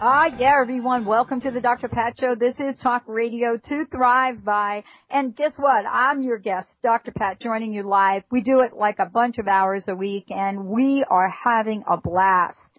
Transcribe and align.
Ah, 0.00 0.26
yeah, 0.38 0.56
everyone. 0.60 1.04
Welcome 1.06 1.40
to 1.40 1.50
the 1.50 1.60
Dr. 1.60 1.88
Pat 1.88 2.14
Show. 2.20 2.36
This 2.36 2.54
is 2.60 2.76
Talk 2.80 3.02
Radio 3.08 3.56
to 3.56 3.84
Thrive 3.86 4.44
by. 4.44 4.84
And 5.10 5.34
guess 5.34 5.54
what? 5.56 5.84
I'm 5.86 6.22
your 6.22 6.38
guest, 6.38 6.68
Dr. 6.84 7.10
Pat, 7.10 7.40
joining 7.40 7.74
you 7.74 7.82
live. 7.82 8.22
We 8.30 8.42
do 8.42 8.60
it 8.60 8.74
like 8.74 9.00
a 9.00 9.06
bunch 9.06 9.38
of 9.38 9.48
hours 9.48 9.88
a 9.88 9.96
week 9.96 10.26
and 10.30 10.66
we 10.66 11.04
are 11.10 11.28
having 11.28 11.82
a 11.90 11.96
blast. 11.96 12.78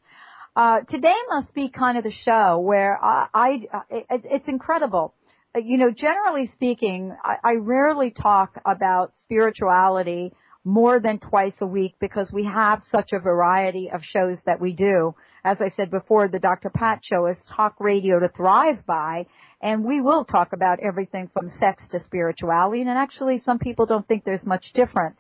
Uh, 0.56 0.80
today 0.88 1.16
must 1.28 1.54
be 1.54 1.68
kind 1.68 1.98
of 1.98 2.06
the 2.06 2.14
show 2.24 2.58
where 2.60 2.98
I, 3.04 3.28
I 3.34 3.50
it, 3.90 4.22
it's 4.24 4.48
incredible. 4.48 5.14
Uh, 5.54 5.60
you 5.60 5.78
know, 5.78 5.92
generally 5.92 6.50
speaking, 6.54 7.14
I, 7.22 7.36
I 7.44 7.54
rarely 7.56 8.12
talk 8.12 8.62
about 8.64 9.12
spirituality 9.24 10.32
more 10.64 11.02
than 11.02 11.20
twice 11.20 11.56
a 11.60 11.68
week 11.68 11.96
because 12.00 12.32
we 12.32 12.46
have 12.46 12.82
such 12.90 13.12
a 13.12 13.20
variety 13.20 13.92
of 13.92 14.04
shows 14.06 14.38
that 14.46 14.62
we 14.62 14.72
do 14.72 15.16
as 15.50 15.58
I 15.62 15.70
said 15.76 15.90
before, 15.90 16.28
the 16.28 16.38
Dr. 16.38 16.70
Pat 16.70 17.00
show 17.02 17.26
is 17.26 17.44
talk 17.56 17.74
radio 17.80 18.20
to 18.20 18.30
thrive 18.30 18.86
by, 18.86 19.26
and 19.60 19.84
we 19.84 20.00
will 20.00 20.24
talk 20.24 20.54
about 20.54 20.80
everything 20.80 21.28
from 21.34 21.50
sex 21.60 21.82
to 21.90 22.00
spirituality, 22.00 22.82
and 22.82 22.90
actually 22.92 23.40
some 23.40 23.58
people 23.58 23.88
don't 23.88 24.08
think 24.08 24.24
there's 24.24 24.46
much 24.46 24.72
difference. 24.76 25.20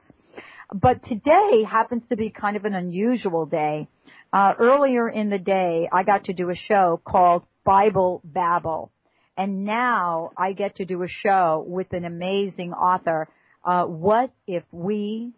But 0.71 1.03
today 1.03 1.63
happens 1.63 2.03
to 2.09 2.15
be 2.15 2.29
kind 2.29 2.55
of 2.55 2.65
an 2.65 2.75
unusual 2.75 3.47
day. 3.47 3.87
Uh, 4.31 4.53
earlier 4.59 5.09
in 5.09 5.31
the 5.31 5.39
day, 5.39 5.89
I 5.91 6.03
got 6.03 6.25
to 6.25 6.33
do 6.33 6.51
a 6.51 6.55
show 6.55 7.01
called 7.03 7.41
Bible 7.65 8.21
Babble. 8.23 8.91
And 9.35 9.65
now 9.65 10.29
I 10.37 10.53
get 10.53 10.75
to 10.75 10.85
do 10.85 11.01
a 11.01 11.07
show 11.07 11.65
with 11.67 11.91
an 11.93 12.05
amazing 12.05 12.73
author. 12.73 13.29
Uh, 13.65 13.85
what 13.85 14.31
if 14.45 14.63
we, 14.71 15.33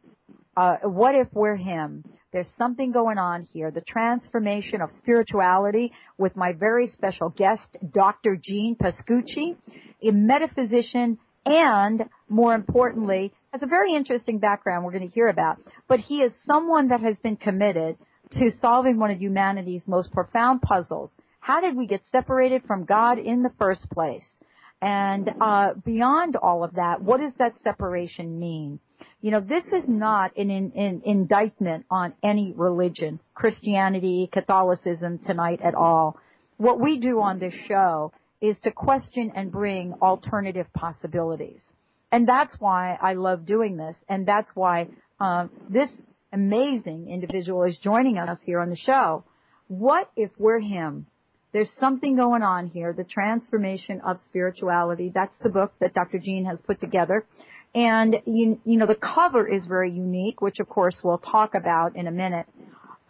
uh, 0.57 0.77
what 0.83 1.15
if 1.15 1.27
we're 1.33 1.55
him? 1.55 2.03
There's 2.31 2.47
something 2.57 2.91
going 2.91 3.17
on 3.17 3.43
here. 3.43 3.71
The 3.71 3.81
transformation 3.81 4.81
of 4.81 4.89
spirituality 4.99 5.91
with 6.17 6.35
my 6.35 6.53
very 6.53 6.87
special 6.87 7.29
guest, 7.29 7.67
Dr. 7.93 8.37
Gene 8.41 8.75
Pascucci, 8.75 9.57
a 10.01 10.11
metaphysician 10.11 11.17
and 11.45 12.05
more 12.29 12.53
importantly, 12.53 13.33
has 13.51 13.63
a 13.63 13.67
very 13.67 13.95
interesting 13.95 14.39
background 14.39 14.85
we're 14.85 14.91
going 14.91 15.07
to 15.07 15.13
hear 15.13 15.27
about. 15.27 15.57
But 15.87 15.99
he 15.99 16.21
is 16.21 16.33
someone 16.45 16.89
that 16.89 17.01
has 17.01 17.17
been 17.21 17.35
committed 17.35 17.97
to 18.33 18.51
solving 18.61 18.97
one 18.97 19.11
of 19.11 19.21
humanity's 19.21 19.83
most 19.87 20.11
profound 20.11 20.61
puzzles. 20.61 21.09
How 21.39 21.59
did 21.59 21.75
we 21.75 21.87
get 21.87 22.01
separated 22.11 22.63
from 22.65 22.85
God 22.85 23.17
in 23.17 23.43
the 23.43 23.51
first 23.57 23.89
place? 23.89 24.25
And 24.81 25.29
uh, 25.41 25.73
beyond 25.85 26.37
all 26.37 26.63
of 26.63 26.75
that, 26.75 27.01
what 27.01 27.19
does 27.19 27.33
that 27.39 27.53
separation 27.63 28.39
mean? 28.39 28.79
You 29.21 29.29
know, 29.29 29.39
this 29.39 29.65
is 29.67 29.83
not 29.87 30.35
an, 30.35 30.49
an, 30.49 31.01
indictment 31.05 31.85
on 31.91 32.13
any 32.23 32.53
religion, 32.55 33.19
Christianity, 33.35 34.27
Catholicism 34.31 35.19
tonight 35.19 35.61
at 35.63 35.75
all. 35.75 36.17
What 36.57 36.79
we 36.79 36.99
do 36.99 37.21
on 37.21 37.37
this 37.37 37.53
show 37.67 38.13
is 38.41 38.57
to 38.63 38.71
question 38.71 39.31
and 39.35 39.51
bring 39.51 39.93
alternative 40.01 40.65
possibilities. 40.73 41.61
And 42.11 42.27
that's 42.27 42.53
why 42.59 42.97
I 42.99 43.13
love 43.13 43.45
doing 43.45 43.77
this, 43.77 43.95
and 44.09 44.27
that's 44.27 44.49
why 44.55 44.87
um, 45.19 45.51
this 45.69 45.89
amazing 46.33 47.09
individual 47.09 47.63
is 47.63 47.77
joining 47.77 48.17
us 48.17 48.39
here 48.43 48.59
on 48.59 48.69
the 48.69 48.75
show. 48.75 49.23
What 49.67 50.09
if 50.15 50.31
we're 50.37 50.59
him? 50.59 51.05
There's 51.53 51.71
something 51.79 52.15
going 52.15 52.43
on 52.43 52.67
here, 52.67 52.93
the 52.93 53.03
transformation 53.03 54.01
of 54.05 54.17
spirituality. 54.29 55.11
That's 55.13 55.35
the 55.43 55.49
book 55.49 55.73
that 55.79 55.93
Dr. 55.93 56.17
Gene 56.17 56.45
has 56.45 56.59
put 56.61 56.79
together. 56.79 57.25
And 57.73 58.17
you, 58.25 58.59
you 58.65 58.77
know, 58.77 58.85
the 58.85 58.95
cover 58.95 59.47
is 59.47 59.65
very 59.65 59.91
unique, 59.91 60.41
which 60.41 60.59
of 60.59 60.67
course 60.67 60.99
we'll 61.03 61.19
talk 61.19 61.55
about 61.55 61.95
in 61.95 62.07
a 62.07 62.11
minute. 62.11 62.47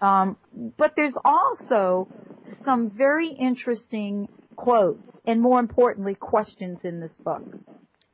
Um, 0.02 0.38
but 0.78 0.94
there's 0.96 1.16
also 1.24 2.08
some 2.64 2.92
very 2.92 3.30
interesting 3.30 4.28
quotes 4.56 5.10
and 5.26 5.42
more 5.42 5.60
importantly 5.60 6.16
questions 6.16 6.80
in 6.84 7.00
this 7.00 7.12
book. 7.24 7.44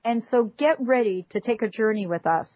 And 0.05 0.23
so 0.31 0.51
get 0.57 0.77
ready 0.79 1.25
to 1.31 1.41
take 1.41 1.61
a 1.61 1.67
journey 1.67 2.07
with 2.07 2.25
us 2.25 2.47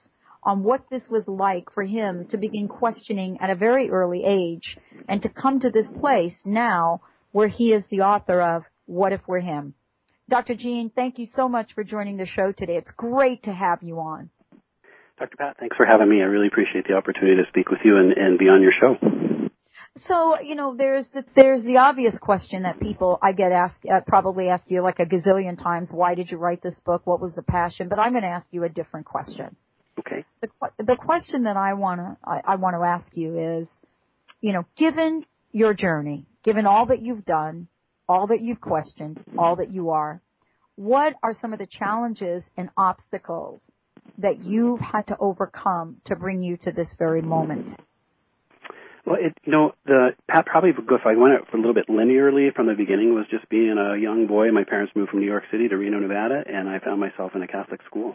on 0.44 0.64
what 0.64 0.86
this 0.90 1.04
was 1.10 1.24
like 1.28 1.72
for 1.74 1.84
him 1.84 2.26
to 2.30 2.38
begin 2.38 2.68
questioning 2.68 3.38
at 3.42 3.50
a 3.50 3.56
very 3.56 3.90
early 3.90 4.24
age 4.26 4.78
and 5.08 5.22
to 5.22 5.30
come 5.30 5.60
to 5.60 5.70
this 5.70 5.90
place 6.00 6.36
now 6.46 7.02
where 7.32 7.48
he 7.48 7.74
is 7.74 7.84
the 7.90 8.02
author 8.02 8.42
of 8.42 8.64
What 8.86 9.14
If 9.14 9.22
We're 9.28 9.42
Him? 9.42 9.74
Dr. 10.32 10.56
Gene, 10.56 10.90
thank 10.96 11.20
you 11.20 11.28
so 11.36 11.50
much 11.50 11.74
for 11.76 11.84
joining 11.84 12.16
the 12.16 12.26
show 12.26 12.54
today. 12.54 12.78
It's 12.78 12.90
great 12.96 13.44
to 13.44 13.52
have 13.52 13.84
you 13.84 14.00
on. 14.00 14.30
Dr. 15.20 15.36
Pat, 15.36 15.58
thanks 15.60 15.76
for 15.76 15.86
having 15.86 16.08
me. 16.08 16.22
I 16.22 16.24
really 16.24 16.48
appreciate 16.48 16.88
the 16.88 16.94
opportunity 16.94 17.36
to 17.36 17.50
speak 17.50 17.70
with 17.70 17.82
you 17.84 17.98
and, 17.98 18.14
and 18.14 18.40
be 18.40 18.46
on 18.46 18.62
your 18.62 18.72
show. 18.72 18.96
So, 20.08 20.40
you 20.40 20.56
know, 20.56 20.74
there's 20.78 21.06
the, 21.14 21.26
there's 21.36 21.64
the 21.64 21.78
obvious 21.78 22.18
question 22.18 22.64
that 22.64 22.80
people 22.80 23.20
I 23.22 23.34
get 23.34 23.52
asked, 23.52 23.86
uh, 23.92 24.00
probably 24.08 24.48
asked 24.48 24.72
you 24.72 24.82
like 24.82 25.00
a 25.00 25.06
gazillion 25.06 25.62
times, 25.62 25.90
why 25.92 26.16
did 26.16 26.32
you 26.32 26.38
write 26.38 26.64
this 26.64 26.80
book? 26.86 27.02
What 27.04 27.20
was 27.20 27.36
the 27.36 27.44
passion? 27.44 27.90
But 27.90 28.00
I'm 28.00 28.14
going 28.14 28.24
to 28.24 28.30
ask 28.30 28.48
you 28.52 28.64
a 28.64 28.70
different 28.70 29.06
question. 29.06 29.54
Okay. 30.00 30.24
The, 30.42 30.48
the 30.78 30.96
question 30.96 31.44
that 31.44 31.58
I 31.58 31.74
want 31.74 32.00
to, 32.00 32.18
I, 32.24 32.54
I 32.54 32.56
want 32.56 32.78
to 32.78 32.88
ask 32.88 33.06
you 33.18 33.60
is, 33.60 33.68
you 34.40 34.54
know, 34.54 34.64
given 34.78 35.26
your 35.52 35.74
journey, 35.74 36.26
given 36.46 36.66
all 36.66 36.86
that 36.86 37.02
you've 37.02 37.26
done, 37.26 37.68
all 38.12 38.28
that 38.28 38.42
you've 38.42 38.60
questioned, 38.60 39.24
all 39.38 39.56
that 39.56 39.72
you 39.74 39.92
are, 39.92 40.22
what 40.76 41.14
are 41.24 41.34
some 41.40 41.54
of 41.54 41.60
the 41.60 41.68
challenges 41.68 42.44
and 42.58 42.70
obstacles 42.76 43.62
that 44.18 44.44
you've 44.44 44.82
had 44.82 45.08
to 45.08 45.16
overcome 45.18 45.96
to 46.06 46.16
bring 46.18 46.44
you 46.44 46.58
to 46.58 46.72
this 46.74 46.90
very 47.00 47.22
moment? 47.22 47.80
Well, 49.06 49.16
it, 49.20 49.34
you 49.46 49.52
know, 49.54 49.72
the 49.86 50.10
probably 50.28 50.72
if 50.72 51.06
I 51.06 51.16
went 51.16 51.36
it 51.36 51.54
a 51.54 51.58
little 51.58 51.74
bit 51.74 51.88
linearly 51.88 52.54
from 52.54 52.68
the 52.68 52.74
beginning 52.74 53.16
was 53.16 53.26
just 53.32 53.48
being 53.50 53.78
a 53.78 53.98
young 53.98 54.28
boy. 54.28 54.52
My 54.52 54.66
parents 54.66 54.92
moved 54.94 55.12
from 55.12 55.22
New 55.22 55.26
York 55.26 55.46
City 55.50 55.70
to 55.70 55.78
Reno, 55.78 56.00
Nevada, 56.00 56.44
and 56.46 56.68
I 56.68 56.80
found 56.80 57.00
myself 57.00 57.32
in 57.34 57.42
a 57.42 57.48
Catholic 57.48 57.80
school. 57.88 58.14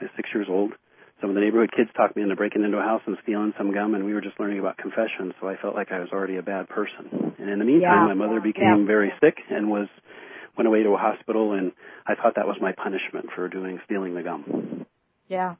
I 0.00 0.04
was 0.04 0.10
six 0.16 0.30
years 0.34 0.46
old. 0.48 0.72
Some 1.20 1.30
of 1.30 1.34
the 1.34 1.42
neighborhood 1.42 1.70
kids 1.76 1.90
talked 1.96 2.16
me 2.16 2.22
into 2.22 2.36
breaking 2.36 2.64
into 2.64 2.78
a 2.78 2.82
house 2.82 3.02
and 3.06 3.16
stealing 3.22 3.52
some 3.58 3.74
gum, 3.74 3.94
and 3.94 4.04
we 4.04 4.14
were 4.14 4.22
just 4.22 4.40
learning 4.40 4.58
about 4.58 4.78
confession. 4.78 5.34
So 5.40 5.48
I 5.48 5.56
felt 5.56 5.74
like 5.74 5.92
I 5.92 6.00
was 6.00 6.08
already 6.12 6.36
a 6.36 6.42
bad 6.42 6.68
person. 6.68 7.34
And 7.38 7.50
in 7.50 7.58
the 7.58 7.64
meantime, 7.64 8.08
yeah. 8.08 8.14
my 8.14 8.14
mother 8.14 8.40
became 8.40 8.80
yeah. 8.80 8.86
very 8.86 9.12
sick 9.20 9.36
and 9.50 9.70
was 9.70 9.88
went 10.56 10.66
away 10.66 10.82
to 10.82 10.90
a 10.90 10.96
hospital, 10.96 11.52
and 11.52 11.72
I 12.06 12.14
thought 12.14 12.34
that 12.36 12.46
was 12.46 12.56
my 12.60 12.72
punishment 12.72 13.26
for 13.34 13.48
doing 13.48 13.80
stealing 13.84 14.14
the 14.14 14.22
gum. 14.22 14.86
Yeah, 15.28 15.54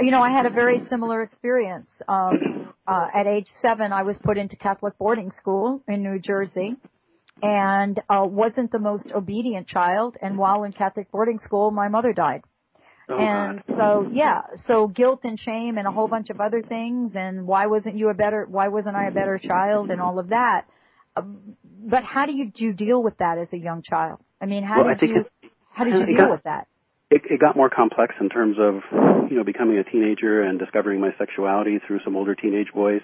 you 0.00 0.10
know, 0.10 0.20
I 0.20 0.30
had 0.30 0.46
a 0.46 0.50
very 0.50 0.80
similar 0.90 1.22
experience. 1.22 1.88
Um, 2.08 2.74
uh, 2.86 3.06
at 3.14 3.26
age 3.26 3.46
seven, 3.60 3.92
I 3.92 4.02
was 4.02 4.16
put 4.24 4.36
into 4.36 4.56
Catholic 4.56 4.98
boarding 4.98 5.30
school 5.38 5.80
in 5.86 6.02
New 6.02 6.18
Jersey, 6.18 6.74
and 7.40 8.00
uh, 8.10 8.24
wasn't 8.24 8.72
the 8.72 8.78
most 8.78 9.06
obedient 9.14 9.68
child. 9.68 10.16
And 10.20 10.36
while 10.38 10.64
in 10.64 10.72
Catholic 10.72 11.10
boarding 11.12 11.38
school, 11.38 11.70
my 11.70 11.88
mother 11.88 12.12
died. 12.12 12.42
Oh, 13.12 13.18
and 13.18 13.62
God. 13.66 13.76
so 13.76 14.10
yeah, 14.12 14.42
so 14.66 14.88
guilt 14.88 15.20
and 15.24 15.38
shame 15.38 15.78
and 15.78 15.86
a 15.86 15.90
whole 15.90 16.08
bunch 16.08 16.30
of 16.30 16.40
other 16.40 16.62
things 16.62 17.12
and 17.14 17.46
why 17.46 17.66
wasn't 17.66 17.96
you 17.96 18.08
a 18.08 18.14
better 18.14 18.46
why 18.48 18.68
wasn't 18.68 18.96
I 18.96 19.08
a 19.08 19.10
better 19.10 19.38
child 19.38 19.90
and 19.90 20.00
all 20.00 20.18
of 20.18 20.28
that. 20.28 20.66
Uh, 21.16 21.22
but 21.84 22.04
how 22.04 22.26
do 22.26 22.32
you 22.32 22.50
do 22.50 22.64
you 22.64 22.72
deal 22.72 23.02
with 23.02 23.18
that 23.18 23.38
as 23.38 23.48
a 23.52 23.58
young 23.58 23.82
child? 23.82 24.20
I 24.40 24.46
mean, 24.46 24.64
how 24.64 24.84
well, 24.84 24.94
did 24.94 25.08
you 25.08 25.20
it, 25.42 25.50
how 25.72 25.84
did 25.84 25.98
you 25.98 26.06
deal 26.06 26.16
got, 26.16 26.30
with 26.30 26.42
that? 26.44 26.68
It, 27.10 27.22
it 27.30 27.40
got 27.40 27.56
more 27.56 27.68
complex 27.68 28.14
in 28.20 28.28
terms 28.28 28.56
of 28.58 28.80
you 29.30 29.36
know 29.36 29.44
becoming 29.44 29.78
a 29.78 29.84
teenager 29.84 30.42
and 30.42 30.58
discovering 30.58 31.00
my 31.00 31.10
sexuality 31.18 31.78
through 31.86 32.00
some 32.04 32.16
older 32.16 32.34
teenage 32.34 32.68
boys 32.74 33.02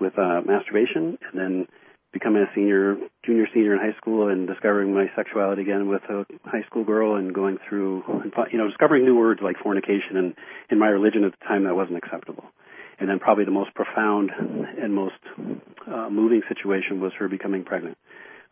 with 0.00 0.18
uh, 0.18 0.40
masturbation, 0.44 1.18
and 1.32 1.34
then 1.34 1.66
becoming 2.12 2.42
a 2.42 2.54
senior, 2.54 2.96
junior, 3.24 3.46
senior 3.52 3.74
in 3.74 3.78
high 3.78 3.96
school, 3.98 4.28
and 4.28 4.46
discovering 4.46 4.94
my 4.94 5.06
sexuality 5.14 5.62
again 5.62 5.88
with 5.88 6.02
a 6.08 6.24
high 6.44 6.62
school 6.66 6.84
girl, 6.84 7.16
and 7.16 7.34
going 7.34 7.58
through, 7.68 8.02
you 8.50 8.58
know, 8.58 8.68
discovering 8.68 9.04
new 9.04 9.16
words 9.16 9.40
like 9.42 9.56
fornication, 9.62 10.16
and 10.16 10.34
in 10.70 10.78
my 10.78 10.88
religion 10.88 11.24
at 11.24 11.32
the 11.38 11.44
time 11.46 11.64
that 11.64 11.74
wasn't 11.74 11.96
acceptable. 11.96 12.44
And 12.98 13.08
then 13.08 13.18
probably 13.20 13.44
the 13.44 13.52
most 13.52 13.74
profound 13.74 14.30
and 14.30 14.92
most 14.92 15.14
uh, 15.86 16.08
moving 16.10 16.42
situation 16.48 17.00
was 17.00 17.12
her 17.18 17.28
becoming 17.28 17.64
pregnant. 17.64 17.96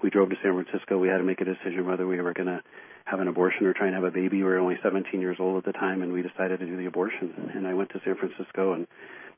We 0.03 0.11
drove 0.11 0.29
to 0.29 0.37
San 0.43 0.53
Francisco. 0.53 0.99
We 0.99 1.09
had 1.09 1.19
to 1.19 1.25
make 1.25 1.41
a 1.41 1.45
decision 1.45 1.87
whether 1.87 2.07
we 2.07 2.21
were 2.21 2.35
going 2.35 2.49
to 2.49 2.63
have 3.07 3.21
an 3.21 3.29
abortion 3.29 3.67
or 3.67 3.73
try 3.73 3.87
and 3.87 3.95
have 3.95 4.05
a 4.05 4.11
baby. 4.11 4.39
We 4.39 4.45
were 4.45 4.59
only 4.59 4.77
17 4.83 5.21
years 5.21 5.39
old 5.41 5.57
at 5.57 5.65
the 5.65 5.73
time, 5.73 6.03
and 6.03 6.13
we 6.13 6.23
decided 6.23 6.61
to 6.61 6.67
do 6.67 6.77
the 6.77 6.87
abortion. 6.87 7.51
And 7.55 7.67
I 7.67 7.75
went 7.75 7.91
to 7.91 8.01
San 8.05 8.17
Francisco, 8.17 8.75
and 8.75 8.87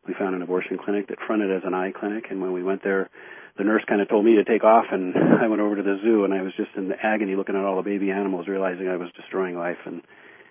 we 0.07 0.15
found 0.15 0.35
an 0.35 0.43
abortion 0.43 0.79
clinic 0.83 1.09
that 1.09 1.19
fronted 1.27 1.51
as 1.53 1.63
an 1.65 1.75
eye 1.75 1.93
clinic. 1.93 2.25
And 2.31 2.41
when 2.41 2.53
we 2.53 2.63
went 2.63 2.83
there, 2.83 3.09
the 3.59 3.65
nurse 3.65 3.83
kind 3.87 4.01
of 4.01 4.09
told 4.09 4.25
me 4.25 4.37
to 4.37 4.45
take 4.45 4.65
off, 4.65 4.87
and 4.91 5.15
I 5.43 5.49
went 5.49 5.61
over 5.61 5.77
to 5.77 5.83
the 5.83 5.99
zoo, 6.03 6.25
and 6.25 6.33
I 6.33 6.43
was 6.43 6.53
just 6.57 6.71
in 6.77 6.93
agony 7.03 7.35
looking 7.35 7.57
at 7.57 7.65
all 7.65 7.77
the 7.77 7.83
baby 7.83 8.11
animals, 8.11 8.47
realizing 8.49 8.89
I 8.89 8.97
was 8.97 9.11
destroying 9.17 9.57
life, 9.57 9.79
and 9.85 10.03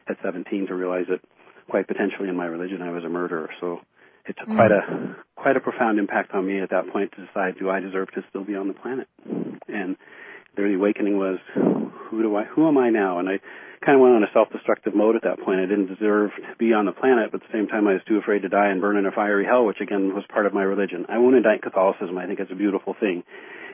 at 0.08 0.18
17 0.24 0.68
to 0.68 0.76
realize 0.76 1.06
that 1.10 1.22
quite 1.70 1.88
potentially 1.88 2.30
in 2.30 2.36
my 2.36 2.46
religion 2.46 2.82
I 2.82 2.92
was 2.92 3.04
a 3.04 3.10
murderer. 3.10 3.50
So 3.60 3.80
it 4.26 4.36
took 4.38 4.48
quite 4.48 4.72
a 4.72 5.16
quite 5.36 5.56
a 5.56 5.60
profound 5.60 6.00
impact 6.00 6.32
on 6.34 6.46
me 6.46 6.60
at 6.60 6.70
that 6.70 6.92
point 6.92 7.12
to 7.14 7.26
decide 7.26 7.58
do 7.58 7.70
I 7.70 7.80
deserve 7.80 8.12
to 8.12 8.24
still 8.30 8.44
be 8.44 8.56
on 8.56 8.68
the 8.68 8.74
planet, 8.74 9.08
and 9.68 9.96
the 10.64 10.76
awakening 10.76 11.18
was 11.18 11.40
who 11.54 12.22
do 12.22 12.36
I 12.36 12.44
who 12.44 12.68
am 12.68 12.78
I 12.78 12.90
now, 12.90 13.20
and 13.20 13.30
I 13.30 13.40
kind 13.86 13.96
of 13.96 14.02
went 14.02 14.16
on 14.16 14.24
a 14.24 14.32
self-destructive 14.34 14.96
mode 14.96 15.16
at 15.16 15.24
that 15.24 15.40
point. 15.40 15.60
I 15.60 15.66
didn't 15.66 15.88
deserve 15.88 16.32
to 16.36 16.56
be 16.58 16.74
on 16.74 16.86
the 16.86 16.92
planet, 16.92 17.32
but 17.32 17.44
at 17.44 17.48
the 17.48 17.54
same 17.54 17.68
time, 17.68 17.88
I 17.88 17.94
was 17.94 18.02
too 18.08 18.18
afraid 18.18 18.42
to 18.42 18.50
die 18.50 18.70
and 18.70 18.82
burn 18.82 18.98
in 18.98 19.06
a 19.06 19.12
fiery 19.12 19.46
hell, 19.46 19.66
which 19.66 19.82
again 19.82 20.16
was 20.16 20.26
part 20.28 20.46
of 20.46 20.54
my 20.54 20.64
religion. 20.64 21.06
I 21.08 21.20
won't 21.20 21.36
indict 21.36 21.62
Catholicism. 21.62 22.18
I 22.18 22.26
think 22.26 22.40
it's 22.40 22.52
a 22.52 22.56
beautiful 22.56 22.96
thing. 23.00 23.24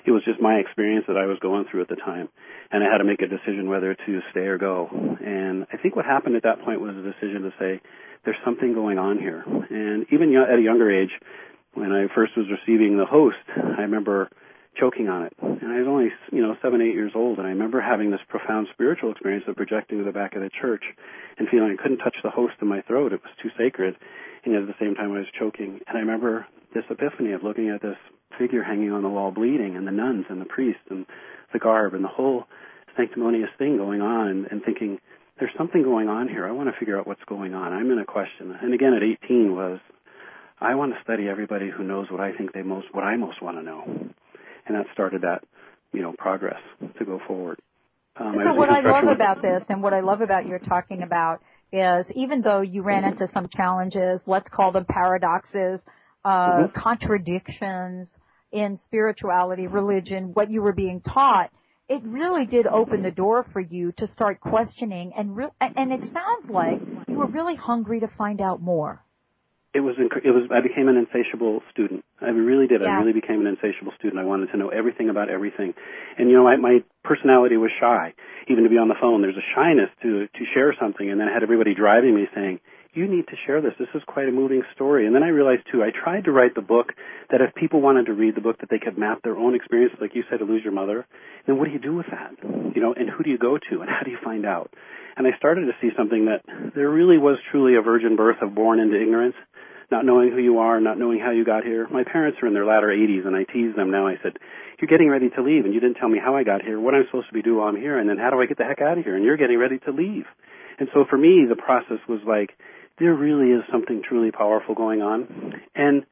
It 0.06 0.12
was 0.12 0.24
just 0.26 0.42
my 0.42 0.56
experience 0.56 1.06
that 1.08 1.16
I 1.16 1.26
was 1.26 1.40
going 1.40 1.66
through 1.72 1.82
at 1.82 1.88
the 1.88 1.96
time, 1.96 2.28
and 2.72 2.84
I 2.84 2.92
had 2.92 2.98
to 2.98 3.06
make 3.06 3.22
a 3.22 3.28
decision 3.28 3.70
whether 3.70 3.96
to 3.96 4.20
stay 4.32 4.46
or 4.52 4.58
go. 4.58 4.90
And 5.24 5.66
I 5.72 5.78
think 5.78 5.96
what 5.96 6.04
happened 6.04 6.36
at 6.36 6.44
that 6.44 6.62
point 6.62 6.82
was 6.82 6.96
a 6.98 7.02
decision 7.02 7.44
to 7.44 7.54
say, 7.58 7.80
"There's 8.26 8.38
something 8.44 8.74
going 8.74 9.00
on 9.00 9.18
here." 9.18 9.44
And 9.70 10.06
even 10.12 10.36
at 10.36 10.60
a 10.60 10.62
younger 10.62 10.92
age, 10.92 11.18
when 11.74 11.94
I 11.94 12.08
first 12.08 12.36
was 12.36 12.52
receiving 12.52 12.98
the 12.98 13.06
host, 13.06 13.38
I 13.56 13.84
remember 13.84 14.30
choking 14.76 15.08
on 15.08 15.24
it. 15.24 15.34
And 15.42 15.72
I 15.72 15.80
was 15.80 15.88
only, 15.88 16.10
you 16.32 16.42
know, 16.42 16.56
seven, 16.62 16.82
eight 16.82 16.94
years 16.94 17.12
old, 17.16 17.38
and 17.38 17.48
I 17.48 17.52
remember 17.52 17.82
having 17.82 18.12
this 18.12 18.22
profound 18.28 18.68
spiritual 18.74 19.12
experience 19.12 19.46
of 19.48 19.56
projecting 19.56 20.00
to 20.00 20.04
the 20.04 20.12
back 20.12 20.36
of 20.36 20.42
the 20.42 20.50
church 20.50 20.84
and 21.38 21.48
feeling 21.50 21.76
I 21.78 21.82
couldn't 21.82 22.00
touch 22.00 22.16
the 22.24 22.30
host 22.30 22.56
in 22.62 22.68
my 22.68 22.82
throat. 22.82 23.14
It 23.14 23.22
was 23.22 23.32
too 23.42 23.50
sacred. 23.58 23.96
And 24.44 24.54
yet 24.54 24.64
at 24.64 24.68
the 24.68 24.80
same 24.80 24.96
time, 24.96 25.12
I 25.12 25.18
was 25.18 25.28
choking. 25.38 25.80
And 25.88 25.98
I 25.98 26.02
remember 26.02 26.46
this 26.74 26.84
epiphany 26.90 27.32
of 27.32 27.44
looking 27.44 27.70
at 27.70 27.82
this 27.82 27.98
figure 28.38 28.64
hanging 28.64 28.92
on 28.92 29.04
the 29.04 29.10
wall 29.10 29.32
bleeding, 29.32 29.76
and 29.76 29.86
the 29.86 29.92
nuns 29.92 30.26
and 30.30 30.42
the 30.42 30.46
priest 30.46 30.80
and 30.90 31.06
the 31.54 31.60
garb 31.60 31.94
and 31.94 32.04
the 32.04 32.10
whole 32.10 32.46
sanctimonious 32.98 33.50
thing 33.58 33.78
going 33.78 34.02
on, 34.02 34.28
and, 34.28 34.48
and 34.52 34.64
thinking, 34.64 35.00
there's 35.40 35.52
something 35.58 35.84
going 35.84 36.10
on 36.10 36.28
here. 36.28 36.48
I 36.48 36.52
want 36.52 36.70
to 36.70 36.80
figure 36.80 37.00
out 37.00 37.08
what's 37.08 37.24
going 37.28 37.54
on. 37.54 37.74
I'm 37.74 37.92
in 37.92 38.00
a 38.00 38.06
question. 38.06 38.56
And 38.60 38.74
again, 38.74 38.94
at 38.94 39.04
18 39.04 39.56
was, 39.56 39.80
I 40.60 40.76
want 40.76 40.94
to 40.94 41.02
study 41.04 41.28
everybody 41.28 41.70
who 41.70 41.84
knows 41.84 42.08
what 42.10 42.22
I 42.22 42.34
think 42.34 42.54
they 42.54 42.62
most, 42.62 42.88
what 42.92 43.04
I 43.04 43.18
most 43.18 43.42
want 43.42 43.58
to 43.58 43.64
know 43.64 44.14
and 44.68 44.78
that 44.78 44.86
started 44.94 45.22
that 45.22 45.44
you 45.92 46.02
know 46.02 46.14
progress 46.18 46.60
to 46.98 47.06
go 47.06 47.20
forward. 47.28 47.60
Um, 48.16 48.36
so 48.36 48.50
I 48.50 48.52
what 48.52 48.70
I 48.70 48.82
love 48.82 49.08
about 49.08 49.42
this, 49.42 49.64
and 49.70 49.82
what 49.82 49.94
I 49.94 50.02
love 50.02 50.22
about 50.22 50.46
you're 50.46 50.60
talking 50.60 51.02
about 51.02 51.42
is 51.72 52.06
even 52.16 52.42
though 52.42 52.62
you 52.62 52.84
ran 52.84 53.04
into 53.04 53.28
some 53.34 53.48
challenges, 53.50 54.22
let's 54.28 54.48
call 54.50 54.72
them 54.72 54.86
paradoxes, 54.88 55.82
uh, 56.24 56.52
mm-hmm. 56.52 56.80
contradictions 56.80 58.10
in 58.52 58.80
spirituality, 58.86 59.66
religion, 59.66 60.32
what 60.36 60.52
you 60.52 60.62
were 60.62 60.74
being 60.74 61.02
taught, 61.02 61.50
it 61.90 62.02
really 62.04 62.46
did 62.46 62.68
open 62.68 63.02
the 63.02 63.12
door 63.12 63.46
for 63.52 63.60
you 63.60 63.92
to 63.98 64.08
start 64.08 64.40
questioning 64.40 65.12
and 65.18 65.36
re- 65.36 65.50
and 65.60 65.92
it 65.92 66.02
sounds 66.14 66.50
like 66.50 66.80
you 67.08 67.16
were 67.16 67.28
really 67.28 67.56
hungry 67.56 68.00
to 68.00 68.08
find 68.18 68.40
out 68.40 68.62
more 68.62 69.04
it 69.74 69.80
was 69.80 69.96
it 69.98 70.30
was 70.30 70.46
I 70.54 70.62
became 70.62 70.88
an 70.88 70.98
insatiable 70.98 71.62
student. 71.72 72.06
I 72.22 72.30
really 72.30 72.68
did. 72.68 72.82
Yeah. 72.82 72.94
I 72.94 73.02
really 73.02 73.14
became 73.14 73.42
an 73.42 73.48
insatiable 73.48 73.92
student. 73.98 74.22
I 74.22 74.26
wanted 74.26 74.52
to 74.52 74.58
know 74.58 74.70
everything 74.70 75.10
about 75.10 75.30
everything, 75.30 75.74
and 76.18 76.30
you 76.30 76.36
know, 76.38 76.48
I, 76.48 76.58
my 76.58 76.84
personality 77.04 77.58
was 77.58 77.72
shy. 77.80 78.14
Even 78.48 78.64
to 78.66 78.70
be 78.70 78.78
on 78.78 78.88
the 78.88 79.00
phone, 79.02 79.22
there's 79.22 79.38
a 79.38 79.48
shyness 79.56 79.90
to 80.04 80.28
to 80.28 80.44
share 80.54 80.76
something, 80.80 81.10
and 81.10 81.20
then 81.20 81.28
I 81.28 81.34
had 81.34 81.42
everybody 81.42 81.74
driving 81.74 82.14
me 82.14 82.30
saying, 82.36 82.60
"You 82.94 83.08
need 83.08 83.26
to 83.28 83.36
share 83.48 83.62
this. 83.62 83.74
This 83.80 83.90
is 83.96 84.04
quite 84.06 84.30
a 84.30 84.32
moving 84.32 84.62
story." 84.76 85.08
And 85.08 85.16
then 85.16 85.24
I 85.24 85.30
realized 85.30 85.64
too, 85.72 85.82
I 85.82 85.90
tried 85.90 86.26
to 86.26 86.32
write 86.32 86.54
the 86.54 86.62
book 86.62 86.94
that 87.32 87.42
if 87.42 87.56
people 87.56 87.82
wanted 87.82 88.06
to 88.06 88.14
read 88.14 88.36
the 88.36 88.42
book, 88.42 88.60
that 88.60 88.70
they 88.70 88.80
could 88.80 88.98
map 88.98 89.24
their 89.24 89.38
own 89.38 89.56
experiences, 89.56 89.98
like 90.00 90.14
you 90.14 90.24
said, 90.30 90.38
to 90.38 90.46
lose 90.46 90.64
your 90.64 90.74
mother. 90.74 91.08
Then 91.48 91.58
what 91.58 91.66
do 91.66 91.72
you 91.72 91.80
do 91.80 91.96
with 91.96 92.08
that? 92.12 92.38
You 92.76 92.82
know, 92.82 92.94
and 92.94 93.10
who 93.10 93.24
do 93.24 93.32
you 93.32 93.40
go 93.40 93.58
to, 93.58 93.82
and 93.82 93.90
how 93.90 94.04
do 94.06 94.12
you 94.12 94.20
find 94.24 94.46
out? 94.46 94.70
And 95.18 95.26
I 95.26 95.38
started 95.38 95.66
to 95.66 95.74
see 95.82 95.90
something 95.98 96.26
that 96.26 96.42
there 96.76 96.90
really 96.90 97.18
was 97.18 97.38
truly 97.52 97.76
a 97.76 97.82
virgin 97.82 98.16
birth 98.16 98.38
of 98.42 98.56
born 98.56 98.80
into 98.80 99.02
ignorance 99.02 99.36
not 99.92 100.06
knowing 100.06 100.32
who 100.32 100.40
you 100.40 100.60
are, 100.60 100.80
not 100.80 100.98
knowing 100.98 101.20
how 101.20 101.32
you 101.32 101.46
got 101.46 101.64
here. 101.64 101.88
My 101.90 102.04
parents 102.04 102.40
are 102.42 102.48
in 102.48 102.54
their 102.54 102.66
latter 102.66 102.88
80s, 102.88 103.26
and 103.26 103.36
I 103.36 103.44
tease 103.44 103.76
them 103.76 103.92
now. 103.92 104.08
I 104.08 104.18
said, 104.22 104.38
"You're 104.80 104.88
getting 104.88 105.10
ready 105.10 105.30
to 105.32 105.42
leave, 105.42 105.66
and 105.66 105.74
you 105.74 105.80
didn't 105.80 105.98
tell 105.98 106.10
me 106.10 106.20
how 106.20 106.36
I 106.36 106.44
got 106.44 106.62
here, 106.62 106.80
what 106.80 106.94
I'm 106.96 107.06
supposed 107.06 107.28
to 107.28 107.34
be 107.34 107.42
doing 107.42 107.58
while 107.58 107.68
I'm 107.68 107.76
here, 107.76 107.98
and 107.98 108.10
then 108.10 108.18
how 108.18 108.30
do 108.30 108.42
I 108.42 108.46
get 108.46 108.58
the 108.58 108.66
heck 108.66 108.82
out 108.82 108.98
of 108.98 109.04
here? 109.04 109.16
And 109.16 109.24
you're 109.24 109.38
getting 109.38 109.60
ready 109.60 109.80
to 109.80 109.92
leave." 109.92 110.26
And 110.80 110.90
so 110.94 111.06
for 111.06 111.18
me, 111.18 111.46
the 111.48 111.56
process 111.56 112.00
was 112.08 112.20
like, 112.26 112.58
there 112.98 113.14
really 113.14 113.52
is 113.52 113.64
something 113.72 114.02
truly 114.04 114.32
powerful 114.32 114.76
going 114.76 115.02
on, 115.02 115.62
and 115.76 116.06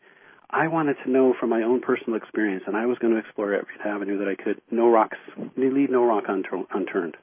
I 0.49 0.67
wanted 0.67 0.97
to 1.03 1.11
know 1.11 1.33
from 1.39 1.49
my 1.49 1.61
own 1.61 1.79
personal 1.79 2.15
experience, 2.15 2.63
and 2.67 2.75
I 2.75 2.85
was 2.85 2.97
going 2.97 3.13
to 3.13 3.19
explore 3.19 3.53
every 3.53 3.75
avenue 3.85 4.17
that 4.17 4.27
I 4.27 4.35
could. 4.35 4.61
No 4.69 4.89
rocks, 4.89 5.17
leave 5.55 5.89
no 5.89 6.03
rock 6.03 6.25
unturned. 6.27 7.15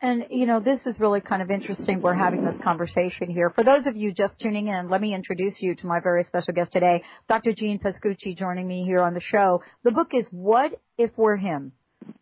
And, 0.00 0.26
you 0.30 0.44
know, 0.44 0.60
this 0.60 0.80
is 0.84 1.00
really 1.00 1.22
kind 1.22 1.40
of 1.40 1.50
interesting. 1.50 2.02
We're 2.02 2.14
having 2.14 2.44
this 2.44 2.56
conversation 2.62 3.30
here. 3.30 3.48
For 3.48 3.64
those 3.64 3.86
of 3.86 3.96
you 3.96 4.12
just 4.12 4.38
tuning 4.38 4.68
in, 4.68 4.90
let 4.90 5.00
me 5.00 5.14
introduce 5.14 5.54
you 5.60 5.74
to 5.76 5.86
my 5.86 5.98
very 5.98 6.24
special 6.24 6.52
guest 6.52 6.72
today, 6.72 7.02
Dr. 7.28 7.54
Gene 7.54 7.78
Pascucci 7.78 8.36
joining 8.36 8.68
me 8.68 8.84
here 8.84 9.00
on 9.00 9.14
the 9.14 9.22
show. 9.22 9.62
The 9.82 9.92
book 9.92 10.08
is 10.12 10.26
What 10.30 10.78
If 10.98 11.10
We're 11.16 11.36
Him? 11.36 11.72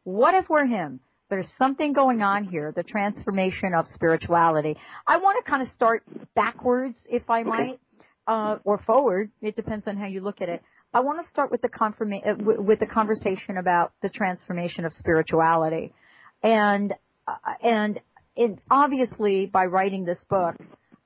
What 0.05 0.35
If 0.35 0.49
We're 0.49 0.67
Him? 0.67 1.01
There's 1.29 1.49
something 1.59 1.93
going 1.93 2.21
on 2.23 2.45
here, 2.45 2.73
the 2.77 2.83
transformation 2.83 3.73
of 3.75 3.89
spirituality. 3.95 4.77
I 5.07 5.17
want 5.17 5.45
to 5.45 5.51
kind 5.51 5.63
of 5.63 5.69
start 5.73 6.05
backwards, 6.37 6.99
if 7.07 7.29
I 7.31 7.43
might, 7.43 7.81
uh, 8.27 8.59
or 8.65 8.79
forward. 8.79 9.31
It 9.41 9.57
depends 9.57 9.89
on 9.89 9.97
how 9.97 10.07
you 10.07 10.21
look 10.21 10.41
at 10.41 10.49
it. 10.49 10.63
I 10.95 11.01
want 11.01 11.25
to 11.25 11.31
start 11.31 11.51
with 11.51 11.63
the, 11.63 11.71
confirma- 11.71 12.29
uh, 12.29 12.63
with 12.63 12.81
the 12.81 12.87
conversation 12.87 13.57
about 13.57 13.93
the 14.03 14.11
transformation 14.11 14.85
of 14.85 14.93
spirituality. 14.93 15.95
And 16.43 16.93
Uh, 17.27 17.35
and 17.63 18.01
it, 18.37 18.59
obviously 18.71 19.47
by 19.47 19.67
writing 19.67 20.05
this 20.05 20.19
book 20.29 20.57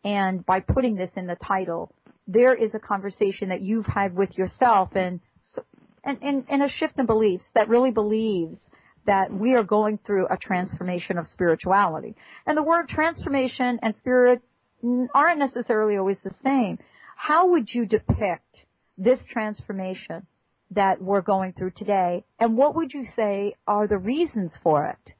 and 0.04 0.44
by 0.46 0.60
putting 0.60 0.96
this 0.96 1.10
in 1.16 1.26
the 1.26 1.36
title, 1.36 1.92
there 2.26 2.54
is 2.54 2.74
a 2.74 2.78
conversation 2.78 3.48
that 3.50 3.62
you've 3.62 3.86
had 3.86 4.14
with 4.14 4.36
yourself 4.36 4.90
and, 4.94 5.20
and, 6.04 6.18
and, 6.22 6.44
and 6.48 6.62
a 6.62 6.68
shift 6.68 6.98
in 6.98 7.06
beliefs 7.06 7.46
that 7.54 7.68
really 7.68 7.90
believes 7.90 8.60
that 9.06 9.32
we 9.32 9.54
are 9.54 9.62
going 9.62 9.98
through 10.04 10.26
a 10.26 10.36
transformation 10.36 11.18
of 11.18 11.26
spirituality. 11.28 12.16
And 12.46 12.56
the 12.56 12.62
word 12.62 12.88
transformation 12.88 13.78
and 13.82 13.94
spirit 13.96 14.42
aren't 15.14 15.38
necessarily 15.38 15.96
always 15.96 16.18
the 16.22 16.34
same. 16.42 16.78
How 17.16 17.50
would 17.50 17.68
you 17.72 17.86
depict 17.86 18.64
this 18.98 19.24
transformation 19.30 20.26
that 20.72 21.00
we're 21.00 21.22
going 21.22 21.52
through 21.52 21.72
today? 21.76 22.24
And 22.38 22.56
what 22.56 22.74
would 22.74 22.92
you 22.92 23.06
say 23.14 23.54
are 23.66 23.86
the 23.86 23.98
reasons 23.98 24.58
for 24.62 24.86
it? 24.86 25.14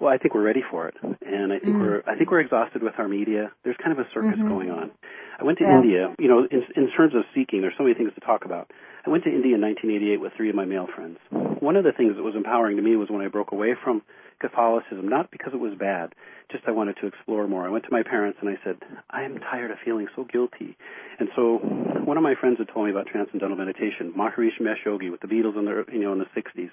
Well, 0.00 0.12
I 0.12 0.18
think 0.18 0.34
we're 0.34 0.42
ready 0.42 0.62
for 0.70 0.86
it, 0.86 0.94
and 1.02 1.52
I 1.52 1.58
think 1.58 1.74
mm. 1.74 1.80
we're 1.80 2.02
I 2.06 2.16
think 2.16 2.30
we're 2.30 2.40
exhausted 2.40 2.82
with 2.82 2.94
our 2.98 3.08
media. 3.08 3.50
There's 3.64 3.76
kind 3.82 3.92
of 3.92 3.98
a 3.98 4.08
circus 4.14 4.38
mm-hmm. 4.38 4.48
going 4.48 4.70
on. 4.70 4.92
I 5.40 5.44
went 5.44 5.58
to 5.58 5.64
yeah. 5.64 5.74
India. 5.74 6.14
You 6.18 6.28
know, 6.28 6.46
in, 6.48 6.62
in 6.76 6.90
terms 6.96 7.14
of 7.14 7.22
seeking, 7.34 7.62
there's 7.62 7.74
so 7.76 7.82
many 7.82 7.94
things 7.94 8.12
to 8.14 8.20
talk 8.20 8.44
about. 8.44 8.70
I 9.08 9.10
went 9.10 9.24
to 9.24 9.30
India 9.30 9.54
in 9.54 9.62
1988 9.62 10.20
with 10.20 10.34
three 10.36 10.50
of 10.50 10.54
my 10.54 10.66
male 10.66 10.86
friends. 10.94 11.16
One 11.30 11.76
of 11.76 11.84
the 11.84 11.92
things 11.96 12.16
that 12.16 12.22
was 12.22 12.36
empowering 12.36 12.76
to 12.76 12.82
me 12.82 12.94
was 12.94 13.08
when 13.08 13.22
I 13.22 13.28
broke 13.28 13.52
away 13.52 13.72
from 13.82 14.02
Catholicism, 14.38 15.08
not 15.08 15.30
because 15.30 15.54
it 15.54 15.60
was 15.60 15.72
bad, 15.80 16.12
just 16.52 16.64
I 16.68 16.72
wanted 16.72 16.98
to 17.00 17.06
explore 17.06 17.48
more. 17.48 17.64
I 17.66 17.70
went 17.70 17.84
to 17.84 17.90
my 17.90 18.02
parents 18.02 18.36
and 18.42 18.50
I 18.50 18.60
said, 18.62 18.76
I 19.08 19.22
am 19.22 19.38
tired 19.38 19.70
of 19.70 19.78
feeling 19.82 20.08
so 20.14 20.24
guilty. 20.24 20.76
And 21.18 21.30
so 21.34 21.56
one 22.04 22.18
of 22.18 22.22
my 22.22 22.34
friends 22.34 22.58
had 22.58 22.68
told 22.68 22.84
me 22.84 22.90
about 22.90 23.06
transcendental 23.06 23.56
meditation, 23.56 24.12
Maharishi 24.12 24.60
Mahesh 24.60 24.84
Yogi 24.84 25.08
with 25.08 25.22
the 25.22 25.26
Beatles 25.26 25.56
in 25.56 25.64
the 25.64 25.86
you 25.90 26.00
know 26.00 26.12
in 26.12 26.18
the 26.18 26.28
60s. 26.36 26.68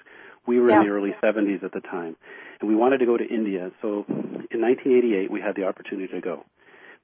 We 0.46 0.60
were 0.60 0.68
yeah. 0.68 0.80
in 0.80 0.86
the 0.86 0.92
early 0.92 1.14
70s 1.24 1.64
at 1.64 1.72
the 1.72 1.80
time, 1.80 2.16
and 2.60 2.68
we 2.68 2.76
wanted 2.76 2.98
to 2.98 3.06
go 3.06 3.16
to 3.16 3.24
India. 3.24 3.72
So 3.80 4.04
in 4.06 4.60
1988, 4.60 5.30
we 5.30 5.40
had 5.40 5.56
the 5.56 5.64
opportunity 5.64 6.12
to 6.12 6.20
go. 6.20 6.44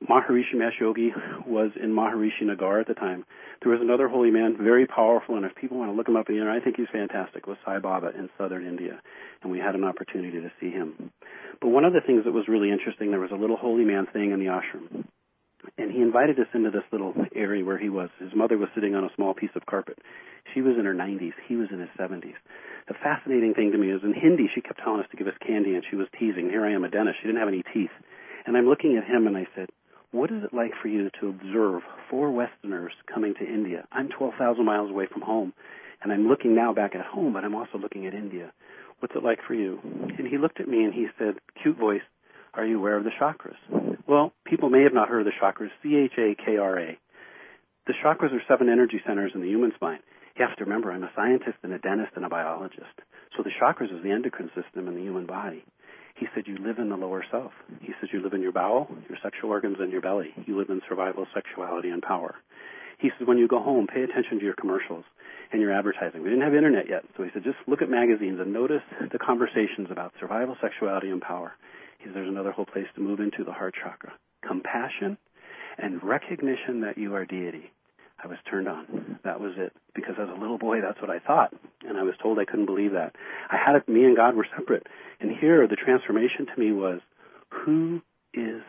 Maharishi 0.09 0.55
Mahesh 0.57 0.81
Yogi 0.81 1.13
was 1.47 1.71
in 1.81 1.95
Maharishi 1.95 2.43
Nagar 2.43 2.81
at 2.81 2.89
the 2.89 2.95
time. 2.95 3.25
There 3.63 3.71
was 3.71 3.81
another 3.81 4.09
holy 4.09 4.31
man, 4.31 4.57
very 4.59 4.87
powerful, 4.87 5.37
and 5.37 5.45
if 5.45 5.55
people 5.55 5.79
want 5.79 5.93
to 5.93 5.97
look 5.97 6.09
him 6.09 6.17
up 6.17 6.29
in 6.29 6.35
the 6.35 6.41
internet, 6.41 6.61
I 6.61 6.65
think 6.65 6.77
he's 6.77 6.91
fantastic, 6.93 7.47
was 7.47 7.57
Sai 7.65 7.79
Baba 7.79 8.11
in 8.19 8.29
southern 8.37 8.67
India, 8.67 9.01
and 9.43 9.53
we 9.53 9.59
had 9.59 9.77
an 9.77 9.85
opportunity 9.85 10.41
to 10.41 10.51
see 10.61 10.71
him. 10.71 11.13
But 11.61 11.69
one 11.69 11.85
of 11.85 11.93
the 11.93 12.01
things 12.01 12.25
that 12.25 12.33
was 12.33 12.49
really 12.49 12.73
interesting, 12.73 13.11
there 13.11 13.21
was 13.21 13.31
a 13.31 13.39
little 13.39 13.57
holy 13.57 13.85
man 13.85 14.09
staying 14.11 14.33
in 14.33 14.41
the 14.41 14.47
ashram, 14.47 15.07
and 15.79 15.93
he 15.93 16.03
invited 16.03 16.39
us 16.41 16.51
into 16.53 16.71
this 16.71 16.83
little 16.91 17.15
area 17.37 17.65
where 17.65 17.79
he 17.79 17.89
was. 17.89 18.11
His 18.19 18.35
mother 18.35 18.59
was 18.59 18.69
sitting 18.75 18.97
on 18.97 19.05
a 19.05 19.15
small 19.15 19.35
piece 19.35 19.55
of 19.55 19.67
carpet. 19.67 19.99
She 20.53 20.63
was 20.63 20.75
in 20.77 20.85
her 20.85 20.95
90s. 20.95 21.35
He 21.47 21.55
was 21.55 21.69
in 21.71 21.79
his 21.79 21.91
70s. 21.97 22.35
The 22.89 22.95
fascinating 22.95 23.55
thing 23.55 23.71
to 23.71 23.79
me 23.79 23.93
is 23.93 24.03
in 24.03 24.13
Hindi, 24.13 24.51
she 24.53 24.61
kept 24.61 24.81
telling 24.83 25.01
us 25.01 25.07
to 25.13 25.17
give 25.17 25.29
us 25.29 25.39
candy, 25.47 25.77
and 25.77 25.85
she 25.89 25.95
was 25.95 26.09
teasing. 26.19 26.51
Here 26.51 26.67
I 26.67 26.73
am, 26.73 26.83
a 26.83 26.91
dentist. 26.91 27.19
She 27.23 27.29
didn't 27.29 27.39
have 27.39 27.49
any 27.49 27.63
teeth. 27.73 27.95
And 28.45 28.57
I'm 28.57 28.67
looking 28.67 28.97
at 28.97 29.07
him, 29.07 29.29
and 29.29 29.37
I 29.37 29.47
said, 29.55 29.69
what 30.13 30.31
is 30.31 30.45
it 30.45 30.55
like 30.55 30.73
for 30.81 30.89
you 30.89 31.11
to 31.21 31.29
observe 31.29 31.83
four 32.11 32.31
Westerners 32.31 32.93
coming 33.13 33.35
to 33.35 33.45
India? 33.45 33.87
I'm 33.91 34.11
12,000 34.11 34.65
miles 34.65 34.91
away 34.91 35.07
from 35.11 35.23
home, 35.23 35.53
and 36.03 36.13
I'm 36.13 36.29
looking 36.29 36.55
now 36.55 36.73
back 36.73 36.95
at 36.95 37.05
home, 37.05 37.33
but 37.33 37.45
I'm 37.45 37.55
also 37.55 37.79
looking 37.79 38.07
at 38.07 38.15
India. 38.15 38.53
What's 39.01 39.17
it 39.17 39.25
like 39.25 39.39
for 39.49 39.55
you? 39.55 39.81
And 39.83 40.29
he 40.29 40.39
looked 40.39 40.61
at 40.61 40.69
me 40.69 40.85
and 40.85 40.93
he 40.93 41.07
said, 41.19 41.35
cute 41.63 41.79
voice, 41.79 42.03
are 42.55 42.67
you 42.67 42.79
aware 42.79 42.99
of 42.99 43.05
the 43.05 43.11
chakras? 43.19 43.57
Well, 44.07 44.33
people 44.45 44.69
may 44.69 44.83
have 44.83 44.93
not 44.93 45.09
heard 45.09 45.27
of 45.27 45.33
the 45.33 45.41
chakras, 45.43 45.71
C-H-A-K-R-A. 45.83 46.99
The 47.87 47.95
chakras 48.05 48.33
are 48.33 48.43
seven 48.47 48.69
energy 48.69 49.01
centers 49.07 49.33
in 49.35 49.41
the 49.41 49.49
human 49.49 49.73
spine. 49.75 50.01
You 50.37 50.47
have 50.47 50.57
to 50.59 50.65
remember, 50.65 50.93
I'm 50.93 51.03
a 51.03 51.11
scientist 51.17 51.57
and 51.63 51.73
a 51.73 51.79
dentist 51.79 52.13
and 52.17 52.25
a 52.25 52.29
biologist. 52.29 53.01
So 53.37 53.43
the 53.43 53.51
chakras 53.61 53.95
is 53.95 54.03
the 54.03 54.13
endocrine 54.13 54.51
system 54.55 54.89
in 54.89 54.95
the 54.95 55.03
human 55.03 55.27
body. 55.27 55.65
He 56.23 56.29
said 56.37 56.47
you 56.47 56.57
live 56.65 56.79
in 56.79 56.89
the 56.89 56.97
lower 56.97 57.25
self. 57.33 57.51
He 57.81 57.93
says 57.99 58.11
you 58.13 58.23
live 58.23 58.33
in 58.33 58.43
your 58.43 58.53
bowel, 58.53 58.87
your 59.09 59.19
sexual 59.25 59.51
organs, 59.51 59.79
and 59.81 59.91
your 59.91 60.01
belly. 60.01 60.29
You 60.47 60.57
live 60.57 60.71
in 60.71 60.81
survival, 60.89 61.27
sexuality, 61.35 61.89
and 61.89 62.01
power. 62.01 62.37
He 63.01 63.11
says 63.19 63.27
when 63.27 63.39
you 63.39 63.49
go 63.49 63.61
home, 63.61 63.89
pay 63.93 64.03
attention 64.05 64.39
to 64.39 64.45
your 64.45 64.55
commercials 64.55 65.03
and 65.51 65.61
your 65.61 65.73
advertising. 65.73 66.23
We 66.23 66.29
didn't 66.29 66.45
have 66.45 66.55
internet 66.55 66.89
yet, 66.89 67.03
so 67.17 67.25
he 67.25 67.31
said 67.35 67.43
just 67.43 67.59
look 67.67 67.83
at 67.83 67.91
magazines 67.91 68.39
and 68.39 68.53
notice 68.53 68.85
the 69.11 69.19
conversations 69.19 69.89
about 69.91 70.13
survival, 70.21 70.57
sexuality, 70.63 71.11
and 71.11 71.21
power. 71.21 71.55
He 71.99 72.05
says 72.05 72.15
there's 72.15 72.29
another 72.29 72.53
whole 72.53 72.67
place 72.67 72.87
to 72.95 73.01
move 73.01 73.19
into 73.19 73.43
the 73.43 73.51
heart 73.51 73.75
chakra. 73.83 74.13
Compassion 74.47 75.19
and 75.77 76.01
recognition 76.05 76.83
that 76.83 76.97
you 76.97 77.17
are 77.17 77.25
deity. 77.25 77.73
I 78.23 78.29
was 78.29 78.39
turned 78.49 78.69
on. 78.69 79.19
That 79.25 79.41
was 79.41 79.53
it. 79.57 79.73
Because 79.95 80.15
as 80.21 80.29
a 80.29 80.41
little 80.41 80.59
boy, 80.59 80.81
that's 80.81 81.01
what 81.01 81.11
I 81.11 81.19
thought. 81.19 81.53
And 81.87 81.99
I 81.99 82.03
was 82.03 82.15
told 82.23 82.39
I 82.39 82.45
couldn't 82.45 82.67
believe 82.67 82.93
that. 82.93 83.17
I 83.51 83.57
had 83.57 83.75
it, 83.77 83.89
me 83.89 84.05
and 84.05 84.17
God 84.17 84.37
were 84.37 84.47
separate. 84.57 84.87
And 85.21 85.31
here, 85.37 85.67
the 85.67 85.77
transformation 85.77 86.47
to 86.47 86.61
me 86.61 86.73
was, 86.73 87.01
who 87.51 88.01
is, 88.33 88.63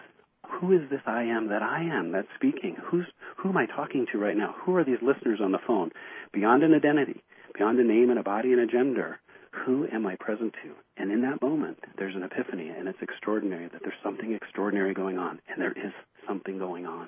who 0.47 0.73
is 0.73 0.89
this 0.89 1.01
I 1.05 1.23
am 1.23 1.49
that 1.49 1.61
I 1.61 1.83
am 1.83 2.11
that's 2.11 2.27
speaking? 2.35 2.77
Who's, 2.83 3.05
who 3.37 3.49
am 3.49 3.57
I 3.57 3.65
talking 3.65 4.07
to 4.11 4.17
right 4.17 4.35
now? 4.35 4.55
Who 4.63 4.75
are 4.75 4.83
these 4.83 5.01
listeners 5.01 5.39
on 5.41 5.51
the 5.51 5.59
phone? 5.65 5.91
Beyond 6.33 6.63
an 6.63 6.73
identity, 6.73 7.23
beyond 7.55 7.79
a 7.79 7.83
name 7.83 8.09
and 8.09 8.19
a 8.19 8.23
body 8.23 8.51
and 8.51 8.61
a 8.61 8.67
gender, 8.67 9.19
who 9.51 9.87
am 9.93 10.07
I 10.07 10.15
present 10.15 10.53
to? 10.63 10.71
And 10.97 11.11
in 11.11 11.21
that 11.21 11.41
moment, 11.41 11.77
there's 11.97 12.15
an 12.15 12.23
epiphany, 12.23 12.69
and 12.69 12.87
it's 12.87 13.01
extraordinary 13.01 13.67
that 13.71 13.81
there's 13.83 13.93
something 14.03 14.33
extraordinary 14.33 14.93
going 14.93 15.17
on, 15.17 15.39
and 15.47 15.61
there 15.61 15.71
is 15.71 15.93
something 16.27 16.57
going 16.57 16.85
on. 16.87 17.07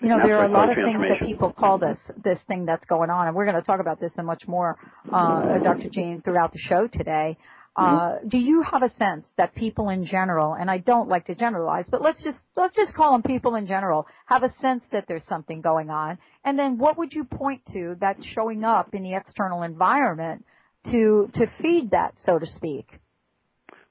You 0.00 0.08
know, 0.08 0.18
there 0.22 0.38
are 0.38 0.44
a 0.44 0.48
lot 0.48 0.70
of 0.70 0.76
things 0.76 1.00
that 1.00 1.26
people 1.26 1.52
call 1.52 1.78
this 1.78 1.98
this 2.22 2.38
thing 2.46 2.66
that's 2.66 2.84
going 2.84 3.10
on, 3.10 3.26
and 3.26 3.34
we're 3.34 3.46
going 3.46 3.56
to 3.56 3.62
talk 3.62 3.80
about 3.80 4.00
this 4.00 4.12
and 4.16 4.26
much 4.26 4.46
more, 4.46 4.76
uh, 5.12 5.58
Dr. 5.58 5.88
Gene, 5.90 6.20
throughout 6.22 6.52
the 6.52 6.58
show 6.58 6.86
today. 6.86 7.36
Uh, 7.76 7.82
mm-hmm. 7.82 8.28
do 8.28 8.38
you 8.38 8.62
have 8.62 8.84
a 8.84 8.90
sense 8.94 9.26
that 9.36 9.52
people 9.54 9.88
in 9.88 10.06
general, 10.06 10.54
and 10.54 10.70
I 10.70 10.78
don't 10.78 11.08
like 11.08 11.26
to 11.26 11.34
generalize, 11.34 11.86
but 11.90 12.02
let's 12.02 12.22
just 12.22 12.38
let's 12.56 12.76
just 12.76 12.94
call 12.94 13.12
them 13.12 13.22
people 13.22 13.56
in 13.56 13.66
general, 13.66 14.06
have 14.26 14.44
a 14.44 14.52
sense 14.60 14.84
that 14.92 15.06
there's 15.08 15.24
something 15.28 15.60
going 15.60 15.90
on, 15.90 16.18
and 16.44 16.56
then 16.56 16.78
what 16.78 16.96
would 16.98 17.12
you 17.12 17.24
point 17.24 17.62
to 17.72 17.96
that's 18.00 18.24
showing 18.26 18.62
up 18.62 18.94
in 18.94 19.02
the 19.02 19.14
external 19.14 19.62
environment 19.62 20.44
to 20.84 21.28
to 21.34 21.46
feed 21.60 21.90
that, 21.90 22.14
so 22.24 22.38
to 22.38 22.46
speak? 22.46 22.86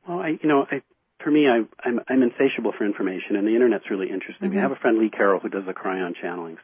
Well, 0.08 0.20
I 0.20 0.38
you 0.42 0.48
know 0.48 0.66
I 0.72 0.82
for 1.24 1.32
me, 1.32 1.48
I, 1.48 1.63
I'm, 1.88 2.00
I'm 2.10 2.22
insatiable 2.22 2.74
for 2.77 2.86
information, 2.86 3.36
and 3.36 3.48
the 3.48 3.56
internet's 3.56 3.89
really 3.89 4.10
interesting. 4.10 4.50
Mm-hmm. 4.50 4.58
We 4.58 4.62
have 4.62 4.72
a 4.72 4.75
friend, 4.75 5.00
Lee 5.00 5.10
Carroll, 5.10 5.39
who 5.39 5.50
does 5.50 5.65
the 5.65 5.74
Kryon 5.74 6.13
channelings. 6.22 6.60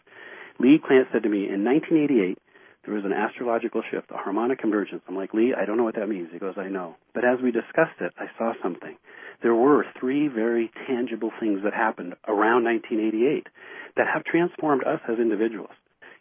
Lee 0.60 0.80
Clant 0.86 1.08
said 1.12 1.24
to 1.24 1.30
me, 1.30 1.48
in 1.48 1.64
1988, 1.64 2.38
there 2.86 2.94
was 2.94 3.06
an 3.06 3.14
astrological 3.14 3.82
shift, 3.92 4.12
a 4.12 4.18
harmonic 4.18 4.60
convergence. 4.60 5.02
I'm 5.08 5.16
like, 5.16 5.34
Lee, 5.34 5.54
I 5.54 5.66
don't 5.66 5.78
know 5.78 5.84
what 5.84 5.96
that 5.96 6.08
means. 6.08 6.30
He 6.32 6.40
goes, 6.40 6.56
I 6.58 6.70
know. 6.70 6.96
But 7.14 7.24
as 7.26 7.40
we 7.42 7.52
discussed 7.52 8.00
it, 8.02 8.14
I 8.18 8.26
saw 8.38 8.54
something. 8.62 8.98
There 9.42 9.56
were 9.56 9.86
three 10.00 10.28
very 10.28 10.72
tangible 10.88 11.32
things 11.40 11.62
that 11.64 11.74
happened 11.74 12.16
around 12.28 12.64
1988 12.66 13.48
that 13.96 14.08
have 14.12 14.24
transformed 14.24 14.84
us 14.84 15.00
as 15.08 15.20
individuals. 15.20 15.72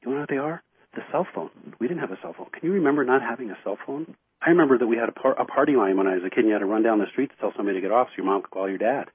You 0.02 0.12
know 0.12 0.20
what 0.20 0.28
they 0.28 0.38
are? 0.38 0.62
The 0.94 1.02
cell 1.10 1.26
phone. 1.34 1.50
We 1.80 1.88
didn't 1.88 2.00
have 2.00 2.12
a 2.12 2.18
cell 2.22 2.34
phone. 2.36 2.48
Can 2.52 2.68
you 2.68 2.72
remember 2.72 3.04
not 3.04 3.22
having 3.22 3.50
a 3.50 3.58
cell 3.64 3.78
phone? 3.86 4.14
I 4.40 4.50
remember 4.50 4.78
that 4.78 4.86
we 4.86 4.96
had 4.96 5.08
a, 5.08 5.12
par- 5.12 5.38
a 5.38 5.44
party 5.44 5.74
line 5.74 5.96
when 5.96 6.06
I 6.06 6.14
was 6.14 6.22
a 6.24 6.30
kid, 6.30 6.40
and 6.40 6.46
you 6.48 6.52
had 6.52 6.60
to 6.60 6.66
run 6.66 6.82
down 6.82 6.98
the 6.98 7.10
street 7.10 7.30
to 7.30 7.36
tell 7.36 7.52
somebody 7.56 7.78
to 7.78 7.82
get 7.82 7.90
off 7.90 8.08
so 8.08 8.14
your 8.18 8.26
mom 8.26 8.42
could 8.42 8.50
call 8.50 8.68
your 8.68 8.78
dad. 8.78 9.10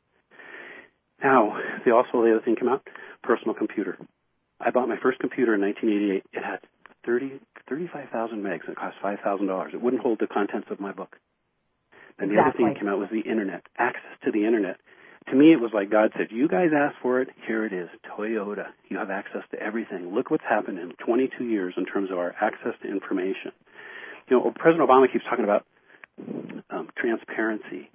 Now, 1.24 1.58
the 1.86 1.92
also 1.92 2.24
the 2.24 2.32
other 2.36 2.42
thing 2.44 2.58
came 2.58 2.68
out, 2.68 2.86
personal 3.24 3.54
computer. 3.54 3.98
I 4.60 4.72
bought 4.72 4.90
my 4.90 4.98
first 5.02 5.20
computer 5.20 5.56
in 5.56 5.62
1988. 5.62 6.26
It 6.34 6.44
had 6.44 6.60
30, 7.06 7.40
35,000 7.70 8.44
megs. 8.44 8.62
And 8.68 8.70
it 8.70 8.76
cost 8.76 8.98
$5,000. 9.04 9.74
It 9.74 9.82
wouldn't 9.82 10.02
hold 10.02 10.20
the 10.20 10.28
contents 10.28 10.68
of 10.70 10.80
my 10.80 10.92
book. 10.92 11.18
And 12.20 12.30
the 12.30 12.36
exactly. 12.36 12.40
other 12.40 12.58
thing 12.58 12.74
that 12.74 12.80
came 12.80 12.90
out 12.90 13.00
was 13.00 13.10
the 13.12 13.28
internet, 13.30 13.64
access 13.78 14.18
to 14.26 14.32
the 14.32 14.46
internet. 14.46 14.78
To 15.30 15.36
me, 15.36 15.54
it 15.54 15.60
was 15.60 15.72
like 15.74 15.90
God 15.90 16.12
said, 16.18 16.28
you 16.32 16.48
guys 16.48 16.70
asked 16.76 16.98
for 17.02 17.22
it, 17.22 17.30
here 17.48 17.66
it 17.66 17.72
is, 17.72 17.90
Toyota. 18.06 18.68
You 18.90 18.98
have 18.98 19.10
access 19.10 19.44
to 19.52 19.60
everything. 19.60 20.14
Look 20.14 20.30
what's 20.30 20.44
happened 20.44 20.80
in 20.80 20.92
22 21.04 21.46
years 21.46 21.74
in 21.78 21.86
terms 21.86 22.12
of 22.12 22.18
our 22.18 22.36
access 22.42 22.74
to 22.82 22.90
information 22.90 23.54
you 24.30 24.38
know, 24.38 24.54
President 24.56 24.88
Obama 24.88 25.12
keeps 25.12 25.26
talking 25.30 25.44
about 25.44 25.66
um, 26.70 26.90
transparency, 26.98 27.90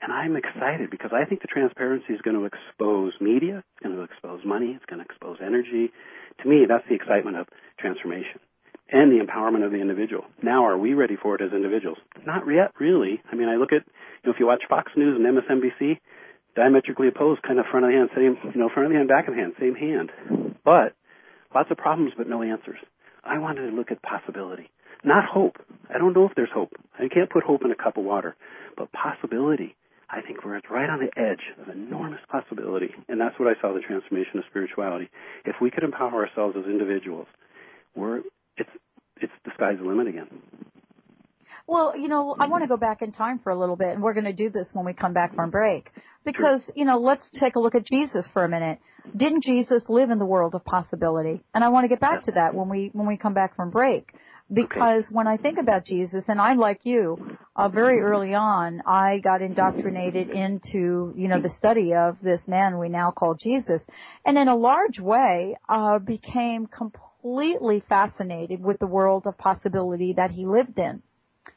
and 0.00 0.12
I'm 0.12 0.36
excited 0.36 0.90
because 0.90 1.10
I 1.12 1.24
think 1.24 1.40
the 1.42 1.48
transparency 1.48 2.12
is 2.12 2.20
going 2.22 2.36
to 2.36 2.44
expose 2.44 3.12
media, 3.20 3.58
it's 3.58 3.82
going 3.82 3.96
to 3.96 4.02
expose 4.02 4.40
money, 4.44 4.72
it's 4.76 4.84
going 4.86 5.00
to 5.00 5.04
expose 5.04 5.38
energy. 5.44 5.90
To 6.42 6.48
me, 6.48 6.66
that's 6.68 6.84
the 6.88 6.94
excitement 6.94 7.36
of 7.36 7.46
transformation 7.78 8.40
and 8.90 9.10
the 9.10 9.24
empowerment 9.24 9.64
of 9.64 9.72
the 9.72 9.80
individual. 9.80 10.24
Now, 10.42 10.66
are 10.66 10.78
we 10.78 10.94
ready 10.94 11.16
for 11.20 11.34
it 11.34 11.42
as 11.42 11.52
individuals? 11.52 11.98
Not 12.24 12.42
yet, 12.46 12.70
really. 12.78 13.20
I 13.30 13.34
mean, 13.34 13.48
I 13.48 13.56
look 13.56 13.72
at, 13.72 13.82
you 14.22 14.26
know, 14.26 14.32
if 14.32 14.38
you 14.38 14.46
watch 14.46 14.62
Fox 14.68 14.92
News 14.96 15.18
and 15.18 15.26
MSNBC, 15.26 15.98
diametrically 16.54 17.08
opposed, 17.08 17.42
kind 17.42 17.58
of 17.58 17.66
front 17.70 17.86
of 17.86 17.90
the 17.90 17.96
hand, 17.96 18.10
same, 18.14 18.36
you 18.54 18.60
know, 18.60 18.70
front 18.72 18.86
of 18.86 18.92
the 18.92 18.96
hand, 18.96 19.08
back 19.08 19.28
of 19.28 19.34
the 19.34 19.40
hand, 19.40 19.54
same 19.58 19.74
hand. 19.74 20.10
But 20.64 20.94
lots 21.54 21.70
of 21.70 21.76
problems, 21.76 22.12
but 22.16 22.28
no 22.28 22.42
answers. 22.42 22.78
I 23.24 23.38
wanted 23.38 23.70
to 23.70 23.76
look 23.76 23.90
at 23.90 24.02
possibility. 24.02 24.70
Not 25.06 25.24
hope. 25.24 25.56
I 25.88 25.98
don't 25.98 26.12
know 26.14 26.26
if 26.26 26.32
there's 26.34 26.50
hope. 26.52 26.72
I 26.98 27.06
can't 27.08 27.30
put 27.30 27.44
hope 27.44 27.64
in 27.64 27.70
a 27.70 27.76
cup 27.76 27.96
of 27.96 28.04
water. 28.04 28.34
But 28.76 28.90
possibility, 28.90 29.76
I 30.10 30.20
think 30.20 30.44
we're 30.44 30.60
right 30.68 30.90
on 30.90 30.98
the 30.98 31.18
edge 31.18 31.40
of 31.62 31.68
enormous 31.72 32.18
possibility. 32.28 32.90
And 33.08 33.20
that's 33.20 33.38
what 33.38 33.48
I 33.48 33.58
saw 33.62 33.72
the 33.72 33.80
transformation 33.80 34.38
of 34.38 34.44
spirituality. 34.50 35.08
If 35.44 35.54
we 35.62 35.70
could 35.70 35.84
empower 35.84 36.26
ourselves 36.26 36.56
as 36.58 36.66
individuals, 36.66 37.28
we're, 37.94 38.18
it's, 38.56 38.70
it's 39.20 39.32
the 39.44 39.52
sky's 39.54 39.78
the 39.78 39.84
limit 39.84 40.08
again. 40.08 40.26
Well, 41.68 41.96
you 41.96 42.08
know, 42.08 42.34
I 42.38 42.48
want 42.48 42.64
to 42.64 42.68
go 42.68 42.76
back 42.76 43.00
in 43.00 43.12
time 43.12 43.40
for 43.42 43.50
a 43.50 43.58
little 43.58 43.76
bit, 43.76 43.88
and 43.88 44.02
we're 44.02 44.14
going 44.14 44.24
to 44.24 44.32
do 44.32 44.50
this 44.50 44.66
when 44.72 44.84
we 44.84 44.92
come 44.92 45.12
back 45.12 45.36
from 45.36 45.50
break. 45.50 45.88
Because, 46.24 46.60
you 46.74 46.84
know, 46.84 46.98
let's 46.98 47.28
take 47.38 47.54
a 47.54 47.60
look 47.60 47.76
at 47.76 47.86
Jesus 47.86 48.26
for 48.32 48.44
a 48.44 48.48
minute. 48.48 48.80
Didn't 49.16 49.44
Jesus 49.44 49.82
live 49.88 50.10
in 50.10 50.18
the 50.18 50.24
world 50.24 50.56
of 50.56 50.64
possibility? 50.64 51.42
And 51.54 51.62
I 51.62 51.68
want 51.68 51.84
to 51.84 51.88
get 51.88 52.00
back 52.00 52.24
to 52.24 52.32
that 52.32 52.54
when 52.54 52.68
we 52.68 52.90
when 52.92 53.06
we 53.06 53.16
come 53.16 53.34
back 53.34 53.54
from 53.54 53.70
break 53.70 54.12
because 54.52 55.04
okay. 55.04 55.14
when 55.14 55.26
I 55.26 55.36
think 55.36 55.58
about 55.58 55.84
Jesus, 55.84 56.24
and 56.28 56.40
I 56.40 56.54
like 56.54 56.80
you, 56.84 57.36
uh, 57.56 57.68
very 57.68 58.00
early 58.00 58.34
on, 58.34 58.80
I 58.86 59.18
got 59.18 59.42
indoctrinated 59.42 60.30
into 60.30 61.12
you 61.16 61.28
know 61.28 61.40
the 61.40 61.52
study 61.58 61.94
of 61.94 62.16
this 62.22 62.40
man 62.46 62.78
we 62.78 62.88
now 62.88 63.10
call 63.10 63.34
Jesus, 63.34 63.82
and 64.24 64.38
in 64.38 64.48
a 64.48 64.56
large 64.56 65.00
way, 65.00 65.56
uh, 65.68 65.98
became 65.98 66.66
completely 66.66 67.82
fascinated 67.88 68.62
with 68.62 68.78
the 68.78 68.86
world 68.86 69.24
of 69.26 69.36
possibility 69.36 70.14
that 70.16 70.30
he 70.30 70.46
lived 70.46 70.78
in. 70.78 71.02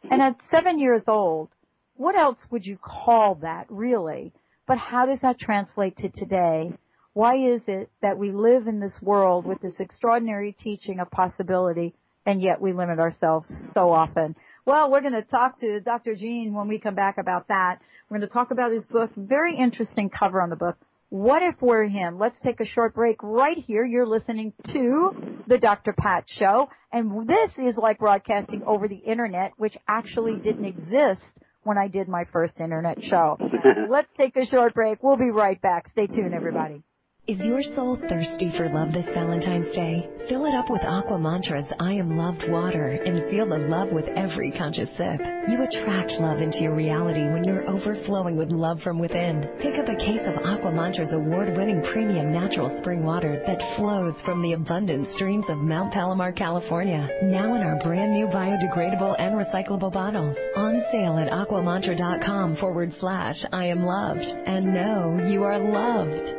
And 0.10 0.22
at 0.22 0.38
seven 0.50 0.80
years 0.80 1.04
old, 1.08 1.50
what 1.96 2.16
else 2.16 2.40
would 2.50 2.66
you 2.66 2.78
call 2.78 3.36
that 3.42 3.66
really? 3.70 4.34
But 4.68 4.78
how 4.78 5.06
does 5.06 5.20
that 5.22 5.40
translate 5.40 5.98
to 5.98 6.10
today? 6.10 6.74
Why 7.14 7.36
is 7.36 7.62
it 7.68 7.90
that 8.02 8.18
we 8.18 8.32
live 8.32 8.68
in 8.68 8.80
this 8.80 9.00
world 9.02 9.46
with 9.46 9.62
this 9.62 9.80
extraordinary 9.80 10.54
teaching 10.54 11.00
of 11.00 11.12
possibility? 11.12 11.94
And 12.26 12.42
yet 12.42 12.62
we 12.62 12.74
limit 12.74 13.00
ourselves 13.00 13.48
so 13.74 13.92
often. 13.92 14.36
Well, 14.66 14.92
we're 14.92 15.02
going 15.02 15.14
to 15.14 15.24
talk 15.24 15.60
to 15.62 15.80
Dr. 15.82 16.16
Gene 16.16 16.54
when 16.54 16.68
we 16.68 16.80
come 16.80 16.96
back 16.96 17.18
about 17.18 17.48
that. 17.48 17.80
We're 18.10 18.20
going 18.20 18.28
to 18.28 18.34
talk 18.34 18.52
about 18.52 18.72
his 18.72 18.86
book. 18.86 19.12
Very 19.16 19.56
interesting 19.56 20.10
cover 20.10 20.42
on 20.42 20.50
the 20.50 20.56
book. 20.56 20.78
What 21.10 21.42
if 21.42 21.56
we're 21.60 21.86
him? 21.86 22.20
Let's 22.20 22.38
take 22.44 22.60
a 22.60 22.66
short 22.66 22.94
break 22.94 23.24
right 23.24 23.58
here. 23.58 23.84
You're 23.84 24.06
listening 24.06 24.54
to 24.72 25.42
the 25.48 25.58
Dr. 25.58 25.94
Pat 25.94 26.26
Show, 26.28 26.70
and 26.94 27.28
this 27.28 27.50
is 27.58 27.78
like 27.78 27.98
broadcasting 27.98 28.62
over 28.64 28.88
the 28.88 28.98
internet, 28.98 29.54
which 29.58 29.76
actually 29.88 30.36
didn't 30.36 30.66
exist 30.66 31.24
when 31.64 31.80
I 31.80 31.88
did 31.88 32.08
my 32.08 32.26
first 32.32 32.54
internet 32.60 33.04
show. 33.04 33.38
Let's 33.90 34.12
take 34.18 34.36
a 34.38 34.46
short 34.46 34.76
break. 34.76 35.02
We'll 35.02 35.18
be 35.18 35.32
right 35.32 35.60
back. 35.60 35.88
Stay 35.90 36.06
tuned, 36.06 36.36
everybody. 36.36 36.84
Is 37.30 37.38
your 37.42 37.62
soul 37.76 37.96
thirsty 38.10 38.52
for 38.58 38.70
love 38.70 38.92
this 38.92 39.06
Valentine's 39.14 39.70
Day? 39.76 40.10
Fill 40.28 40.48
it 40.48 40.56
up 40.56 40.68
with 40.68 40.82
Aqua 40.82 41.20
Mantra's 41.20 41.72
I 41.80 41.94
Am 41.94 42.18
Loved 42.18 42.50
water 42.50 42.88
and 43.06 43.30
feel 43.30 43.46
the 43.46 43.70
love 43.70 43.90
with 43.92 44.08
every 44.18 44.50
conscious 44.50 44.90
sip. 44.98 45.22
You 45.48 45.62
attract 45.62 46.10
love 46.14 46.42
into 46.42 46.58
your 46.58 46.74
reality 46.74 47.22
when 47.30 47.44
you're 47.44 47.70
overflowing 47.70 48.36
with 48.36 48.50
love 48.50 48.80
from 48.82 48.98
within. 48.98 49.48
Pick 49.62 49.78
up 49.78 49.88
a 49.88 49.96
case 49.96 50.26
of 50.26 50.44
Aqua 50.44 50.72
Mantra's 50.72 51.14
award-winning 51.14 51.84
premium 51.94 52.34
natural 52.34 52.76
spring 52.80 53.04
water 53.04 53.44
that 53.46 53.78
flows 53.78 54.16
from 54.26 54.42
the 54.42 54.54
abundant 54.54 55.08
streams 55.14 55.46
of 55.50 55.60
Mount 55.60 55.94
Palomar, 55.94 56.32
California. 56.32 57.08
Now 57.22 57.54
in 57.54 57.62
our 57.62 57.78
brand 57.84 58.12
new 58.12 58.26
biodegradable 58.26 59.16
and 59.20 59.36
recyclable 59.36 59.94
bottles. 59.94 60.36
On 60.56 60.82
sale 60.92 61.20
at 61.20 61.32
aquamantra.com 61.32 62.56
forward 62.56 62.92
slash 63.00 63.36
I 63.54 63.66
am 63.66 63.86
loved. 63.86 64.26
And 64.26 64.74
know 64.74 65.30
you 65.30 65.44
are 65.44 65.60
loved. 65.60 66.39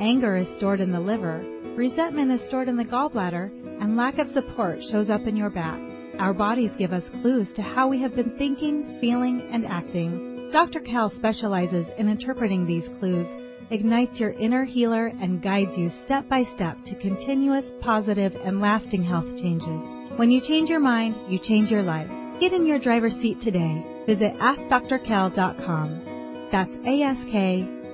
Anger 0.00 0.36
is 0.36 0.46
stored 0.56 0.80
in 0.80 0.92
the 0.92 1.00
liver, 1.00 1.44
resentment 1.76 2.30
is 2.30 2.46
stored 2.48 2.68
in 2.68 2.76
the 2.76 2.84
gallbladder, 2.84 3.50
and 3.82 3.96
lack 3.96 4.18
of 4.18 4.28
support 4.32 4.78
shows 4.90 5.10
up 5.10 5.26
in 5.26 5.36
your 5.36 5.50
back. 5.50 5.78
Our 6.20 6.32
bodies 6.32 6.70
give 6.78 6.92
us 6.92 7.02
clues 7.20 7.48
to 7.56 7.62
how 7.62 7.88
we 7.88 8.00
have 8.02 8.14
been 8.14 8.38
thinking, 8.38 8.98
feeling, 9.00 9.48
and 9.52 9.66
acting. 9.66 10.50
Dr. 10.52 10.80
Kel 10.80 11.12
specializes 11.18 11.86
in 11.98 12.08
interpreting 12.08 12.64
these 12.64 12.88
clues, 13.00 13.26
ignites 13.70 14.20
your 14.20 14.32
inner 14.32 14.64
healer, 14.64 15.06
and 15.06 15.42
guides 15.42 15.76
you 15.76 15.90
step 16.04 16.28
by 16.28 16.44
step 16.54 16.76
to 16.86 16.94
continuous, 17.00 17.64
positive, 17.80 18.34
and 18.44 18.60
lasting 18.60 19.02
health 19.02 19.28
changes. 19.36 19.80
When 20.16 20.30
you 20.30 20.40
change 20.40 20.70
your 20.70 20.80
mind, 20.80 21.16
you 21.28 21.40
change 21.40 21.70
your 21.70 21.82
life. 21.82 22.08
Get 22.40 22.52
in 22.52 22.66
your 22.66 22.78
driver's 22.78 23.14
seat 23.14 23.40
today. 23.40 23.84
Visit 24.06 24.34
AskDrKel.com. 24.34 26.48
That's 26.50 26.70
A-S-K-D-R-K-E-L 26.70 27.68
dot 27.68 27.77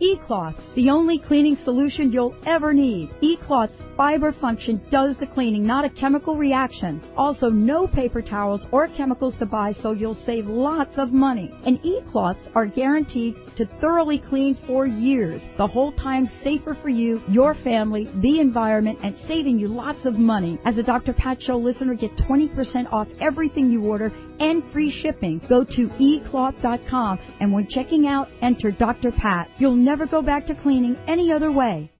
eCloth, 0.00 0.54
the 0.76 0.90
only 0.90 1.18
cleaning 1.18 1.56
solution 1.64 2.12
you'll 2.12 2.34
ever 2.46 2.72
need. 2.72 3.10
eCloth's 3.20 3.82
fiber 3.96 4.32
function 4.40 4.80
does 4.90 5.16
the 5.18 5.26
cleaning, 5.26 5.66
not 5.66 5.84
a 5.84 5.90
chemical 5.90 6.36
reaction. 6.36 7.02
Also, 7.16 7.48
no 7.50 7.88
paper 7.88 8.22
towels 8.22 8.64
or 8.70 8.86
chemicals 8.88 9.34
to 9.40 9.46
buy, 9.46 9.72
so 9.82 9.90
you'll 9.90 10.18
save 10.24 10.46
lots 10.46 10.96
of 10.98 11.10
money. 11.10 11.52
And 11.66 11.80
eCloths 11.82 12.48
are 12.54 12.66
guaranteed 12.66 13.34
to 13.58 13.66
thoroughly 13.80 14.18
clean 14.18 14.56
for 14.66 14.86
years, 14.86 15.42
the 15.58 15.66
whole 15.66 15.92
time 15.92 16.30
safer 16.42 16.76
for 16.80 16.88
you, 16.88 17.20
your 17.28 17.54
family, 17.56 18.08
the 18.22 18.40
environment, 18.40 18.98
and 19.02 19.16
saving 19.26 19.58
you 19.58 19.66
lots 19.68 20.04
of 20.06 20.14
money. 20.14 20.58
As 20.64 20.78
a 20.78 20.82
Dr. 20.82 21.12
Pat 21.12 21.42
Show 21.42 21.58
listener, 21.58 21.94
get 21.94 22.16
20% 22.16 22.92
off 22.92 23.08
everything 23.20 23.70
you 23.70 23.84
order 23.84 24.12
and 24.38 24.62
free 24.72 24.90
shipping. 25.02 25.40
Go 25.48 25.64
to 25.64 25.88
ecloth.com 25.98 27.18
and 27.40 27.52
when 27.52 27.68
checking 27.68 28.06
out, 28.06 28.28
enter 28.42 28.70
Dr. 28.70 29.10
Pat. 29.10 29.50
You'll 29.58 29.74
never 29.74 30.06
go 30.06 30.22
back 30.22 30.46
to 30.46 30.54
cleaning 30.54 30.96
any 31.08 31.32
other 31.32 31.50
way. 31.50 31.90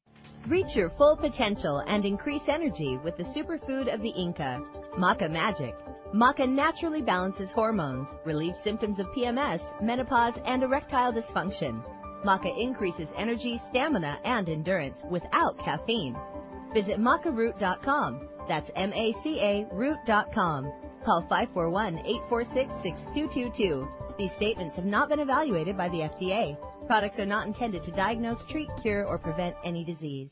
Reach 0.47 0.77
your 0.77 0.91
full 0.97 1.17
potential 1.17 1.83
and 1.87 2.05
increase 2.05 2.43
energy 2.49 2.99
with 3.05 3.17
the 3.17 3.25
superfood 3.25 3.93
of 3.93 4.01
the 4.01 4.11
Inca, 4.11 4.63
Maca 4.97 5.31
Magic. 5.31 5.75
Maca 6.15 6.49
naturally 6.49 7.03
balances 7.03 7.51
hormones, 7.55 8.09
relieves 8.25 8.57
symptoms 8.65 8.99
of 8.99 9.05
PMS, 9.09 9.61
menopause, 9.83 10.33
and 10.47 10.63
erectile 10.63 11.13
dysfunction. 11.13 11.83
Maca 12.25 12.49
increases 12.59 13.09
energy, 13.17 13.61
stamina, 13.69 14.19
and 14.25 14.49
endurance 14.49 14.99
without 15.11 15.59
caffeine. 15.59 16.17
Visit 16.73 16.99
macaroot.com. 16.99 18.27
That's 18.49 18.71
M-A-C-A 18.75 19.67
root.com. 19.71 20.73
Call 21.05 21.27
541-846-6222. 21.31 24.17
These 24.17 24.33
statements 24.37 24.77
have 24.77 24.87
not 24.87 25.11
been 25.11 25.21
evaluated 25.21 25.77
by 25.77 25.91
the 25.91 26.09
FDA. 26.09 26.57
Products 26.87 27.19
are 27.19 27.27
not 27.27 27.47
intended 27.47 27.85
to 27.85 27.93
diagnose, 27.93 28.43
treat, 28.51 28.71
cure, 28.81 29.05
or 29.05 29.19
prevent 29.19 29.55
any 29.63 29.85
disease. 29.85 30.31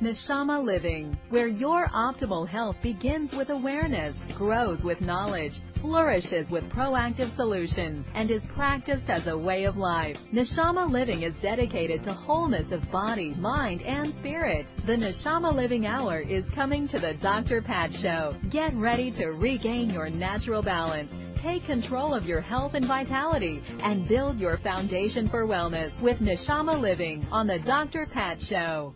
Neshama 0.00 0.64
Living, 0.64 1.14
where 1.28 1.46
your 1.46 1.86
optimal 1.88 2.48
health 2.48 2.76
begins 2.82 3.32
with 3.32 3.50
awareness, 3.50 4.16
grows 4.38 4.82
with 4.82 4.98
knowledge, 5.02 5.52
flourishes 5.82 6.48
with 6.50 6.64
proactive 6.70 7.34
solutions, 7.36 8.06
and 8.14 8.30
is 8.30 8.40
practiced 8.54 9.10
as 9.10 9.26
a 9.26 9.36
way 9.36 9.64
of 9.64 9.76
life. 9.76 10.16
Neshama 10.32 10.90
Living 10.90 11.22
is 11.22 11.34
dedicated 11.42 12.02
to 12.04 12.14
wholeness 12.14 12.72
of 12.72 12.90
body, 12.90 13.34
mind, 13.34 13.82
and 13.82 14.14
spirit. 14.20 14.64
The 14.86 14.92
Neshama 14.92 15.54
Living 15.54 15.84
Hour 15.84 16.20
is 16.20 16.44
coming 16.54 16.88
to 16.88 16.98
the 16.98 17.12
Dr. 17.20 17.60
Pat 17.60 17.90
Show. 18.00 18.34
Get 18.50 18.72
ready 18.76 19.10
to 19.18 19.26
regain 19.32 19.90
your 19.90 20.08
natural 20.08 20.62
balance. 20.62 21.12
Take 21.42 21.66
control 21.66 22.14
of 22.14 22.24
your 22.24 22.40
health 22.40 22.72
and 22.72 22.86
vitality 22.86 23.62
and 23.82 24.08
build 24.08 24.38
your 24.38 24.56
foundation 24.58 25.28
for 25.28 25.46
wellness 25.46 25.90
with 26.00 26.18
Neshama 26.20 26.80
Living 26.80 27.26
on 27.30 27.46
the 27.46 27.58
Dr. 27.58 28.06
Pat 28.10 28.38
Show. 28.48 28.94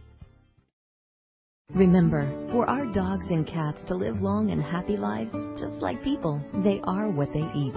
Remember, 1.72 2.28
for 2.52 2.68
our 2.68 2.84
dogs 2.92 3.26
and 3.30 3.46
cats 3.46 3.78
to 3.88 3.94
live 3.94 4.20
long 4.20 4.50
and 4.50 4.62
happy 4.62 4.96
lives, 4.96 5.32
just 5.58 5.74
like 5.82 6.02
people, 6.04 6.40
they 6.62 6.80
are 6.84 7.08
what 7.08 7.28
they 7.32 7.40
eat. 7.56 7.74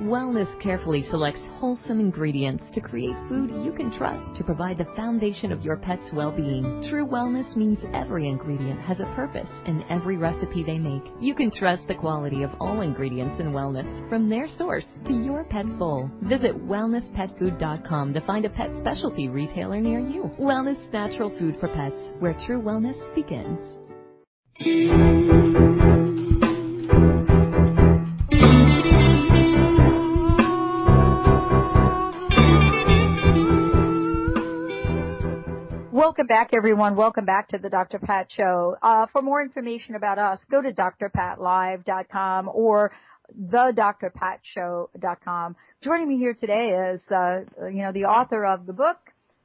Wellness 0.00 0.60
carefully 0.60 1.04
selects 1.08 1.40
wholesome 1.54 2.00
ingredients 2.00 2.62
to 2.74 2.82
create 2.82 3.16
food 3.28 3.50
you 3.64 3.72
can 3.72 3.90
trust 3.96 4.36
to 4.36 4.44
provide 4.44 4.76
the 4.76 4.84
foundation 4.94 5.50
of 5.50 5.62
your 5.62 5.78
pet's 5.78 6.12
well-being. 6.12 6.86
True 6.90 7.06
wellness 7.06 7.56
means 7.56 7.78
every 7.94 8.28
ingredient 8.28 8.78
has 8.80 9.00
a 9.00 9.10
purpose 9.16 9.48
in 9.64 9.82
every 9.88 10.18
recipe 10.18 10.62
they 10.62 10.78
make. 10.78 11.02
You 11.18 11.34
can 11.34 11.50
trust 11.50 11.88
the 11.88 11.94
quality 11.94 12.42
of 12.42 12.50
all 12.60 12.82
ingredients 12.82 13.40
in 13.40 13.52
wellness, 13.52 14.06
from 14.10 14.28
their 14.28 14.48
source 14.58 14.84
to 15.06 15.14
your 15.14 15.44
pet's 15.44 15.72
bowl. 15.76 16.10
Visit 16.24 16.54
wellnesspetfood.com 16.66 18.12
to 18.12 18.20
find 18.20 18.44
a 18.44 18.50
pet 18.50 18.70
specialty 18.80 19.28
retailer 19.28 19.80
near 19.80 20.00
you. 20.00 20.30
Wellness 20.38 20.92
Natural 20.92 21.30
Food 21.38 21.56
for 21.58 21.68
Pets, 21.68 22.12
where 22.18 22.34
true 22.46 22.60
wellness 22.60 22.98
begins. 23.14 23.58
Welcome 36.06 36.28
back, 36.28 36.50
everyone. 36.52 36.94
Welcome 36.94 37.24
back 37.24 37.48
to 37.48 37.58
the 37.58 37.68
Dr. 37.68 37.98
Pat 37.98 38.28
Show. 38.30 38.76
Uh, 38.80 39.06
for 39.10 39.22
more 39.22 39.42
information 39.42 39.96
about 39.96 40.20
us, 40.20 40.38
go 40.48 40.62
to 40.62 40.72
drpatlive.com 40.72 42.48
or 42.54 42.92
thedrpatshow.com. 43.36 45.56
Joining 45.82 46.08
me 46.08 46.18
here 46.18 46.32
today 46.32 46.92
is, 46.94 47.00
uh, 47.10 47.40
you 47.62 47.82
know, 47.82 47.90
the 47.90 48.04
author 48.04 48.46
of 48.46 48.66
the 48.66 48.72
book. 48.72 48.98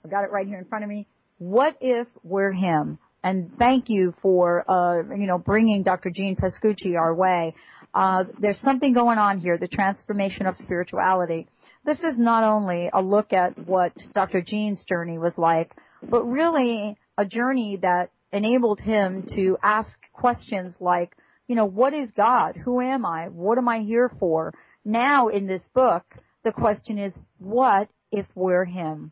I've 0.05 0.11
got 0.11 0.23
it 0.23 0.29
right 0.29 0.45
here 0.45 0.59
in 0.59 0.65
front 0.65 0.83
of 0.83 0.89
me. 0.91 1.07
What 1.39 1.77
if 1.81 2.07
we're 2.23 2.51
him? 2.51 2.99
And 3.23 3.57
thank 3.57 3.89
you 3.89 4.13
for, 4.21 4.63
uh, 4.69 5.01
you 5.15 5.25
know, 5.25 5.39
bringing 5.39 5.81
Dr. 5.81 6.11
Gene 6.11 6.35
Pascucci 6.35 6.95
our 6.95 7.15
way. 7.15 7.55
Uh, 7.95 8.25
there's 8.39 8.59
something 8.59 8.93
going 8.93 9.17
on 9.17 9.39
here, 9.39 9.57
the 9.57 9.67
transformation 9.67 10.45
of 10.45 10.55
spirituality. 10.57 11.47
This 11.85 11.97
is 12.01 12.19
not 12.19 12.43
only 12.43 12.91
a 12.93 13.01
look 13.01 13.33
at 13.33 13.57
what 13.67 13.93
Dr. 14.13 14.43
Gene's 14.43 14.83
journey 14.83 15.17
was 15.17 15.33
like, 15.37 15.71
but 16.03 16.23
really 16.23 16.97
a 17.17 17.25
journey 17.25 17.77
that 17.81 18.09
enabled 18.31 18.79
him 18.79 19.27
to 19.35 19.57
ask 19.61 19.91
questions 20.13 20.73
like, 20.79 21.15
you 21.47 21.55
know, 21.55 21.65
what 21.65 21.93
is 21.93 22.09
God? 22.11 22.55
Who 22.55 22.79
am 22.79 23.05
I? 23.05 23.27
What 23.27 23.57
am 23.57 23.67
I 23.67 23.79
here 23.79 24.11
for? 24.19 24.53
Now 24.85 25.27
in 25.27 25.47
this 25.47 25.67
book, 25.73 26.03
the 26.43 26.51
question 26.51 26.97
is, 26.97 27.13
what 27.39 27.89
if 28.11 28.25
we're 28.35 28.65
him? 28.65 29.11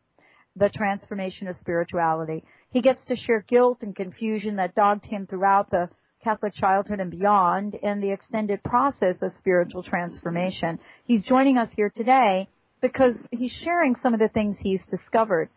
The 0.55 0.69
transformation 0.69 1.47
of 1.47 1.57
spirituality. 1.57 2.43
He 2.71 2.81
gets 2.81 3.03
to 3.05 3.15
share 3.15 3.45
guilt 3.47 3.79
and 3.81 3.95
confusion 3.95 4.55
that 4.55 4.75
dogged 4.75 5.05
him 5.05 5.27
throughout 5.27 5.69
the 5.69 5.89
Catholic 6.23 6.53
childhood 6.53 6.99
and 6.99 7.11
beyond 7.11 7.77
and 7.81 8.03
the 8.03 8.11
extended 8.11 8.61
process 8.63 9.15
of 9.21 9.31
spiritual 9.37 9.83
transformation. 9.83 10.79
He's 11.05 11.23
joining 11.23 11.57
us 11.57 11.69
here 11.75 11.91
today 11.93 12.49
because 12.81 13.15
he's 13.31 13.51
sharing 13.51 13.95
some 13.95 14.13
of 14.13 14.19
the 14.19 14.27
things 14.27 14.57
he's 14.59 14.81
discovered. 14.91 15.49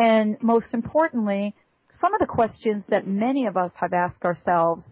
And 0.00 0.38
most 0.42 0.72
importantly, 0.72 1.54
some 2.00 2.14
of 2.14 2.20
the 2.20 2.26
questions 2.26 2.84
that 2.88 3.06
many 3.06 3.44
of 3.44 3.58
us 3.58 3.70
have 3.74 3.92
asked 3.92 4.24
ourselves, 4.24 4.82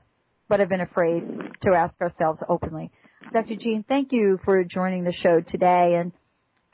but 0.51 0.61
have 0.61 0.68
been 0.68 0.83
afraid 0.83 1.23
to 1.62 1.71
ask 1.71 1.99
ourselves 2.03 2.42
openly. 2.47 2.90
Dr. 3.33 3.57
Gene, 3.57 3.87
thank 3.88 4.12
you 4.12 4.38
for 4.44 4.62
joining 4.64 5.05
the 5.05 5.14
show 5.14 5.40
today. 5.40 5.94
And 5.94 6.12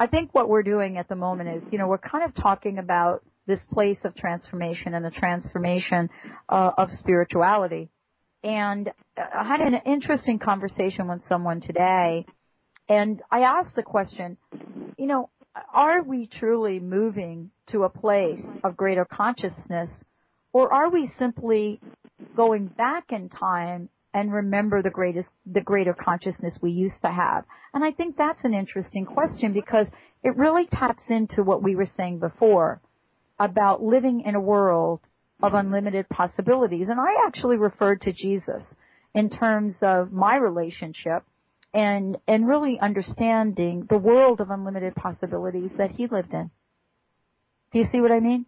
I 0.01 0.09
think 0.09 0.35
what 0.35 0.49
we're 0.49 0.65
doing 0.65 0.99
at 0.99 1.09
the 1.09 1.15
moment 1.15 1.49
is, 1.49 1.63
you 1.71 1.79
know, 1.79 1.87
we're 1.87 1.99
kind 1.99 2.25
of 2.25 2.35
talking 2.35 2.79
about 2.79 3.23
this 3.47 3.61
place 3.73 3.99
of 4.03 4.17
transformation 4.17 4.95
and 4.95 5.05
the 5.05 5.13
transformation 5.13 6.11
uh, 6.49 6.73
of 6.77 6.91
spirituality. 6.99 7.89
And 8.43 8.91
I 9.17 9.45
had 9.47 9.61
an 9.61 9.81
interesting 9.87 10.41
conversation 10.41 11.07
with 11.07 11.21
someone 11.29 11.61
today, 11.61 12.27
and 12.89 13.23
I 13.31 13.43
asked 13.43 13.77
the 13.77 13.85
question, 13.85 14.39
you 14.99 15.07
know, 15.07 15.31
are 15.73 16.03
we 16.03 16.27
truly 16.27 16.81
moving 16.81 17.51
to 17.69 17.85
a 17.85 17.89
place 17.89 18.43
of 18.63 18.77
greater 18.77 19.05
consciousness, 19.05 19.91
or 20.53 20.73
are 20.73 20.91
we 20.91 21.11
simply 21.19 21.81
going 22.37 22.67
back 22.67 23.11
in 23.11 23.29
time 23.29 23.89
and 24.13 24.33
remember 24.33 24.83
the 24.83 24.91
greatest, 24.91 25.29
the 25.47 25.61
greater 25.61 25.95
consciousness 25.95 26.55
we 26.61 26.71
used 26.71 27.01
to 27.03 27.11
have? 27.11 27.45
And 27.73 27.85
I 27.85 27.93
think 27.93 28.17
that's 28.17 28.45
an 28.45 28.55
interesting 28.55 29.07
question 29.07 29.53
because 29.53 29.87
it 30.23 30.37
really 30.37 30.67
taps 30.67 31.03
into 31.09 31.43
what 31.43 31.63
we 31.63 31.77
were 31.77 31.89
saying 31.97 32.19
before 32.19 32.81
about 33.39 33.83
living 33.83 34.23
in 34.23 34.35
a 34.35 34.41
world 34.41 35.01
of 35.43 35.55
unlimited 35.55 36.09
possibilities. 36.09 36.89
And 36.89 37.01
I 37.01 37.27
actually 37.27 37.57
referred 37.57 38.03
to 38.03 38.13
Jesus 38.13 38.63
in 39.15 39.31
terms 39.31 39.75
of 39.83 40.13
my 40.13 40.37
relationship 40.37 41.25
and, 41.75 42.17
and 42.29 42.47
really 42.49 42.79
understanding 42.81 43.87
the 43.91 43.99
world 43.99 44.41
of 44.41 44.51
unlimited 44.51 44.95
possibilities 44.95 45.73
that 45.77 45.91
he 45.91 46.07
lived 46.07 46.33
in. 46.33 46.51
Do 47.73 47.81
you 47.81 47.87
see 47.91 48.01
what 48.01 48.13
I 48.13 48.21
mean? 48.21 48.47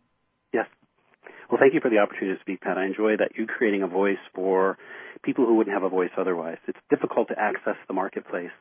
Yes. 0.54 0.66
Well, 1.50 1.58
thank 1.60 1.74
you 1.74 1.80
for 1.80 1.90
the 1.90 1.98
opportunity 1.98 2.36
to 2.36 2.40
speak, 2.40 2.60
Pat. 2.60 2.78
I 2.78 2.86
enjoy 2.86 3.16
that 3.18 3.32
you 3.36 3.46
creating 3.46 3.82
a 3.82 3.88
voice 3.88 4.22
for 4.32 4.78
people 5.24 5.44
who 5.44 5.56
wouldn't 5.56 5.74
have 5.74 5.82
a 5.82 5.88
voice 5.88 6.10
otherwise. 6.16 6.58
It's 6.68 6.78
difficult 6.88 7.28
to 7.28 7.38
access 7.38 7.76
the 7.88 7.94
marketplace. 7.94 8.54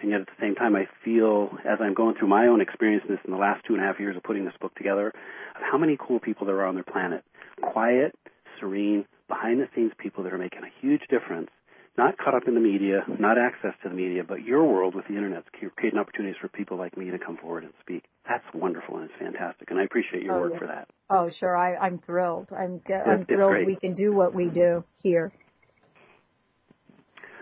And 0.00 0.10
yet 0.10 0.20
at 0.20 0.26
the 0.26 0.40
same 0.40 0.54
time, 0.54 0.76
I 0.76 0.86
feel 1.04 1.50
as 1.64 1.78
I'm 1.80 1.94
going 1.94 2.16
through 2.18 2.28
my 2.28 2.46
own 2.46 2.60
experiences 2.60 3.18
in 3.24 3.32
the 3.32 3.38
last 3.38 3.64
two 3.66 3.74
and 3.74 3.82
a 3.82 3.86
half 3.86 3.98
years 3.98 4.16
of 4.16 4.22
putting 4.22 4.44
this 4.44 4.54
book 4.60 4.74
together, 4.74 5.08
of 5.08 5.62
how 5.70 5.78
many 5.78 5.96
cool 5.98 6.20
people 6.20 6.46
there 6.46 6.60
are 6.60 6.66
on 6.66 6.74
their 6.74 6.84
planet. 6.84 7.24
Quiet, 7.60 8.14
serene, 8.58 9.04
behind 9.28 9.60
the 9.60 9.68
scenes 9.74 9.92
people 9.98 10.24
that 10.24 10.32
are 10.32 10.38
making 10.38 10.62
a 10.62 10.80
huge 10.80 11.02
difference. 11.08 11.50
Not 11.98 12.16
caught 12.18 12.34
up 12.34 12.46
in 12.46 12.54
the 12.54 12.60
media, 12.60 13.00
not 13.18 13.36
access 13.36 13.74
to 13.82 13.88
the 13.88 13.94
media, 13.94 14.22
but 14.26 14.42
your 14.42 14.64
world 14.64 14.94
with 14.94 15.06
the 15.08 15.16
internet 15.16 15.44
creating 15.76 15.98
opportunities 15.98 16.36
for 16.40 16.48
people 16.48 16.78
like 16.78 16.96
me 16.96 17.10
to 17.10 17.18
come 17.18 17.36
forward 17.36 17.64
and 17.64 17.72
speak. 17.80 18.04
That's 18.28 18.44
wonderful 18.54 18.96
and 18.96 19.04
it's 19.10 19.18
fantastic, 19.18 19.70
and 19.70 19.78
I 19.78 19.84
appreciate 19.84 20.22
your 20.22 20.36
oh, 20.36 20.40
work 20.40 20.52
yeah. 20.54 20.58
for 20.58 20.66
that. 20.68 20.88
Oh, 21.10 21.30
sure. 21.38 21.56
I, 21.56 21.76
I'm 21.76 21.98
thrilled. 21.98 22.48
I'm, 22.56 22.80
I'm 22.88 23.26
thrilled 23.26 23.66
we 23.66 23.76
can 23.76 23.94
do 23.94 24.12
what 24.14 24.34
we 24.34 24.48
do 24.48 24.84
here. 25.02 25.32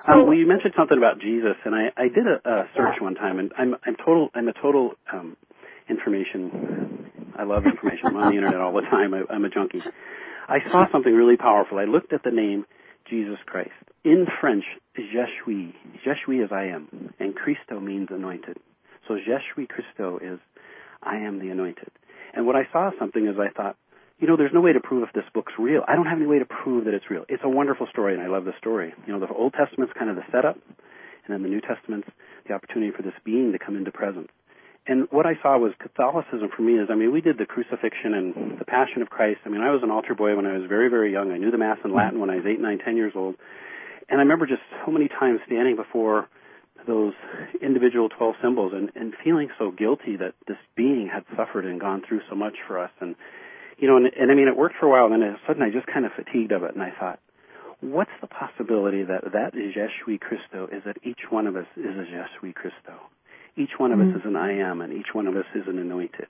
So, 0.07 0.13
um, 0.13 0.27
well, 0.27 0.37
you 0.37 0.47
mentioned 0.47 0.75
something 0.77 0.97
about 0.97 1.21
Jesus, 1.21 1.57
and 1.65 1.75
I, 1.75 1.89
I 1.97 2.09
did 2.09 2.27
a, 2.27 2.49
a 2.49 2.69
search 2.77 3.01
one 3.01 3.15
time, 3.15 3.39
and 3.39 3.53
I'm 3.59 3.75
I'm 3.85 3.97
total 3.97 4.31
I'm 4.35 4.49
a 4.49 4.53
total 4.53 4.93
um, 5.13 5.37
information. 5.89 7.11
I 7.37 7.43
love 7.43 7.65
information. 7.67 8.07
I'm 8.07 8.17
on 8.17 8.31
the 8.31 8.37
internet 8.39 8.61
all 8.61 8.73
the 8.73 8.83
time. 8.83 9.13
I, 9.13 9.23
I'm 9.29 9.45
a 9.45 9.51
junkie. 9.51 9.83
I 10.49 10.59
saw 10.71 10.87
something 10.93 11.13
really 11.13 11.37
powerful. 11.37 11.79
I 11.79 11.85
looked 11.85 12.13
at 12.13 12.23
the 12.23 12.31
name 12.31 12.65
Jesus 13.09 13.39
Christ 13.47 13.71
in 14.05 14.27
French. 14.41 14.65
Je 14.97 15.25
suis. 15.43 15.75
Je 16.05 16.11
suis 16.25 16.43
as 16.43 16.51
I 16.53 16.65
am, 16.65 17.13
and 17.21 17.35
Christo 17.35 17.81
means 17.81 18.09
anointed. 18.11 18.57
So 19.07 19.17
Je 19.17 19.39
suis 19.53 19.67
Christo 19.67 20.19
is 20.19 20.39
I 21.03 21.17
am 21.17 21.39
the 21.39 21.51
anointed. 21.51 21.91
And 22.35 22.47
what 22.47 22.57
I 22.57 22.69
saw 22.73 22.91
something 22.99 23.27
is 23.27 23.37
I 23.39 23.51
thought, 23.51 23.77
you 24.19 24.27
know, 24.27 24.37
there's 24.37 24.53
no 24.53 24.61
way 24.61 24.73
to 24.73 24.81
prove 24.81 25.05
if 25.07 25.15
this 25.15 25.25
book's 25.33 25.53
real. 25.59 25.83
I 25.87 25.95
don't 25.95 26.07
have 26.07 26.19
any 26.19 26.27
way 26.27 26.39
to 26.41 26.45
prove 26.45 26.85
that 26.87 26.95
it's 26.95 27.11
real. 27.11 27.25
It's 27.29 27.43
a 27.45 27.49
wonderful 27.49 27.87
story, 27.91 28.15
and 28.15 28.23
I 28.23 28.27
love 28.27 28.45
the 28.45 28.53
story. 28.59 28.93
You 29.07 29.13
know, 29.13 29.21
the 29.21 29.33
Old 29.33 29.55
Testament's 29.55 29.95
kind 29.97 30.11
of 30.11 30.17
the 30.17 30.25
setup, 30.33 30.57
and 30.57 31.31
then 31.31 31.43
the 31.43 31.49
New 31.49 31.61
Testament's 31.61 32.09
the 32.47 32.55
opportunity 32.55 32.91
for 32.95 33.03
this 33.03 33.15
being 33.25 33.53
to 33.53 33.59
come 33.59 33.77
into 33.77 33.93
presence. 33.93 34.29
And 34.89 35.07
what 35.11 35.27
I 35.27 35.35
saw 35.43 35.59
was 35.59 35.73
Catholicism 35.79 36.49
for 36.57 36.63
me 36.63 36.81
is, 36.81 36.89
I 36.91 36.95
mean, 36.95 37.13
we 37.13 37.21
did 37.21 37.37
the 37.37 37.45
crucifixion 37.45 38.15
and 38.15 38.59
the 38.59 38.65
Passion 38.65 39.03
of 39.03 39.11
Christ. 39.11 39.41
I 39.45 39.51
mean, 39.51 39.61
I 39.61 39.71
was 39.71 39.83
an 39.83 39.91
altar 39.91 40.15
boy 40.15 40.35
when 40.35 40.47
I 40.47 40.57
was 40.57 40.67
very, 40.67 40.89
very 40.89 41.13
young. 41.13 41.31
I 41.31 41.37
knew 41.37 41.51
the 41.51 41.59
Mass 41.59 41.77
in 41.85 41.91
mm-hmm. 41.91 41.99
Latin 41.99 42.21
when 42.21 42.31
I 42.31 42.37
was 42.37 42.47
eight, 42.49 42.59
nine, 42.59 42.79
ten 42.83 42.97
years 42.97 43.13
old. 43.15 43.37
And 44.09 44.19
I 44.19 44.23
remember 44.23 44.47
just 44.47 44.63
so 44.87 44.91
many 44.91 45.09
times 45.09 45.41
standing 45.45 45.77
before 45.77 46.27
those 46.87 47.13
individual 47.61 48.09
12 48.09 48.37
symbols 48.43 48.73
and, 48.75 48.91
and 48.95 49.13
feeling 49.23 49.51
so 49.59 49.71
guilty 49.71 50.17
that 50.17 50.33
this 50.47 50.57
being 50.75 51.11
had 51.13 51.25
suffered 51.37 51.67
and 51.67 51.79
gone 51.79 52.03
through 52.09 52.21
so 52.31 52.35
much 52.35 52.55
for 52.67 52.79
us. 52.79 52.91
And 53.01 53.15
you 53.77 53.87
know, 53.87 53.97
and, 53.97 54.07
and 54.07 54.31
I 54.31 54.35
mean, 54.35 54.49
it 54.49 54.57
worked 54.57 54.77
for 54.81 54.87
a 54.87 54.91
while, 54.91 55.05
and 55.05 55.15
then 55.15 55.23
all 55.23 55.35
of 55.35 55.41
a 55.41 55.47
sudden 55.47 55.63
I 55.63 55.71
just 55.71 55.87
kind 55.87 56.05
of 56.05 56.13
fatigued 56.17 56.51
of 56.51 56.65
it, 56.65 56.75
and 56.75 56.83
I 56.83 56.91
thought, 56.99 57.21
what's 57.81 58.11
the 58.21 58.27
possibility 58.27 59.05
that 59.05 59.23
that 59.33 59.53
Je 59.55 59.87
suis 60.03 60.19
Christo 60.19 60.67
is 60.73 60.83
that 60.85 60.97
each 61.05 61.31
one 61.31 61.47
of 61.47 61.55
us 61.55 61.67
is 61.77 61.95
a 61.95 62.05
Je 62.05 62.25
suis 62.41 62.53
Christo? 62.55 62.99
Each 63.59 63.75
one 63.77 63.91
of 63.91 63.99
mm-hmm. 63.99 64.15
us 64.15 64.21
is 64.21 64.27
an 64.27 64.37
I 64.37 64.59
am, 64.59 64.81
and 64.81 64.93
each 64.93 65.13
one 65.13 65.27
of 65.27 65.37
us 65.37 65.47
is 65.55 65.65
an 65.67 65.79
anointed. 65.79 66.29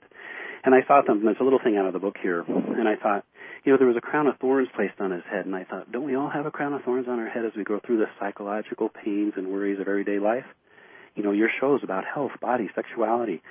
And 0.63 0.73
I 0.73 0.81
thought 0.81 1.05
something, 1.05 1.23
there's 1.23 1.37
a 1.39 1.43
little 1.43 1.59
thing 1.63 1.77
out 1.77 1.85
of 1.85 1.93
the 1.93 1.99
book 1.99 2.15
here, 2.21 2.41
and 2.41 2.87
I 2.87 2.95
thought, 2.95 3.23
you 3.63 3.71
know, 3.71 3.77
there 3.77 3.87
was 3.87 3.97
a 3.97 4.01
crown 4.01 4.27
of 4.27 4.37
thorns 4.39 4.67
placed 4.75 4.99
on 4.99 5.11
his 5.11 5.23
head, 5.29 5.45
and 5.45 5.55
I 5.55 5.63
thought, 5.63 5.91
don't 5.91 6.05
we 6.05 6.15
all 6.15 6.29
have 6.29 6.45
a 6.45 6.51
crown 6.51 6.73
of 6.73 6.81
thorns 6.83 7.07
on 7.07 7.19
our 7.19 7.29
head 7.29 7.45
as 7.45 7.51
we 7.55 7.63
go 7.63 7.79
through 7.85 7.99
the 7.99 8.07
psychological 8.19 8.89
pains 8.89 9.33
and 9.37 9.47
worries 9.47 9.79
of 9.79 9.87
everyday 9.87 10.19
life? 10.19 10.45
You 11.15 11.23
know, 11.23 11.31
your 11.31 11.49
show 11.59 11.75
is 11.75 11.83
about 11.83 12.03
health, 12.03 12.31
body, 12.41 12.69
sexuality, 12.75 13.41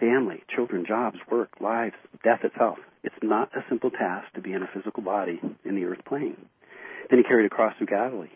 family, 0.00 0.42
children, 0.54 0.84
jobs, 0.86 1.18
work, 1.30 1.50
lives, 1.60 1.96
death 2.24 2.40
itself. 2.42 2.78
It's 3.04 3.14
not 3.22 3.56
a 3.56 3.64
simple 3.68 3.90
task 3.90 4.32
to 4.34 4.40
be 4.40 4.52
in 4.52 4.62
a 4.62 4.68
physical 4.74 5.02
body 5.02 5.40
in 5.64 5.74
the 5.74 5.84
earth 5.84 6.04
plane. 6.06 6.36
Then 7.08 7.18
he 7.18 7.24
carried 7.24 7.46
a 7.46 7.54
cross 7.54 7.74
through 7.78 7.86
Galilee. 7.86 8.28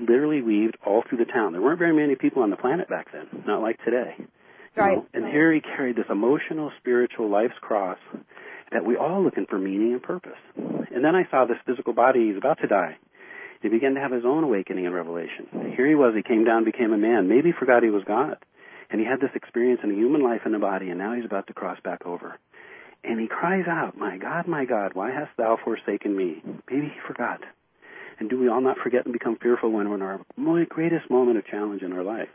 Literally 0.00 0.42
weaved 0.42 0.76
all 0.84 1.02
through 1.08 1.18
the 1.18 1.32
town. 1.32 1.52
There 1.52 1.62
weren't 1.62 1.78
very 1.78 1.94
many 1.94 2.14
people 2.14 2.42
on 2.42 2.50
the 2.50 2.56
planet 2.56 2.88
back 2.88 3.12
then, 3.12 3.44
not 3.46 3.62
like 3.62 3.82
today. 3.84 4.16
Right. 4.76 4.98
Know? 4.98 5.06
And 5.14 5.26
here 5.26 5.52
he 5.52 5.60
carried 5.60 5.96
this 5.96 6.06
emotional, 6.10 6.70
spiritual 6.78 7.30
life's 7.30 7.58
cross 7.60 7.98
that 8.72 8.84
we 8.84 8.96
all 8.96 9.22
looking 9.22 9.46
for 9.48 9.58
meaning 9.58 9.92
and 9.92 10.02
purpose. 10.02 10.38
And 10.56 11.04
then 11.04 11.14
I 11.14 11.28
saw 11.30 11.46
this 11.46 11.58
physical 11.66 11.92
body, 11.92 12.28
he's 12.28 12.36
about 12.36 12.58
to 12.60 12.66
die. 12.66 12.96
He 13.62 13.68
began 13.68 13.94
to 13.94 14.00
have 14.00 14.12
his 14.12 14.24
own 14.24 14.44
awakening 14.44 14.86
and 14.86 14.94
revelation. 14.94 15.72
Here 15.76 15.88
he 15.88 15.94
was, 15.94 16.14
he 16.14 16.22
came 16.22 16.44
down, 16.44 16.64
became 16.64 16.92
a 16.92 16.98
man, 16.98 17.28
maybe 17.28 17.52
forgot 17.52 17.82
he 17.82 17.90
was 17.90 18.04
God. 18.04 18.36
And 18.90 19.00
he 19.00 19.06
had 19.06 19.20
this 19.20 19.34
experience 19.34 19.80
in 19.82 19.90
a 19.90 19.94
human 19.94 20.22
life 20.22 20.42
in 20.44 20.52
the 20.52 20.58
body, 20.58 20.90
and 20.90 20.98
now 20.98 21.14
he's 21.14 21.24
about 21.24 21.46
to 21.48 21.54
cross 21.54 21.78
back 21.82 22.04
over. 22.06 22.38
And 23.02 23.20
he 23.20 23.26
cries 23.26 23.66
out, 23.68 23.96
My 23.96 24.18
God, 24.18 24.46
my 24.46 24.64
God, 24.64 24.92
why 24.94 25.10
hast 25.10 25.30
thou 25.36 25.58
forsaken 25.62 26.16
me? 26.16 26.42
Maybe 26.70 26.86
he 26.86 27.00
forgot. 27.06 27.40
And 28.18 28.30
do 28.30 28.38
we 28.38 28.48
all 28.48 28.60
not 28.60 28.78
forget 28.78 29.04
and 29.04 29.12
become 29.12 29.36
fearful 29.36 29.70
when 29.70 29.88
we're 29.88 29.96
in 29.96 30.02
our 30.02 30.20
greatest 30.68 31.10
moment 31.10 31.38
of 31.38 31.46
challenge 31.46 31.82
in 31.82 31.92
our 31.92 32.02
life? 32.02 32.28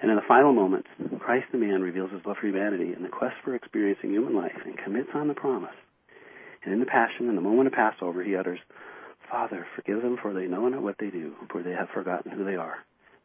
And 0.00 0.10
in 0.10 0.16
the 0.16 0.22
final 0.28 0.52
moments, 0.52 0.88
Christ 1.18 1.46
the 1.52 1.58
man 1.58 1.80
reveals 1.80 2.12
his 2.12 2.20
love 2.26 2.36
for 2.40 2.46
humanity 2.46 2.92
in 2.94 3.02
the 3.02 3.08
quest 3.08 3.36
for 3.42 3.54
experiencing 3.54 4.10
human 4.10 4.36
life 4.36 4.56
and 4.64 4.76
commits 4.76 5.08
on 5.14 5.28
the 5.28 5.34
promise. 5.34 5.74
And 6.64 6.74
in 6.74 6.80
the 6.80 6.86
passion, 6.86 7.28
in 7.28 7.34
the 7.34 7.40
moment 7.40 7.68
of 7.68 7.72
Passover, 7.72 8.22
he 8.22 8.36
utters, 8.36 8.58
Father, 9.30 9.66
forgive 9.74 10.02
them 10.02 10.18
for 10.20 10.34
they 10.34 10.46
know 10.46 10.68
not 10.68 10.82
what 10.82 10.96
they 10.98 11.10
do, 11.10 11.34
for 11.50 11.62
they 11.62 11.72
have 11.72 11.88
forgotten 11.94 12.30
who 12.30 12.44
they 12.44 12.56
are. 12.56 12.76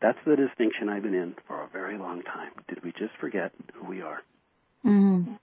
That's 0.01 0.17
the 0.25 0.35
distinction 0.35 0.89
I've 0.89 1.03
been 1.03 1.13
in 1.13 1.35
for 1.47 1.61
a 1.61 1.67
very 1.67 1.97
long 1.97 2.23
time. 2.23 2.51
Did 2.67 2.83
we 2.83 2.91
just 2.91 3.13
forget 3.19 3.51
who 3.73 3.87
we 3.87 4.01
are? 4.01 4.21
Mm. 4.85 5.37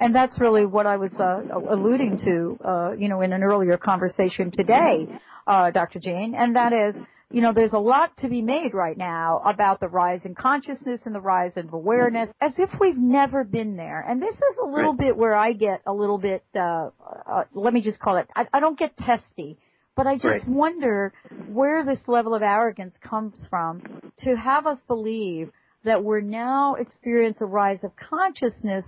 And 0.00 0.14
that's 0.14 0.40
really 0.40 0.66
what 0.66 0.86
I 0.86 0.96
was 0.96 1.12
uh, 1.18 1.42
alluding 1.70 2.18
to, 2.24 2.58
uh, 2.64 2.92
you 2.98 3.08
know, 3.08 3.22
in 3.22 3.32
an 3.32 3.42
earlier 3.42 3.76
conversation 3.76 4.50
today, 4.50 5.08
uh, 5.46 5.70
Dr. 5.70 6.00
Gene, 6.00 6.34
and 6.36 6.56
that 6.56 6.72
is, 6.72 6.94
you 7.30 7.40
know, 7.40 7.52
there's 7.52 7.72
a 7.72 7.78
lot 7.78 8.16
to 8.18 8.28
be 8.28 8.42
made 8.42 8.72
right 8.72 8.96
now 8.96 9.42
about 9.44 9.80
the 9.80 9.88
rise 9.88 10.20
in 10.24 10.34
consciousness 10.34 11.00
and 11.04 11.14
the 11.14 11.20
rise 11.20 11.52
in 11.56 11.68
awareness, 11.72 12.30
as 12.40 12.52
if 12.58 12.70
we've 12.78 12.96
never 12.96 13.42
been 13.42 13.76
there. 13.76 14.04
And 14.06 14.22
this 14.22 14.34
is 14.34 14.56
a 14.62 14.66
little 14.66 14.92
bit 14.92 15.16
where 15.16 15.34
I 15.34 15.52
get 15.52 15.82
a 15.86 15.92
little 15.92 16.18
bit, 16.18 16.44
uh, 16.54 16.90
uh, 17.26 17.44
let 17.54 17.72
me 17.72 17.80
just 17.80 17.98
call 17.98 18.16
it, 18.18 18.28
I, 18.36 18.46
I 18.52 18.60
don't 18.60 18.78
get 18.78 18.96
testy, 18.96 19.58
but 19.96 20.06
I 20.06 20.18
just 20.18 20.46
wonder 20.46 21.14
where 21.48 21.84
this 21.84 22.00
level 22.06 22.34
of 22.34 22.42
arrogance 22.42 22.94
comes 23.02 23.34
from 23.48 23.82
to 24.18 24.36
have 24.36 24.66
us 24.66 24.78
believe 24.86 25.50
that 25.84 26.04
we're 26.04 26.20
now 26.20 26.74
experience 26.74 27.38
a 27.40 27.46
rise 27.46 27.78
of 27.82 27.92
consciousness 27.96 28.84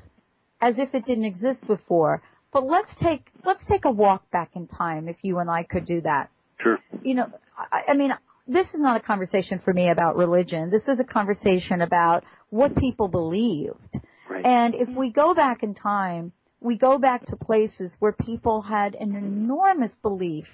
as 0.60 0.78
if 0.78 0.94
it 0.94 1.06
didn't 1.06 1.24
exist 1.24 1.66
before. 1.66 2.22
But 2.52 2.64
let's 2.66 2.88
take 3.02 3.26
let's 3.44 3.64
take 3.66 3.84
a 3.84 3.90
walk 3.90 4.30
back 4.30 4.50
in 4.54 4.66
time 4.66 5.08
if 5.08 5.16
you 5.22 5.38
and 5.38 5.50
I 5.50 5.64
could 5.64 5.86
do 5.86 6.00
that. 6.02 6.30
Sure. 6.60 6.78
You 7.02 7.14
know, 7.14 7.26
I, 7.56 7.82
I 7.88 7.94
mean, 7.94 8.10
this 8.46 8.66
is 8.68 8.80
not 8.80 8.96
a 8.96 9.04
conversation 9.04 9.60
for 9.64 9.72
me 9.72 9.90
about 9.90 10.16
religion. 10.16 10.70
This 10.70 10.88
is 10.88 10.98
a 10.98 11.04
conversation 11.04 11.82
about 11.82 12.24
what 12.50 12.74
people 12.76 13.08
believed. 13.08 13.98
Right. 14.28 14.44
And 14.44 14.74
if 14.74 14.88
we 14.88 15.10
go 15.10 15.34
back 15.34 15.62
in 15.62 15.74
time, 15.74 16.32
we 16.60 16.76
go 16.76 16.98
back 16.98 17.26
to 17.26 17.36
places 17.36 17.92
where 17.98 18.12
people 18.12 18.62
had 18.62 18.94
an 18.94 19.14
enormous 19.14 19.92
belief 20.02 20.46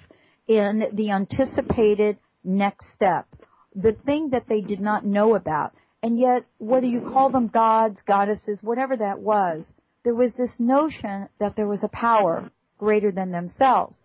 in 0.47 0.83
the 0.93 1.11
anticipated 1.11 2.17
next 2.43 2.85
step, 2.93 3.27
the 3.73 3.93
thing 4.05 4.29
that 4.29 4.47
they 4.47 4.61
did 4.61 4.79
not 4.79 5.05
know 5.05 5.35
about. 5.35 5.73
And 6.03 6.19
yet, 6.19 6.45
whether 6.59 6.85
you 6.85 7.01
call 7.01 7.31
them 7.31 7.47
gods, 7.47 7.99
goddesses, 8.05 8.59
whatever 8.61 8.95
that 8.97 9.19
was, 9.19 9.63
there 10.05 10.15
was 10.15 10.31
this 10.37 10.51
notion 10.59 11.27
that 11.39 11.57
there 11.57 11.67
was 11.67 11.83
a 11.83 11.89
power 11.89 12.49
greater 12.77 13.11
than 13.11 13.31
themselves. 13.31 13.95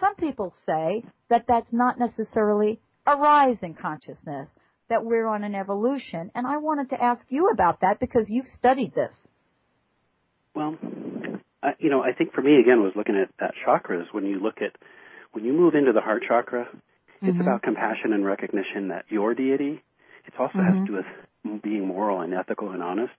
Some 0.00 0.16
people 0.16 0.54
say 0.66 1.04
that 1.28 1.44
that's 1.46 1.70
not 1.70 1.98
necessarily 1.98 2.80
a 3.06 3.16
rise 3.16 3.58
in 3.62 3.74
consciousness, 3.74 4.48
that 4.88 5.04
we're 5.04 5.26
on 5.26 5.44
an 5.44 5.54
evolution. 5.54 6.30
And 6.34 6.46
I 6.46 6.56
wanted 6.56 6.90
to 6.90 7.02
ask 7.02 7.24
you 7.28 7.50
about 7.50 7.82
that 7.82 8.00
because 8.00 8.28
you've 8.28 8.46
studied 8.58 8.94
this. 8.94 9.14
Well, 10.54 10.76
I, 11.62 11.72
you 11.78 11.90
know, 11.90 12.02
I 12.02 12.12
think 12.12 12.32
for 12.32 12.42
me 12.42 12.58
again 12.58 12.82
was 12.82 12.92
looking 12.96 13.16
at 13.16 13.30
that 13.38 13.52
chakras. 13.66 14.06
When 14.12 14.26
you 14.26 14.40
look 14.40 14.56
at 14.62 14.72
when 15.32 15.44
you 15.44 15.52
move 15.52 15.74
into 15.74 15.92
the 15.92 16.00
heart 16.00 16.22
chakra, 16.26 16.68
it's 17.20 17.32
mm-hmm. 17.32 17.40
about 17.40 17.62
compassion 17.62 18.12
and 18.12 18.24
recognition 18.24 18.88
that 18.88 19.04
your 19.08 19.34
deity. 19.34 19.82
It 20.26 20.34
also 20.38 20.58
mm-hmm. 20.58 20.78
has 20.78 20.86
to 20.86 20.92
do 20.92 21.52
with 21.52 21.62
being 21.62 21.86
moral 21.86 22.20
and 22.20 22.34
ethical 22.34 22.70
and 22.70 22.82
honest. 22.82 23.12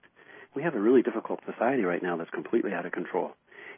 We 0.54 0.62
have 0.62 0.74
a 0.74 0.80
really 0.80 1.02
difficult 1.02 1.40
society 1.50 1.82
right 1.82 2.02
now 2.02 2.16
that's 2.16 2.30
completely 2.30 2.72
out 2.72 2.86
of 2.86 2.92
control. 2.92 3.32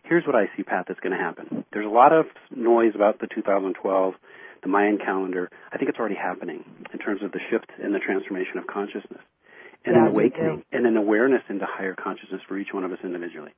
Here's 0.05 0.27
what 0.27 0.37
I 0.37 0.47
see, 0.57 0.63
Pat, 0.63 0.85
that's 0.87 1.01
going 1.01 1.17
to 1.17 1.23
happen. 1.23 1.65
There's 1.73 1.87
a 1.87 1.91
lot 1.91 2.13
of 2.13 2.27
noise 2.55 2.93
about 2.95 3.19
the 3.19 3.27
2012, 3.35 4.15
the 4.63 4.69
Mayan 4.69 4.99
calendar. 4.99 5.51
I 5.73 5.79
think 5.79 5.89
it's 5.89 5.99
already 5.99 6.15
happening 6.15 6.65
in 6.93 6.99
terms 6.99 7.23
of 7.23 7.33
the 7.33 7.41
shift 7.51 7.67
and 7.83 7.95
the 7.95 7.99
transformation 7.99 8.59
of 8.59 8.67
consciousness 8.67 9.23
and 9.85 9.95
yeah, 9.95 10.03
an 10.03 10.09
awakening 10.09 10.65
and 10.73 10.87
an 10.87 10.97
awareness 10.97 11.43
into 11.49 11.65
higher 11.67 11.95
consciousness 11.95 12.41
for 12.47 12.59
each 12.59 12.73
one 12.73 12.85
of 12.85 12.93
us 12.93 12.99
individually. 13.03 13.53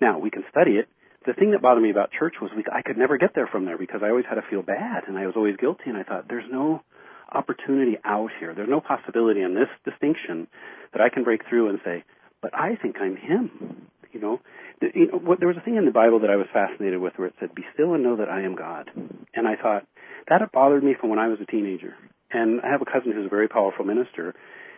Now, 0.00 0.18
we 0.18 0.30
can 0.30 0.44
study 0.50 0.72
it. 0.72 0.88
The 1.26 1.34
thing 1.34 1.52
that 1.52 1.62
bothered 1.62 1.82
me 1.82 1.90
about 1.90 2.10
church 2.10 2.34
was 2.40 2.50
we, 2.56 2.64
I 2.72 2.82
could 2.82 2.96
never 2.96 3.18
get 3.18 3.34
there 3.34 3.46
from 3.46 3.64
there 3.64 3.78
because 3.78 4.00
I 4.02 4.08
always 4.08 4.24
had 4.28 4.36
to 4.36 4.46
feel 4.48 4.62
bad 4.62 5.04
and 5.06 5.18
I 5.18 5.26
was 5.26 5.34
always 5.36 5.56
guilty 5.56 5.84
and 5.86 5.96
I 5.96 6.02
thought 6.02 6.26
there's 6.28 6.50
no 6.50 6.82
opportunity 7.30 7.98
out 8.04 8.30
here. 8.40 8.54
There's 8.54 8.68
no 8.68 8.80
possibility 8.80 9.42
in 9.42 9.54
this 9.54 9.68
distinction 9.84 10.48
that 10.92 11.00
I 11.00 11.08
can 11.08 11.22
break 11.22 11.42
through 11.48 11.68
and 11.68 11.78
say, 11.84 12.04
but 12.42 12.54
I 12.54 12.76
think 12.76 12.96
I'm 13.00 13.16
him. 13.16 13.88
You 14.12 14.20
know, 14.20 14.40
the, 14.80 14.88
you 14.94 15.06
know 15.06 15.18
what, 15.18 15.38
there 15.38 15.48
was 15.48 15.56
a 15.56 15.64
thing 15.64 15.76
in 15.76 15.86
the 15.86 15.90
Bible 15.90 16.20
that 16.20 16.30
I 16.30 16.36
was 16.36 16.46
fascinated 16.52 17.00
with 17.00 17.14
where 17.16 17.28
it 17.28 17.34
said, 17.40 17.54
"Be 17.54 17.64
still 17.72 17.94
and 17.94 18.02
know 18.02 18.16
that 18.16 18.28
I 18.28 18.42
am 18.42 18.56
God." 18.56 18.90
And 19.34 19.48
I 19.48 19.56
thought 19.56 19.86
that 20.28 20.52
bothered 20.52 20.84
me 20.84 20.94
from 21.00 21.08
when 21.08 21.18
I 21.18 21.28
was 21.28 21.38
a 21.40 21.46
teenager. 21.46 21.94
And 22.30 22.60
I 22.60 22.68
have 22.68 22.82
a 22.82 22.86
cousin 22.86 23.12
who's 23.12 23.26
a 23.26 23.30
very 23.30 23.48
powerful 23.48 23.84
minister, 23.84 24.34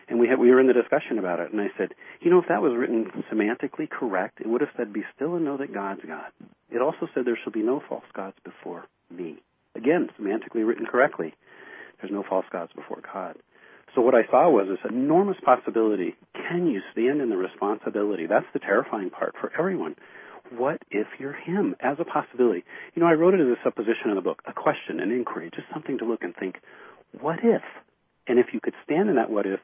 and 0.07 0.19
we 0.19 0.27
had, 0.27 0.39
we 0.39 0.51
were 0.51 0.59
in 0.59 0.67
the 0.67 0.73
discussion 0.73 1.19
about 1.19 1.39
it, 1.39 1.51
and 1.51 1.61
I 1.61 1.67
said, 1.77 1.93
you 2.21 2.29
know, 2.29 2.39
if 2.39 2.47
that 2.49 2.61
was 2.61 2.73
written 2.77 3.11
semantically 3.31 3.89
correct, 3.89 4.41
it 4.41 4.47
would 4.47 4.61
have 4.61 4.71
said, 4.77 4.93
"Be 4.93 5.03
still 5.15 5.35
and 5.35 5.43
know 5.43 5.57
that 5.57 5.73
God's 5.73 6.01
God." 6.05 6.31
It 6.69 6.81
also 6.81 7.07
said, 7.13 7.25
"There 7.25 7.37
shall 7.43 7.53
be 7.53 7.63
no 7.63 7.81
false 7.89 8.05
gods 8.13 8.37
before 8.43 8.85
me." 9.09 9.37
Again, 9.75 10.09
semantically 10.19 10.65
written 10.65 10.85
correctly. 10.85 11.33
There's 11.99 12.13
no 12.13 12.23
false 12.23 12.45
gods 12.51 12.71
before 12.73 13.01
God. 13.13 13.35
So 13.95 14.01
what 14.01 14.13
I 14.13 14.27
saw 14.29 14.49
was 14.49 14.67
this 14.67 14.91
enormous 14.91 15.37
possibility. 15.43 16.15
Can 16.33 16.67
you 16.67 16.81
stand 16.91 17.21
in 17.21 17.29
the 17.29 17.37
responsibility? 17.37 18.27
That's 18.27 18.45
the 18.53 18.59
terrifying 18.59 19.09
part 19.09 19.35
for 19.39 19.51
everyone. 19.57 19.95
What 20.51 20.81
if 20.91 21.07
you're 21.17 21.33
him 21.33 21.75
as 21.79 21.97
a 21.99 22.03
possibility? 22.03 22.65
You 22.93 23.01
know, 23.01 23.07
I 23.07 23.13
wrote 23.13 23.33
it 23.33 23.39
as 23.39 23.47
a 23.47 23.63
supposition 23.63 24.09
in 24.09 24.15
the 24.15 24.21
book, 24.21 24.43
a 24.45 24.53
question, 24.53 24.99
an 24.99 25.11
inquiry, 25.11 25.49
just 25.55 25.67
something 25.73 25.97
to 25.99 26.05
look 26.05 26.23
and 26.23 26.35
think, 26.35 26.57
what 27.19 27.39
if? 27.41 27.63
And 28.27 28.37
if 28.37 28.47
you 28.53 28.59
could 28.59 28.73
stand 28.83 29.09
in 29.09 29.15
that 29.15 29.31
what 29.31 29.45
if, 29.45 29.59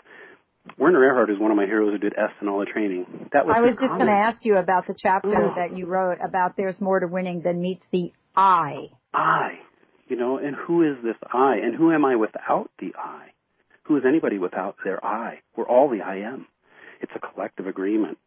Werner 0.77 0.99
Erhard 0.99 1.29
is 1.29 1.39
one 1.39 1.51
of 1.51 1.57
my 1.57 1.65
heroes 1.65 1.91
who 1.91 1.97
did 1.97 2.13
est 2.13 2.33
and 2.39 2.47
all 2.47 2.59
the 2.59 2.65
training. 2.65 3.29
That 3.33 3.45
was 3.45 3.55
I 3.57 3.61
was 3.61 3.77
just 3.79 3.93
going 3.93 4.05
to 4.05 4.11
ask 4.11 4.45
you 4.45 4.57
about 4.57 4.85
the 4.87 4.95
chapter 4.95 5.51
that 5.55 5.75
you 5.75 5.87
wrote 5.87 6.19
about 6.23 6.55
there's 6.55 6.79
more 6.79 6.99
to 6.99 7.07
winning 7.07 7.41
than 7.41 7.61
meets 7.61 7.85
the 7.91 8.13
I. 8.35 8.89
I. 9.13 9.59
You 10.07 10.17
know, 10.17 10.37
and 10.37 10.55
who 10.55 10.83
is 10.83 10.97
this 11.03 11.15
I? 11.33 11.55
And 11.63 11.75
who 11.75 11.91
am 11.91 12.05
I 12.05 12.15
without 12.15 12.69
the 12.79 12.93
I? 12.95 13.31
Who 13.91 13.97
is 13.97 14.03
anybody 14.07 14.37
without 14.37 14.77
their 14.85 15.05
I? 15.05 15.41
We're 15.57 15.67
all 15.67 15.89
the 15.89 15.99
I 15.99 16.19
am. 16.19 16.47
It's 17.01 17.11
a 17.13 17.19
collective 17.19 17.67
agreement. 17.67 18.19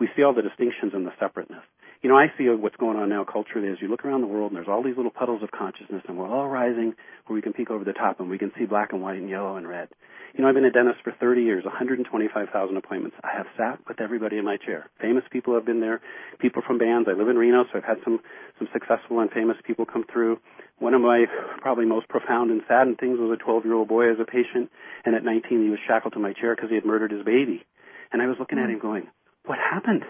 We 0.00 0.08
see 0.16 0.24
all 0.24 0.34
the 0.34 0.42
distinctions 0.42 0.94
and 0.94 1.06
the 1.06 1.12
separateness. 1.20 1.62
You 2.02 2.10
know, 2.10 2.16
I 2.16 2.26
see 2.36 2.48
what's 2.48 2.74
going 2.74 2.96
on 2.96 3.08
now 3.08 3.22
culturally 3.22 3.68
as 3.68 3.76
you 3.80 3.86
look 3.86 4.04
around 4.04 4.22
the 4.22 4.26
world 4.26 4.50
and 4.50 4.56
there's 4.56 4.66
all 4.66 4.82
these 4.82 4.96
little 4.96 5.12
puddles 5.12 5.44
of 5.44 5.52
consciousness 5.52 6.02
and 6.08 6.18
we're 6.18 6.26
all 6.26 6.48
rising 6.48 6.94
where 7.26 7.36
we 7.36 7.40
can 7.40 7.52
peek 7.52 7.70
over 7.70 7.84
the 7.84 7.92
top 7.92 8.18
and 8.18 8.28
we 8.28 8.36
can 8.36 8.50
see 8.58 8.64
black 8.64 8.92
and 8.92 9.00
white 9.00 9.14
and 9.16 9.30
yellow 9.30 9.54
and 9.54 9.68
red. 9.68 9.90
You 10.34 10.42
know, 10.42 10.48
I've 10.48 10.56
been 10.56 10.64
a 10.64 10.72
dentist 10.72 10.98
for 11.04 11.12
30 11.12 11.42
years, 11.42 11.62
125,000 11.64 12.76
appointments. 12.76 13.16
I 13.22 13.36
have 13.36 13.46
sat 13.56 13.78
with 13.86 14.00
everybody 14.00 14.38
in 14.38 14.44
my 14.44 14.56
chair. 14.56 14.90
Famous 15.00 15.22
people 15.30 15.54
have 15.54 15.64
been 15.64 15.80
there, 15.80 16.00
people 16.40 16.62
from 16.66 16.78
bands. 16.78 17.08
I 17.08 17.16
live 17.16 17.28
in 17.28 17.36
Reno, 17.36 17.62
so 17.70 17.78
I've 17.78 17.84
had 17.84 17.98
some, 18.02 18.18
some 18.58 18.66
successful 18.72 19.20
and 19.20 19.30
famous 19.30 19.56
people 19.64 19.86
come 19.86 20.04
through. 20.12 20.38
One 20.82 20.94
of 20.94 21.00
my 21.00 21.26
probably 21.60 21.86
most 21.86 22.08
profound 22.08 22.50
and 22.50 22.60
saddened 22.66 22.98
things 22.98 23.16
was 23.16 23.30
a 23.30 23.40
12 23.40 23.64
year 23.64 23.74
old 23.74 23.86
boy 23.86 24.10
as 24.10 24.18
a 24.18 24.24
patient, 24.24 24.68
and 25.04 25.14
at 25.14 25.22
19 25.22 25.62
he 25.62 25.70
was 25.70 25.78
shackled 25.86 26.14
to 26.14 26.18
my 26.18 26.32
chair 26.32 26.56
because 26.56 26.70
he 26.70 26.74
had 26.74 26.84
murdered 26.84 27.12
his 27.12 27.24
baby. 27.24 27.62
And 28.10 28.20
I 28.20 28.26
was 28.26 28.36
looking 28.40 28.58
at 28.58 28.68
him 28.68 28.80
going, 28.80 29.06
what 29.46 29.58
happened? 29.58 30.02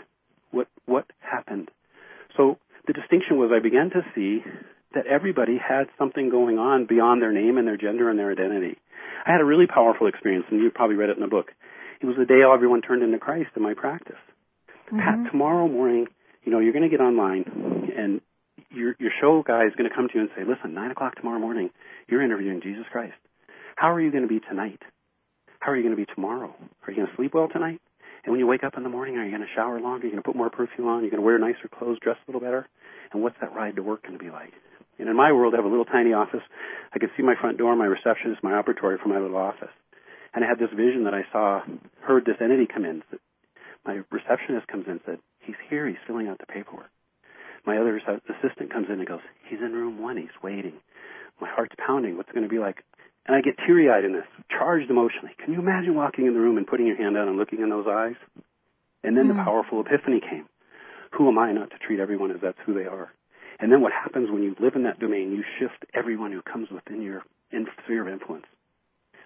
What, 0.50 0.68
what 0.86 1.04
happened? 1.20 1.70
So 2.38 2.56
the 2.86 2.94
distinction 2.94 3.36
was 3.36 3.50
I 3.52 3.60
began 3.60 3.90
to 3.90 4.00
see 4.14 4.40
that 4.94 5.06
everybody 5.06 5.58
had 5.60 5.92
something 5.98 6.30
going 6.30 6.56
on 6.56 6.86
beyond 6.86 7.20
their 7.20 7.32
name 7.32 7.58
and 7.58 7.68
their 7.68 7.76
gender 7.76 8.08
and 8.08 8.18
their 8.18 8.32
identity. 8.32 8.78
I 9.26 9.32
had 9.32 9.42
a 9.42 9.44
really 9.44 9.66
powerful 9.66 10.06
experience, 10.06 10.46
and 10.50 10.58
you 10.58 10.70
probably 10.70 10.96
read 10.96 11.10
it 11.10 11.16
in 11.16 11.22
the 11.22 11.28
book. 11.28 11.52
It 12.00 12.06
was 12.06 12.16
the 12.18 12.24
day 12.24 12.40
everyone 12.42 12.80
turned 12.80 13.02
into 13.02 13.18
Christ 13.18 13.50
in 13.56 13.62
my 13.62 13.74
practice. 13.74 14.16
Mm-hmm. 14.86 14.98
Pat, 14.98 15.30
tomorrow 15.30 15.68
morning, 15.68 16.06
you 16.44 16.50
know, 16.50 16.60
you're 16.60 16.72
going 16.72 16.88
to 16.88 16.94
get 16.94 17.00
online, 17.00 17.44
and 17.94 18.22
your 18.74 18.94
your 18.98 19.10
show 19.20 19.42
guy 19.46 19.66
is 19.66 19.72
going 19.76 19.88
to 19.88 19.94
come 19.94 20.08
to 20.08 20.14
you 20.14 20.20
and 20.20 20.30
say, 20.36 20.42
"Listen, 20.44 20.74
nine 20.74 20.90
o'clock 20.90 21.14
tomorrow 21.16 21.38
morning, 21.38 21.70
you're 22.08 22.22
interviewing 22.22 22.60
Jesus 22.62 22.84
Christ. 22.90 23.14
How 23.76 23.92
are 23.92 24.00
you 24.00 24.10
going 24.10 24.22
to 24.22 24.28
be 24.28 24.40
tonight? 24.40 24.80
How 25.60 25.72
are 25.72 25.76
you 25.76 25.82
going 25.82 25.96
to 25.96 26.00
be 26.00 26.12
tomorrow? 26.14 26.54
Are 26.86 26.90
you 26.90 26.96
going 26.96 27.08
to 27.08 27.16
sleep 27.16 27.34
well 27.34 27.48
tonight? 27.48 27.80
And 28.24 28.32
when 28.32 28.38
you 28.38 28.46
wake 28.46 28.62
up 28.62 28.76
in 28.76 28.82
the 28.82 28.88
morning, 28.88 29.16
are 29.16 29.24
you 29.24 29.30
going 29.30 29.42
to 29.42 29.54
shower 29.54 29.80
longer? 29.80 30.04
Are 30.04 30.06
you 30.06 30.12
going 30.12 30.22
to 30.22 30.26
put 30.26 30.36
more 30.36 30.50
perfume 30.50 30.86
on? 30.86 31.00
Are 31.00 31.04
you 31.04 31.10
going 31.10 31.20
to 31.20 31.26
wear 31.26 31.38
nicer 31.38 31.68
clothes, 31.68 31.98
dress 32.00 32.16
a 32.16 32.30
little 32.30 32.40
better? 32.40 32.68
And 33.12 33.22
what's 33.22 33.36
that 33.40 33.54
ride 33.54 33.76
to 33.76 33.82
work 33.82 34.02
going 34.02 34.16
to 34.16 34.22
be 34.22 34.30
like? 34.30 34.52
And 34.98 35.08
in 35.08 35.16
my 35.16 35.32
world, 35.32 35.54
I 35.54 35.56
have 35.56 35.64
a 35.64 35.68
little 35.68 35.84
tiny 35.84 36.12
office. 36.12 36.42
I 36.94 36.98
could 36.98 37.10
see 37.16 37.22
my 37.22 37.34
front 37.40 37.58
door, 37.58 37.74
my 37.74 37.86
receptionist, 37.86 38.42
my 38.42 38.52
operatory 38.52 39.00
from 39.00 39.10
my 39.10 39.18
little 39.18 39.36
office. 39.36 39.74
And 40.34 40.44
I 40.44 40.48
had 40.48 40.58
this 40.58 40.70
vision 40.70 41.04
that 41.04 41.14
I 41.14 41.22
saw, 41.32 41.62
heard 42.02 42.24
this 42.24 42.36
entity 42.40 42.66
come 42.72 42.84
in. 42.84 43.02
My 43.84 44.02
receptionist 44.12 44.68
comes 44.68 44.84
in 44.86 44.92
and 44.92 45.00
said, 45.04 45.18
he's 45.40 45.58
here, 45.68 45.88
he's 45.88 45.98
filling 46.06 46.28
out 46.28 46.38
the 46.38 46.46
paperwork. 46.46 46.91
My 47.64 47.78
other 47.78 47.96
assistant 47.96 48.72
comes 48.72 48.86
in 48.88 48.98
and 48.98 49.06
goes, 49.06 49.20
he's 49.48 49.60
in 49.60 49.72
room 49.72 50.02
one, 50.02 50.16
he's 50.16 50.34
waiting. 50.42 50.74
My 51.40 51.48
heart's 51.48 51.74
pounding. 51.78 52.16
What's 52.16 52.28
it 52.28 52.34
going 52.34 52.46
to 52.46 52.52
be 52.52 52.58
like? 52.58 52.84
And 53.26 53.36
I 53.36 53.40
get 53.40 53.56
teary-eyed 53.64 54.04
in 54.04 54.12
this, 54.12 54.26
charged 54.50 54.90
emotionally. 54.90 55.30
Can 55.42 55.52
you 55.52 55.60
imagine 55.60 55.94
walking 55.94 56.26
in 56.26 56.34
the 56.34 56.40
room 56.40 56.56
and 56.56 56.66
putting 56.66 56.86
your 56.86 56.96
hand 56.96 57.16
out 57.16 57.28
and 57.28 57.36
looking 57.36 57.60
in 57.60 57.70
those 57.70 57.86
eyes? 57.88 58.16
And 59.04 59.16
then 59.16 59.26
mm. 59.26 59.28
the 59.28 59.34
hmm. 59.34 59.44
powerful 59.44 59.80
epiphany 59.80 60.20
came. 60.20 60.46
Who 61.12 61.28
am 61.28 61.38
I 61.38 61.52
not 61.52 61.70
to 61.70 61.78
treat 61.78 62.00
everyone 62.00 62.30
as 62.30 62.38
that's 62.42 62.58
who 62.64 62.74
they 62.74 62.86
are? 62.86 63.12
And 63.60 63.70
then 63.70 63.80
what 63.80 63.92
happens 63.92 64.30
when 64.30 64.42
you 64.42 64.56
live 64.58 64.74
in 64.74 64.82
that 64.84 64.98
domain, 64.98 65.30
you 65.30 65.44
shift 65.58 65.84
everyone 65.94 66.32
who 66.32 66.42
comes 66.42 66.68
within 66.70 67.02
your 67.02 67.22
sphere 67.84 68.06
of 68.06 68.12
influence. 68.12 68.46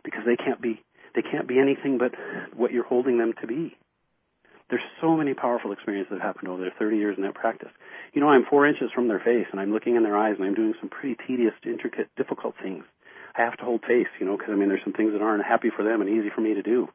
Because 0.04 0.22
they 0.26 0.36
can't 0.36 0.60
be, 0.60 0.82
they 1.14 1.22
can't 1.22 1.48
be 1.48 1.58
anything 1.58 1.96
but 1.96 2.12
what 2.54 2.72
you're 2.72 2.84
holding 2.84 3.18
them 3.18 3.32
to 3.40 3.46
be. 3.46 3.76
There's 4.68 4.82
so 5.00 5.16
many 5.16 5.32
powerful 5.34 5.72
experiences 5.72 6.10
that 6.10 6.20
have 6.20 6.34
happened 6.34 6.48
over 6.48 6.60
their 6.60 6.74
30 6.78 6.96
years 6.96 7.16
in 7.16 7.22
that 7.22 7.34
practice. 7.34 7.70
You 8.12 8.20
know, 8.20 8.28
I'm 8.28 8.44
four 8.48 8.66
inches 8.66 8.90
from 8.92 9.06
their 9.06 9.20
face 9.20 9.46
and 9.52 9.60
I'm 9.60 9.72
looking 9.72 9.94
in 9.94 10.02
their 10.02 10.16
eyes 10.16 10.34
and 10.38 10.46
I'm 10.46 10.54
doing 10.54 10.74
some 10.80 10.88
pretty 10.88 11.16
tedious, 11.26 11.54
intricate, 11.64 12.08
difficult 12.16 12.54
things. 12.60 12.84
I 13.36 13.42
have 13.42 13.56
to 13.58 13.64
hold 13.64 13.82
face, 13.82 14.08
you 14.18 14.26
know, 14.26 14.36
because 14.36 14.50
I 14.52 14.56
mean, 14.56 14.68
there's 14.68 14.82
some 14.82 14.92
things 14.92 15.12
that 15.12 15.22
aren't 15.22 15.44
happy 15.44 15.70
for 15.70 15.84
them 15.84 16.00
and 16.00 16.10
easy 16.10 16.30
for 16.34 16.40
me 16.40 16.54
to 16.54 16.62
do. 16.62 16.88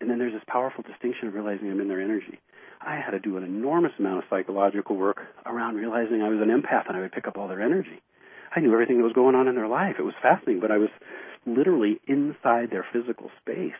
And 0.00 0.10
then 0.10 0.18
there's 0.18 0.32
this 0.32 0.42
powerful 0.46 0.84
distinction 0.84 1.28
of 1.28 1.34
realizing 1.34 1.70
I'm 1.70 1.80
in 1.80 1.88
their 1.88 2.00
energy. 2.00 2.38
I 2.80 2.96
had 2.96 3.12
to 3.12 3.20
do 3.20 3.36
an 3.36 3.44
enormous 3.44 3.92
amount 3.98 4.18
of 4.18 4.24
psychological 4.28 4.96
work 4.96 5.20
around 5.46 5.76
realizing 5.76 6.22
I 6.22 6.28
was 6.28 6.40
an 6.40 6.50
empath 6.50 6.88
and 6.88 6.96
I 6.96 7.00
would 7.00 7.12
pick 7.12 7.26
up 7.26 7.38
all 7.38 7.48
their 7.48 7.62
energy. 7.62 8.02
I 8.54 8.60
knew 8.60 8.72
everything 8.72 8.98
that 8.98 9.04
was 9.04 9.14
going 9.14 9.34
on 9.34 9.48
in 9.48 9.54
their 9.54 9.68
life. 9.68 9.96
It 9.98 10.02
was 10.02 10.14
fascinating, 10.20 10.60
but 10.60 10.70
I 10.70 10.78
was 10.78 10.90
literally 11.46 12.00
inside 12.06 12.70
their 12.70 12.86
physical 12.92 13.30
space. 13.40 13.78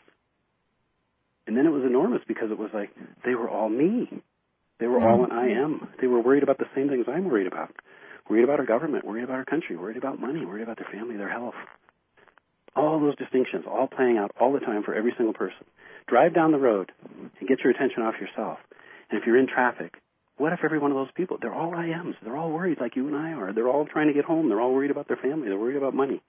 And 1.46 1.56
then 1.56 1.66
it 1.66 1.70
was 1.70 1.84
enormous 1.84 2.22
because 2.26 2.50
it 2.50 2.58
was 2.58 2.70
like 2.72 2.90
they 3.24 3.34
were 3.34 3.48
all 3.48 3.68
me. 3.68 4.08
They 4.78 4.86
were 4.86 5.00
hmm. 5.00 5.06
all 5.06 5.24
an 5.24 5.32
I 5.32 5.50
am. 5.50 5.88
They 6.00 6.06
were 6.06 6.20
worried 6.20 6.42
about 6.42 6.58
the 6.58 6.66
same 6.74 6.88
things 6.88 7.06
I'm 7.08 7.24
worried 7.24 7.46
about. 7.46 7.74
Worried 8.28 8.44
about 8.44 8.60
our 8.60 8.66
government, 8.66 9.04
worried 9.04 9.24
about 9.24 9.36
our 9.36 9.44
country, 9.44 9.76
worried 9.76 9.96
about 9.96 10.20
money, 10.20 10.44
worried 10.46 10.62
about 10.62 10.78
their 10.78 10.88
family, 10.92 11.16
their 11.16 11.30
health. 11.30 11.54
All 12.74 13.00
those 13.00 13.16
distinctions, 13.16 13.64
all 13.68 13.88
playing 13.88 14.16
out 14.16 14.30
all 14.40 14.52
the 14.52 14.60
time 14.60 14.82
for 14.82 14.94
every 14.94 15.12
single 15.16 15.34
person. 15.34 15.66
Drive 16.06 16.34
down 16.34 16.52
the 16.52 16.58
road 16.58 16.92
and 17.14 17.48
get 17.48 17.60
your 17.60 17.72
attention 17.72 18.02
off 18.02 18.14
yourself. 18.20 18.58
And 19.10 19.20
if 19.20 19.26
you're 19.26 19.38
in 19.38 19.46
traffic, 19.46 19.94
what 20.38 20.52
if 20.52 20.60
every 20.64 20.78
one 20.78 20.90
of 20.90 20.96
those 20.96 21.12
people, 21.14 21.36
they're 21.40 21.54
all 21.54 21.74
I 21.74 21.86
ams. 21.86 22.16
They're 22.22 22.36
all 22.36 22.50
worried 22.50 22.78
like 22.80 22.96
you 22.96 23.06
and 23.06 23.16
I 23.16 23.32
are. 23.32 23.52
They're 23.52 23.68
all 23.68 23.86
trying 23.86 24.08
to 24.08 24.14
get 24.14 24.24
home. 24.24 24.48
They're 24.48 24.60
all 24.60 24.72
worried 24.72 24.90
about 24.90 25.08
their 25.08 25.18
family. 25.18 25.48
They're 25.48 25.58
worried 25.58 25.76
about 25.76 25.94
money. 25.94 26.22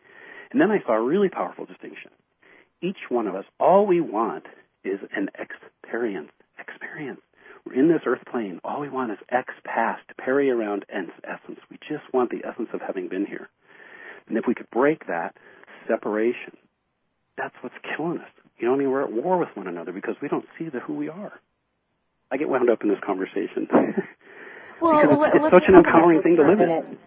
And 0.51 0.59
then 0.59 0.69
I 0.69 0.83
saw 0.85 0.93
a 0.93 1.01
really 1.01 1.29
powerful 1.29 1.65
distinction. 1.65 2.11
Each 2.81 3.09
one 3.09 3.27
of 3.27 3.35
us, 3.35 3.45
all 3.59 3.87
we 3.87 4.01
want 4.01 4.45
is 4.83 4.99
an 5.15 5.29
experience. 5.37 6.31
Experience. 6.59 7.21
We're 7.65 7.79
in 7.79 7.87
this 7.87 8.01
earth 8.05 8.23
plane. 8.29 8.59
All 8.63 8.81
we 8.81 8.89
want 8.89 9.11
is 9.11 9.17
X 9.29 9.53
past, 9.63 10.03
parry 10.17 10.49
around 10.49 10.85
and 10.93 11.09
essence. 11.23 11.59
We 11.71 11.77
just 11.77 12.03
want 12.13 12.29
the 12.29 12.47
essence 12.47 12.69
of 12.73 12.81
having 12.81 13.07
been 13.07 13.25
here. 13.25 13.49
And 14.27 14.37
if 14.37 14.45
we 14.47 14.53
could 14.53 14.69
break 14.69 15.07
that 15.07 15.35
separation, 15.87 16.57
that's 17.37 17.55
what's 17.61 17.75
killing 17.95 18.19
us. 18.19 18.29
You 18.57 18.67
know 18.67 18.71
what 18.73 18.77
I 18.77 18.79
mean? 18.79 18.91
We're 18.91 19.03
at 19.03 19.11
war 19.11 19.37
with 19.37 19.49
one 19.55 19.67
another 19.67 19.91
because 19.91 20.15
we 20.21 20.27
don't 20.27 20.45
see 20.57 20.69
the 20.69 20.79
who 20.79 20.93
we 20.93 21.09
are. 21.09 21.33
I 22.31 22.37
get 22.37 22.49
wound 22.49 22.69
up 22.69 22.81
in 22.83 22.89
this 22.89 22.99
conversation. 23.05 23.67
well, 24.81 24.99
it's, 24.99 25.35
it's 25.35 25.53
such 25.53 25.67
an 25.67 25.75
empowering 25.75 26.21
thing 26.21 26.35
to 26.37 26.43
live 26.43 26.59
in. 26.59 26.97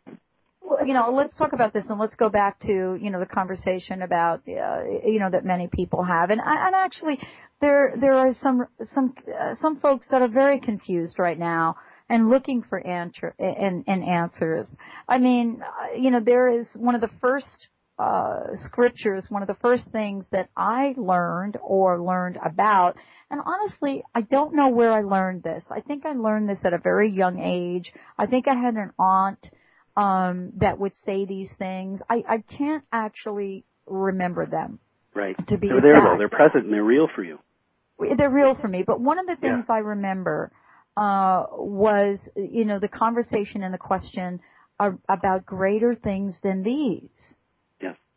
Well, 0.62 0.86
you 0.86 0.94
know, 0.94 1.12
let's 1.12 1.36
talk 1.36 1.52
about 1.52 1.72
this 1.72 1.84
and 1.88 1.98
let's 1.98 2.16
go 2.16 2.28
back 2.28 2.58
to, 2.60 2.98
you 3.00 3.10
know, 3.10 3.20
the 3.20 3.26
conversation 3.26 4.02
about, 4.02 4.40
uh, 4.48 4.84
you 5.04 5.20
know, 5.20 5.30
that 5.30 5.44
many 5.44 5.68
people 5.68 6.02
have. 6.02 6.30
And, 6.30 6.40
I, 6.40 6.66
and 6.66 6.74
actually, 6.74 7.18
there, 7.60 7.94
there 8.00 8.14
are 8.14 8.34
some, 8.42 8.66
some, 8.94 9.14
uh, 9.28 9.54
some 9.60 9.80
folks 9.80 10.06
that 10.10 10.22
are 10.22 10.28
very 10.28 10.60
confused 10.60 11.18
right 11.18 11.38
now 11.38 11.76
and 12.08 12.28
looking 12.28 12.62
for 12.68 12.78
answer, 12.86 13.34
and, 13.38 13.84
and 13.86 14.04
answers. 14.04 14.66
I 15.08 15.18
mean, 15.18 15.60
uh, 15.62 15.96
you 15.96 16.10
know, 16.10 16.20
there 16.20 16.48
is 16.48 16.66
one 16.74 16.94
of 16.94 17.00
the 17.00 17.10
first 17.20 17.68
uh, 17.98 18.40
scriptures, 18.64 19.26
one 19.28 19.42
of 19.42 19.48
the 19.48 19.56
first 19.60 19.84
things 19.90 20.26
that 20.30 20.48
I 20.56 20.94
learned 20.96 21.56
or 21.62 22.00
learned 22.00 22.38
about. 22.44 22.96
And 23.30 23.40
honestly, 23.44 24.04
I 24.14 24.20
don't 24.20 24.54
know 24.54 24.68
where 24.68 24.92
I 24.92 25.00
learned 25.00 25.42
this. 25.42 25.64
I 25.70 25.80
think 25.80 26.06
I 26.06 26.12
learned 26.12 26.48
this 26.48 26.58
at 26.64 26.74
a 26.74 26.78
very 26.78 27.10
young 27.10 27.40
age. 27.40 27.92
I 28.18 28.26
think 28.26 28.46
I 28.46 28.54
had 28.54 28.74
an 28.74 28.92
aunt 28.98 29.50
um, 29.96 30.52
that 30.58 30.78
would 30.78 30.92
say 31.04 31.24
these 31.24 31.48
things. 31.58 32.00
I, 32.08 32.22
I 32.28 32.44
can't 32.56 32.84
actually 32.92 33.64
remember 33.86 34.46
them. 34.46 34.78
Right. 35.14 35.34
To 35.48 35.56
be 35.56 35.68
they're 35.68 35.80
there 35.80 36.00
though. 36.02 36.16
They're 36.18 36.28
present 36.28 36.64
and 36.64 36.72
they're 36.72 36.84
real 36.84 37.08
for 37.14 37.24
you. 37.24 37.38
They're 37.98 38.30
real 38.30 38.54
for 38.54 38.68
me. 38.68 38.84
But 38.86 39.00
one 39.00 39.18
of 39.18 39.26
the 39.26 39.36
things 39.36 39.64
yeah. 39.68 39.74
I 39.74 39.78
remember 39.78 40.52
uh, 40.96 41.44
was, 41.52 42.18
you 42.36 42.64
know, 42.64 42.78
the 42.78 42.88
conversation 42.88 43.62
and 43.62 43.72
the 43.72 43.78
question 43.78 44.40
about 44.78 45.46
greater 45.46 45.94
things 45.94 46.34
than 46.42 46.62
these 46.62 47.08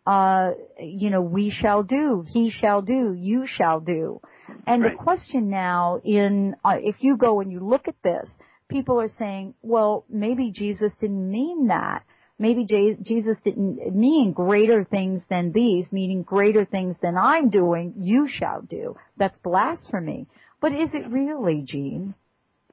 uh, 0.10 0.54
you 0.80 1.12
know, 1.12 1.22
we 1.22 1.52
shall 1.52 1.84
do, 1.84 2.26
he 2.28 2.50
shall 2.50 2.82
do, 2.82 3.13
you 3.13 3.46
shall 3.46 3.80
do. 3.80 4.20
And 4.65 4.82
right. 4.82 4.98
the 4.98 5.04
question 5.04 5.52
now 5.52 6.02
in, 6.04 6.56
uh, 6.65 6.78
if 6.80 6.96
you 7.00 7.15
go 7.15 7.42
and 7.42 7.52
you 7.52 7.60
look 7.60 7.88
at 7.88 8.02
this, 8.04 8.28
people 8.70 9.00
are 9.00 9.12
saying, 9.20 9.54
well, 9.62 10.06
maybe 10.10 10.52
Jesus 10.52 10.92
didn't 11.00 11.30
mean 11.30 11.68
that. 11.68 12.04
Maybe 12.39 12.65
J- 12.65 12.97
Jesus 13.02 13.38
didn't 13.43 13.93
mean 13.93 14.32
greater 14.32 14.86
things 14.86 15.21
than 15.30 15.52
these, 15.52 15.91
meaning 15.91 16.23
greater 16.23 16.63
things 16.63 16.95
than 17.02 17.17
I'm 17.17 17.49
doing, 17.49 17.93
you 17.97 18.30
shall 18.30 18.62
do. 18.62 18.95
That's 19.17 19.38
blasphemy. 19.39 20.28
But 20.62 20.71
is 20.71 20.89
it 20.93 21.10
really, 21.10 21.63
Gene? 21.67 22.15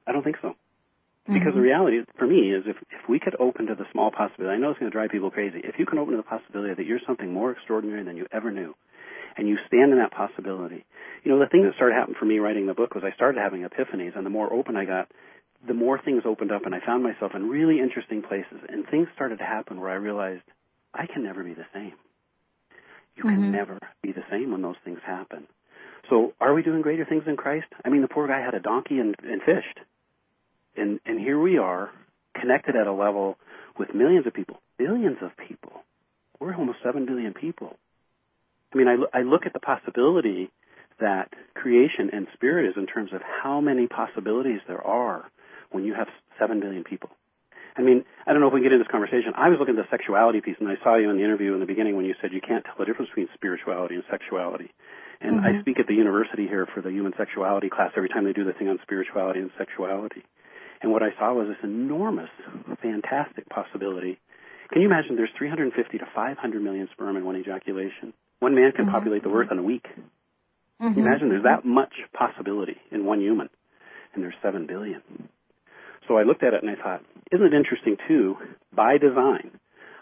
I 0.07 0.13
don't 0.13 0.23
think 0.23 0.37
so. 0.41 0.55
Because 1.25 1.47
mm-hmm. 1.47 1.57
the 1.57 1.61
reality 1.61 1.97
for 2.17 2.25
me 2.25 2.53
is 2.55 2.63
if, 2.65 2.77
if 2.89 3.09
we 3.09 3.19
could 3.19 3.35
open 3.37 3.65
to 3.67 3.75
the 3.75 3.83
small 3.91 4.11
possibility, 4.11 4.55
I 4.55 4.57
know 4.57 4.69
it's 4.69 4.79
going 4.79 4.89
to 4.89 4.95
drive 4.95 5.09
people 5.09 5.29
crazy. 5.29 5.59
If 5.61 5.75
you 5.77 5.85
can 5.85 5.99
open 5.99 6.13
to 6.13 6.17
the 6.17 6.23
possibility 6.23 6.73
that 6.73 6.85
you're 6.85 7.03
something 7.05 7.33
more 7.33 7.51
extraordinary 7.51 8.05
than 8.05 8.15
you 8.15 8.25
ever 8.31 8.49
knew, 8.49 8.73
and 9.35 9.45
you 9.47 9.57
stand 9.67 9.91
in 9.91 9.99
that 9.99 10.11
possibility, 10.11 10.85
you 11.25 11.31
know, 11.31 11.39
the 11.39 11.47
thing 11.47 11.63
that 11.63 11.75
started 11.75 11.95
happening 11.95 12.15
for 12.17 12.25
me 12.25 12.39
writing 12.39 12.65
the 12.65 12.73
book 12.73 12.95
was 12.95 13.03
I 13.03 13.13
started 13.13 13.41
having 13.41 13.67
epiphanies, 13.67 14.15
and 14.15 14.25
the 14.25 14.29
more 14.29 14.51
open 14.53 14.77
I 14.77 14.85
got, 14.85 15.11
the 15.65 15.73
more 15.73 15.99
things 15.99 16.23
opened 16.25 16.51
up, 16.51 16.65
and 16.65 16.75
I 16.75 16.79
found 16.85 17.03
myself 17.03 17.33
in 17.35 17.49
really 17.49 17.79
interesting 17.79 18.21
places, 18.21 18.59
and 18.69 18.85
things 18.87 19.07
started 19.15 19.39
to 19.39 19.45
happen 19.45 19.79
where 19.79 19.89
I 19.89 19.95
realized 19.95 20.43
I 20.93 21.07
can 21.07 21.23
never 21.23 21.43
be 21.43 21.53
the 21.53 21.65
same. 21.73 21.93
You 23.15 23.23
mm-hmm. 23.23 23.29
can 23.29 23.51
never 23.51 23.79
be 24.01 24.11
the 24.11 24.23
same 24.29 24.51
when 24.51 24.61
those 24.61 24.75
things 24.85 24.99
happen. 25.05 25.47
So, 26.09 26.33
are 26.39 26.53
we 26.53 26.63
doing 26.63 26.81
greater 26.81 27.05
things 27.05 27.23
than 27.25 27.35
Christ? 27.35 27.67
I 27.83 27.89
mean, 27.89 28.01
the 28.01 28.07
poor 28.07 28.27
guy 28.27 28.39
had 28.39 28.53
a 28.53 28.59
donkey 28.59 28.99
and, 28.99 29.15
and 29.23 29.41
fished 29.41 29.79
and 30.77 30.99
and 31.05 31.19
here 31.19 31.39
we 31.39 31.57
are 31.57 31.89
connected 32.39 32.75
at 32.75 32.87
a 32.87 32.93
level 32.93 33.37
with 33.77 33.93
millions 33.93 34.27
of 34.27 34.33
people, 34.33 34.61
billions 34.77 35.17
of 35.21 35.31
people. 35.47 35.83
We're 36.39 36.55
almost 36.55 36.79
seven 36.83 37.05
billion 37.05 37.33
people. 37.33 37.75
I 38.73 38.77
mean, 38.77 38.87
I, 38.87 39.19
I 39.19 39.21
look 39.23 39.45
at 39.45 39.53
the 39.53 39.59
possibility 39.59 40.51
that 40.99 41.33
creation 41.55 42.09
and 42.13 42.27
spirit 42.33 42.69
is 42.69 42.75
in 42.77 42.85
terms 42.85 43.11
of 43.13 43.21
how 43.21 43.59
many 43.61 43.87
possibilities 43.87 44.59
there 44.67 44.81
are 44.81 45.29
when 45.71 45.83
you 45.83 45.93
have 45.93 46.07
seven 46.39 46.59
billion 46.59 46.83
people. 46.83 47.09
I 47.77 47.83
mean, 47.83 48.05
I 48.25 48.33
don't 48.33 48.41
know 48.41 48.47
if 48.47 48.53
we 48.53 48.59
can 48.59 48.69
get 48.69 48.73
into 48.73 48.85
this 48.85 48.91
conversation. 48.91 49.33
I 49.37 49.49
was 49.49 49.59
looking 49.59 49.77
at 49.77 49.85
the 49.85 49.91
sexuality 49.95 50.41
piece, 50.41 50.57
and 50.59 50.67
I 50.67 50.81
saw 50.83 50.95
you 50.97 51.11
in 51.11 51.17
the 51.17 51.23
interview 51.23 51.53
in 51.53 51.59
the 51.59 51.69
beginning 51.69 51.95
when 51.95 52.05
you 52.05 52.15
said 52.19 52.33
you 52.33 52.41
can't 52.41 52.65
tell 52.65 52.73
the 52.79 52.85
difference 52.85 53.09
between 53.09 53.29
spirituality 53.35 53.95
and 53.95 54.03
sexuality. 54.09 54.73
And 55.21 55.37
mm-hmm. 55.37 55.57
I 55.57 55.61
speak 55.61 55.79
at 55.79 55.85
the 55.85 55.93
university 55.93 56.47
here 56.47 56.67
for 56.73 56.81
the 56.81 56.89
human 56.89 57.13
sexuality 57.17 57.69
class 57.69 57.91
every 57.95 58.09
time 58.09 58.25
they 58.25 58.33
do 58.33 58.43
the 58.43 58.53
thing 58.53 58.67
on 58.67 58.79
spirituality 58.81 59.39
and 59.39 59.51
sexuality. 59.57 60.23
And 60.81 60.91
what 60.91 61.03
I 61.03 61.09
saw 61.17 61.33
was 61.33 61.47
this 61.47 61.57
enormous, 61.63 62.29
fantastic 62.81 63.49
possibility. 63.49 64.19
Can 64.71 64.81
you 64.81 64.87
imagine 64.87 65.15
there's 65.15 65.29
350 65.37 65.97
to 65.97 66.05
500 66.13 66.61
million 66.61 66.89
sperm 66.91 67.15
in 67.15 67.25
one 67.25 67.35
ejaculation? 67.35 68.13
One 68.39 68.55
man 68.55 68.71
can 68.73 68.85
mm-hmm. 68.85 68.93
populate 68.93 69.23
the 69.23 69.29
earth 69.29 69.51
in 69.51 69.57
a 69.57 69.63
week. 69.63 69.85
Mm-hmm. 69.85 70.93
Can 70.93 71.03
you 71.03 71.07
imagine 71.07 71.29
there's 71.29 71.43
that 71.43 71.65
much 71.65 71.93
possibility 72.13 72.77
in 72.91 73.05
one 73.05 73.21
human, 73.21 73.49
and 74.13 74.23
there's 74.23 74.35
7 74.41 74.67
billion. 74.67 75.01
So 76.07 76.17
I 76.17 76.23
looked 76.23 76.43
at 76.43 76.53
it 76.53 76.63
and 76.63 76.71
I 76.71 76.81
thought, 76.81 77.03
isn't 77.31 77.45
it 77.45 77.53
interesting 77.53 77.97
too, 78.07 78.35
by 78.73 78.97
design, 78.97 79.51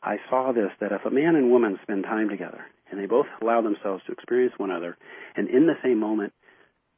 I 0.04 0.18
saw 0.30 0.52
this 0.52 0.72
that 0.80 0.91
if 0.91 1.06
a 1.06 1.10
man 1.10 1.36
and 1.36 1.50
woman 1.50 1.80
spend 1.82 2.04
time 2.04 2.30
together 2.30 2.62
and 2.91 3.00
they 3.00 3.08
both 3.08 3.26
allow 3.41 3.62
themselves 3.62 4.04
to 4.06 4.12
experience 4.12 4.54
one 4.58 4.70
another, 4.70 4.98
and 5.36 5.50
in 5.50 5.65
the 5.65 5.74
same 5.84 6.00
moment 6.00 6.34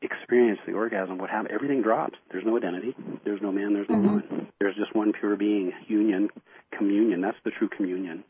experience 0.01 0.59
the 0.67 0.73
orgasm, 0.73 1.17
what 1.17 1.29
happens? 1.29 1.51
Everything 1.53 1.81
drops. 1.81 2.15
There's 2.31 2.45
no 2.45 2.57
identity. 2.57 2.93
There's 3.23 3.41
no 3.41 3.51
man. 3.51 3.73
There's 3.73 3.89
no 3.89 3.95
mm-hmm. 3.95 4.07
woman. 4.07 4.47
There's 4.59 4.75
just 4.75 4.95
one 4.95 5.13
pure 5.13 5.37
being, 5.37 5.71
union, 5.87 6.29
communion. 6.77 7.21
That's 7.21 7.37
the 7.45 7.51
true 7.51 7.69
communion, 7.69 8.23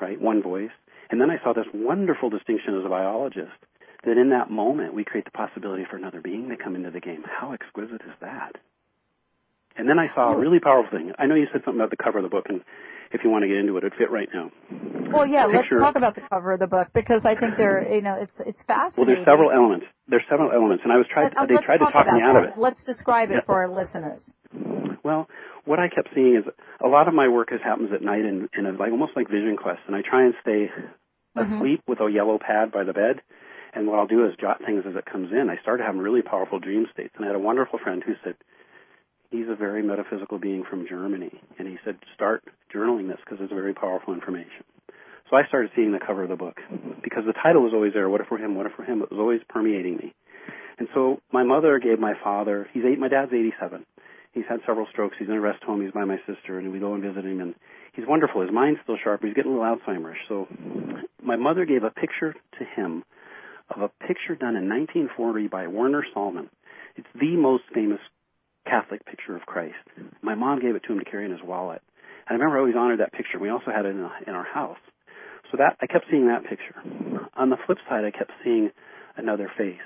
right? 0.00 0.20
One 0.20 0.42
voice. 0.42 0.74
And 1.08 1.20
then 1.20 1.30
I 1.30 1.42
saw 1.42 1.52
this 1.52 1.66
wonderful 1.72 2.30
distinction 2.30 2.76
as 2.78 2.84
a 2.84 2.88
biologist 2.88 3.56
that 4.04 4.18
in 4.18 4.30
that 4.30 4.50
moment 4.50 4.94
we 4.94 5.04
create 5.04 5.24
the 5.24 5.30
possibility 5.30 5.84
for 5.88 5.96
another 5.96 6.20
being 6.20 6.48
to 6.48 6.56
come 6.56 6.74
into 6.74 6.90
the 6.90 7.00
game. 7.00 7.24
How 7.24 7.52
exquisite 7.52 8.02
is 8.02 8.14
that? 8.20 8.56
And 9.78 9.88
then 9.88 9.98
I 9.98 10.08
saw 10.14 10.32
a 10.32 10.38
really 10.38 10.60
powerful 10.60 10.98
thing. 10.98 11.12
I 11.18 11.26
know 11.26 11.34
you 11.34 11.46
said 11.52 11.62
something 11.64 11.80
about 11.80 11.90
the 11.90 12.02
cover 12.02 12.18
of 12.18 12.24
the 12.24 12.30
book, 12.30 12.46
and 12.48 12.62
if 13.12 13.22
you 13.22 13.30
want 13.30 13.42
to 13.42 13.48
get 13.48 13.58
into 13.58 13.76
it, 13.76 13.84
it'd 13.84 13.94
fit 13.98 14.10
right 14.10 14.28
now. 14.32 14.50
Well, 15.12 15.26
yeah, 15.26 15.46
let's 15.46 15.68
talk 15.68 15.96
about 15.96 16.14
the 16.14 16.22
cover 16.28 16.52
of 16.52 16.60
the 16.60 16.66
book 16.66 16.88
because 16.94 17.22
I 17.24 17.34
think 17.34 17.56
there, 17.56 17.86
you 17.92 18.02
know, 18.02 18.16
it's 18.20 18.32
it's 18.40 18.60
fascinating. 18.66 18.96
Well, 18.96 19.06
there's 19.06 19.26
several 19.26 19.50
elements. 19.52 19.86
There's 20.08 20.24
several 20.28 20.50
elements, 20.50 20.82
and 20.84 20.92
I 20.92 20.96
was 20.96 21.06
tried. 21.12 21.32
Uh, 21.36 21.46
they 21.46 21.56
tried 21.64 21.78
to 21.78 21.90
talk 21.92 22.06
me 22.06 22.22
out 22.22 22.34
that. 22.34 22.44
of 22.44 22.48
it. 22.50 22.58
Let's 22.58 22.82
describe 22.84 23.30
it 23.30 23.44
yeah. 23.44 23.46
for 23.46 23.54
our 23.54 23.68
listeners. 23.68 24.20
Well, 25.04 25.28
what 25.64 25.78
I 25.78 25.88
kept 25.88 26.08
seeing 26.14 26.36
is 26.36 26.44
a 26.82 26.88
lot 26.88 27.06
of 27.06 27.14
my 27.14 27.28
work 27.28 27.50
has 27.50 27.60
happens 27.62 27.90
at 27.94 28.02
night 28.02 28.24
in, 28.24 28.48
in 28.56 28.66
a, 28.66 28.72
like 28.72 28.90
almost 28.90 29.12
like 29.14 29.28
vision 29.28 29.56
quest, 29.56 29.80
and 29.86 29.94
I 29.94 30.02
try 30.02 30.24
and 30.24 30.34
stay 30.42 30.70
mm-hmm. 31.36 31.54
asleep 31.54 31.82
with 31.86 32.00
a 32.00 32.10
yellow 32.10 32.38
pad 32.38 32.72
by 32.72 32.84
the 32.84 32.92
bed. 32.92 33.20
And 33.74 33.86
what 33.86 33.98
I'll 33.98 34.06
do 34.06 34.24
is 34.24 34.32
jot 34.40 34.62
things 34.64 34.84
as 34.88 34.96
it 34.96 35.04
comes 35.04 35.30
in. 35.32 35.50
I 35.50 35.60
started 35.60 35.84
having 35.84 36.00
really 36.00 36.22
powerful 36.22 36.58
dream 36.58 36.86
states, 36.94 37.12
and 37.16 37.24
I 37.24 37.28
had 37.28 37.36
a 37.36 37.40
wonderful 37.40 37.78
friend 37.78 38.02
who 38.02 38.14
said, 38.24 38.34
he's 39.30 39.46
a 39.48 39.56
very 39.56 39.82
metaphysical 39.82 40.38
being 40.38 40.64
from 40.68 40.86
Germany, 40.88 41.32
and 41.58 41.68
he 41.68 41.76
said, 41.84 41.96
start 42.14 42.44
journaling 42.74 43.08
this 43.08 43.18
because 43.24 43.38
it's 43.40 43.52
very 43.52 43.74
powerful 43.74 44.14
information. 44.14 44.64
So 45.30 45.36
I 45.36 45.46
started 45.48 45.70
seeing 45.74 45.92
the 45.92 45.98
cover 45.98 46.22
of 46.22 46.28
the 46.28 46.36
book 46.36 46.56
because 47.02 47.24
the 47.26 47.32
title 47.32 47.62
was 47.62 47.72
always 47.74 47.92
there. 47.92 48.08
What 48.08 48.20
if 48.20 48.28
for 48.28 48.38
him? 48.38 48.54
What 48.54 48.66
if 48.66 48.72
for 48.72 48.84
him? 48.84 49.02
It 49.02 49.10
was 49.10 49.18
always 49.18 49.40
permeating 49.48 49.96
me. 49.96 50.14
And 50.78 50.88
so 50.94 51.20
my 51.32 51.42
mother 51.42 51.78
gave 51.78 51.98
my 51.98 52.14
father. 52.22 52.68
He's 52.72 52.84
eight. 52.84 52.98
My 52.98 53.08
dad's 53.08 53.32
87. 53.32 53.84
He's 54.32 54.44
had 54.48 54.60
several 54.66 54.86
strokes. 54.92 55.16
He's 55.18 55.28
in 55.28 55.34
a 55.34 55.40
rest 55.40 55.64
home. 55.64 55.82
He's 55.82 55.92
by 55.92 56.04
my 56.04 56.18
sister, 56.26 56.58
and 56.58 56.70
we 56.70 56.78
go 56.78 56.94
and 56.94 57.02
visit 57.02 57.24
him. 57.24 57.40
And 57.40 57.54
he's 57.94 58.06
wonderful. 58.06 58.42
His 58.42 58.52
mind's 58.52 58.80
still 58.84 58.98
sharp. 59.02 59.22
He's 59.24 59.34
getting 59.34 59.52
a 59.52 59.58
little 59.58 59.76
Alzheimer's. 59.76 60.18
So 60.28 60.46
my 61.22 61.36
mother 61.36 61.64
gave 61.64 61.82
a 61.82 61.90
picture 61.90 62.34
to 62.58 62.64
him 62.76 63.02
of 63.74 63.80
a 63.80 64.06
picture 64.06 64.36
done 64.36 64.54
in 64.54 64.68
1940 64.68 65.48
by 65.48 65.66
Warner 65.66 66.04
Sallman. 66.14 66.50
It's 66.96 67.08
the 67.18 67.36
most 67.36 67.64
famous 67.74 68.00
Catholic 68.66 69.04
picture 69.06 69.36
of 69.36 69.46
Christ. 69.46 69.78
My 70.22 70.34
mom 70.34 70.60
gave 70.60 70.74
it 70.74 70.82
to 70.84 70.92
him 70.92 70.98
to 70.98 71.04
carry 71.04 71.24
in 71.24 71.30
his 71.30 71.42
wallet. 71.42 71.82
And 72.28 72.30
I 72.30 72.32
remember 72.34 72.56
I 72.56 72.60
always 72.60 72.76
honored 72.76 73.00
that 73.00 73.12
picture. 73.12 73.38
We 73.38 73.50
also 73.50 73.70
had 73.74 73.86
it 73.86 73.90
in, 73.90 74.08
in 74.26 74.34
our 74.34 74.44
house. 74.44 74.78
So 75.50 75.58
that 75.58 75.76
I 75.80 75.86
kept 75.86 76.06
seeing 76.10 76.26
that 76.26 76.42
picture. 76.44 76.74
On 77.34 77.50
the 77.50 77.56
flip 77.66 77.78
side, 77.88 78.04
I 78.04 78.10
kept 78.10 78.32
seeing 78.42 78.70
another 79.16 79.50
face. 79.56 79.80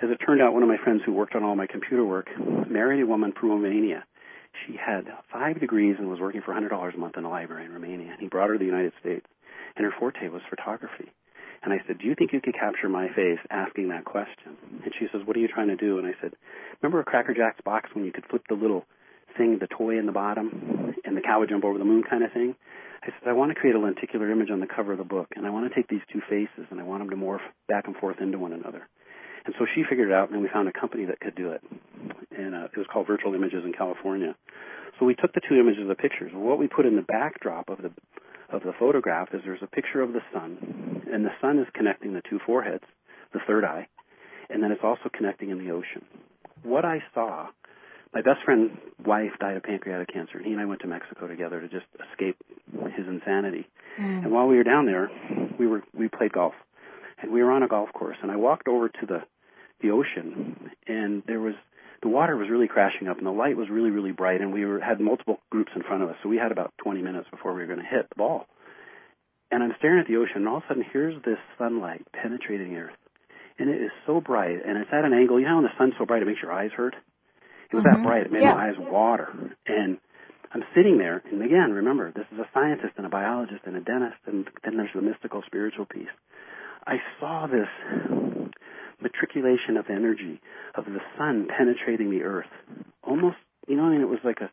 As 0.00 0.10
it 0.10 0.18
turned 0.24 0.40
out, 0.42 0.54
one 0.54 0.62
of 0.62 0.68
my 0.68 0.78
friends 0.82 1.02
who 1.04 1.12
worked 1.12 1.34
on 1.34 1.44
all 1.44 1.56
my 1.56 1.66
computer 1.66 2.04
work 2.04 2.28
married 2.68 3.02
a 3.02 3.06
woman 3.06 3.32
from 3.38 3.50
Romania. 3.50 4.04
She 4.66 4.76
had 4.76 5.06
five 5.32 5.60
degrees 5.60 5.96
and 5.98 6.08
was 6.08 6.20
working 6.20 6.42
for 6.44 6.54
$100 6.54 6.72
a 6.72 6.98
month 6.98 7.16
in 7.16 7.24
a 7.24 7.30
library 7.30 7.66
in 7.66 7.72
Romania. 7.72 8.12
And 8.12 8.20
he 8.20 8.28
brought 8.28 8.48
her 8.48 8.54
to 8.54 8.58
the 8.58 8.64
United 8.64 8.92
States. 9.00 9.26
And 9.76 9.84
her 9.84 9.92
forte 9.98 10.28
was 10.28 10.42
photography. 10.48 11.12
And 11.64 11.72
I 11.72 11.78
said, 11.86 11.98
Do 11.98 12.06
you 12.06 12.14
think 12.14 12.32
you 12.32 12.40
could 12.40 12.54
capture 12.54 12.88
my 12.88 13.08
face 13.08 13.40
asking 13.50 13.88
that 13.88 14.04
question? 14.04 14.56
And 14.84 14.92
she 14.98 15.06
says, 15.10 15.22
What 15.24 15.36
are 15.36 15.40
you 15.40 15.48
trying 15.48 15.68
to 15.68 15.76
do? 15.76 15.98
And 15.98 16.06
I 16.06 16.12
said, 16.20 16.32
Remember 16.82 17.00
a 17.00 17.04
Cracker 17.04 17.34
Jacks 17.34 17.60
box 17.64 17.90
when 17.94 18.04
you 18.04 18.12
could 18.12 18.26
flip 18.28 18.42
the 18.48 18.54
little 18.54 18.84
thing, 19.36 19.58
the 19.58 19.66
toy 19.66 19.98
in 19.98 20.06
the 20.06 20.12
bottom, 20.12 20.94
and 21.04 21.16
the 21.16 21.22
cow 21.22 21.40
would 21.40 21.48
jump 21.48 21.64
over 21.64 21.78
the 21.78 21.84
moon 21.84 22.04
kind 22.08 22.22
of 22.22 22.32
thing? 22.32 22.54
I 23.02 23.06
said, 23.06 23.28
I 23.28 23.32
want 23.32 23.52
to 23.52 23.54
create 23.54 23.74
a 23.74 23.78
lenticular 23.78 24.30
image 24.30 24.50
on 24.50 24.60
the 24.60 24.66
cover 24.66 24.92
of 24.92 24.98
the 24.98 25.04
book, 25.04 25.28
and 25.36 25.46
I 25.46 25.50
want 25.50 25.68
to 25.68 25.74
take 25.74 25.88
these 25.88 26.04
two 26.12 26.20
faces 26.28 26.68
and 26.70 26.80
I 26.80 26.84
want 26.84 27.00
them 27.02 27.10
to 27.10 27.16
morph 27.16 27.44
back 27.68 27.86
and 27.86 27.96
forth 27.96 28.16
into 28.20 28.38
one 28.38 28.52
another. 28.52 28.88
And 29.44 29.54
so 29.58 29.66
she 29.74 29.82
figured 29.88 30.08
it 30.08 30.14
out, 30.14 30.30
and 30.30 30.40
we 30.40 30.48
found 30.48 30.68
a 30.68 30.72
company 30.72 31.04
that 31.06 31.20
could 31.20 31.34
do 31.34 31.52
it. 31.52 31.62
And 32.36 32.54
uh, 32.54 32.68
it 32.72 32.76
was 32.78 32.86
called 32.90 33.06
Virtual 33.06 33.34
Images 33.34 33.62
in 33.64 33.72
California. 33.72 34.34
So 34.98 35.04
we 35.04 35.14
took 35.14 35.34
the 35.34 35.42
two 35.46 35.56
images 35.56 35.82
of 35.82 35.88
the 35.88 35.94
pictures. 35.94 36.32
What 36.32 36.58
we 36.58 36.66
put 36.66 36.86
in 36.86 36.96
the 36.96 37.02
backdrop 37.02 37.68
of 37.68 37.82
the 37.82 37.90
of 38.54 38.62
the 38.62 38.72
photograph 38.78 39.28
is 39.32 39.40
there's 39.44 39.62
a 39.62 39.66
picture 39.66 40.00
of 40.00 40.12
the 40.12 40.22
sun, 40.32 41.02
and 41.12 41.24
the 41.24 41.34
sun 41.40 41.58
is 41.58 41.66
connecting 41.74 42.14
the 42.14 42.22
two 42.28 42.38
foreheads, 42.46 42.84
the 43.32 43.40
third 43.46 43.64
eye, 43.64 43.86
and 44.48 44.62
then 44.62 44.70
it's 44.70 44.84
also 44.84 45.10
connecting 45.12 45.50
in 45.50 45.58
the 45.58 45.72
ocean. 45.72 46.04
What 46.62 46.84
I 46.84 47.02
saw 47.12 47.48
my 48.14 48.22
best 48.22 48.44
friend's 48.44 48.70
wife 49.04 49.32
died 49.40 49.56
of 49.56 49.64
pancreatic 49.64 50.12
cancer, 50.12 50.36
and 50.38 50.46
he 50.46 50.52
and 50.52 50.60
I 50.60 50.64
went 50.66 50.80
to 50.82 50.86
Mexico 50.86 51.26
together 51.26 51.60
to 51.60 51.68
just 51.68 51.86
escape 52.12 52.36
his 52.96 53.08
insanity. 53.08 53.66
Mm. 53.98 54.24
And 54.24 54.32
while 54.32 54.46
we 54.46 54.56
were 54.56 54.62
down 54.62 54.86
there, 54.86 55.10
we 55.58 55.66
were 55.66 55.82
we 55.92 56.08
played 56.08 56.32
golf, 56.32 56.54
and 57.20 57.32
we 57.32 57.42
were 57.42 57.50
on 57.50 57.64
a 57.64 57.68
golf 57.68 57.92
course. 57.92 58.16
And 58.22 58.30
I 58.30 58.36
walked 58.36 58.68
over 58.68 58.88
to 58.88 59.06
the 59.06 59.22
the 59.82 59.90
ocean, 59.90 60.70
and 60.86 61.24
there 61.26 61.40
was 61.40 61.54
the 62.04 62.10
water 62.10 62.36
was 62.36 62.50
really 62.50 62.68
crashing 62.68 63.08
up, 63.08 63.16
and 63.16 63.26
the 63.26 63.32
light 63.32 63.56
was 63.56 63.70
really 63.70 63.90
really 63.90 64.12
bright, 64.12 64.42
and 64.42 64.52
we 64.52 64.64
were 64.66 64.78
had 64.78 65.00
multiple 65.00 65.40
groups 65.50 65.72
in 65.74 65.82
front 65.82 66.02
of 66.02 66.10
us, 66.10 66.16
so 66.22 66.28
we 66.28 66.36
had 66.36 66.52
about 66.52 66.72
20 66.84 67.00
minutes 67.00 67.26
before 67.30 67.54
we 67.54 67.62
were 67.62 67.66
going 67.66 67.80
to 67.80 67.84
hit 67.84 68.06
the 68.10 68.14
ball. 68.14 68.46
And 69.50 69.62
I'm 69.62 69.72
staring 69.78 70.00
at 70.00 70.06
the 70.06 70.16
ocean, 70.16 70.44
and 70.44 70.48
all 70.48 70.58
of 70.58 70.64
a 70.64 70.68
sudden, 70.68 70.84
here's 70.92 71.20
this 71.24 71.38
sunlight 71.58 72.06
penetrating 72.12 72.76
earth, 72.76 72.94
and 73.58 73.70
it 73.70 73.80
is 73.80 73.90
so 74.06 74.20
bright, 74.20 74.60
and 74.64 74.76
it's 74.76 74.90
at 74.92 75.04
an 75.04 75.14
angle. 75.14 75.40
You 75.40 75.48
know, 75.48 75.56
when 75.56 75.64
the 75.64 75.72
sun's 75.78 75.94
so 75.98 76.04
bright, 76.04 76.20
it 76.22 76.26
makes 76.26 76.42
your 76.42 76.52
eyes 76.52 76.70
hurt. 76.76 76.94
It 77.70 77.76
was 77.76 77.84
Mhm. 77.84 77.92
that 77.92 78.02
bright. 78.02 78.26
It 78.26 78.32
made 78.32 78.42
Yeah. 78.42 78.54
my 78.54 78.68
eyes 78.68 78.78
water. 78.78 79.32
And 79.66 79.98
I'm 80.52 80.64
sitting 80.74 80.98
there, 80.98 81.22
and 81.30 81.42
again, 81.42 81.72
remember, 81.72 82.10
this 82.10 82.26
is 82.30 82.38
a 82.38 82.48
scientist 82.52 82.94
and 82.98 83.06
a 83.06 83.08
biologist 83.08 83.66
and 83.66 83.76
a 83.76 83.80
dentist, 83.80 84.20
and 84.26 84.46
then 84.62 84.76
there's 84.76 84.92
the 84.92 85.00
mystical, 85.00 85.42
spiritual 85.42 85.86
piece. 85.86 86.12
I 86.86 87.00
saw 87.18 87.46
this 87.46 87.68
matriculation 89.04 89.76
of 89.76 89.86
energy 89.90 90.40
of 90.74 90.86
the 90.86 91.00
sun 91.16 91.46
penetrating 91.46 92.10
the 92.10 92.22
earth. 92.22 92.50
Almost, 93.02 93.36
you 93.68 93.76
know, 93.76 93.84
I 93.84 93.90
mean, 93.90 94.00
it 94.00 94.08
was 94.08 94.24
like 94.24 94.40
a, 94.40 94.50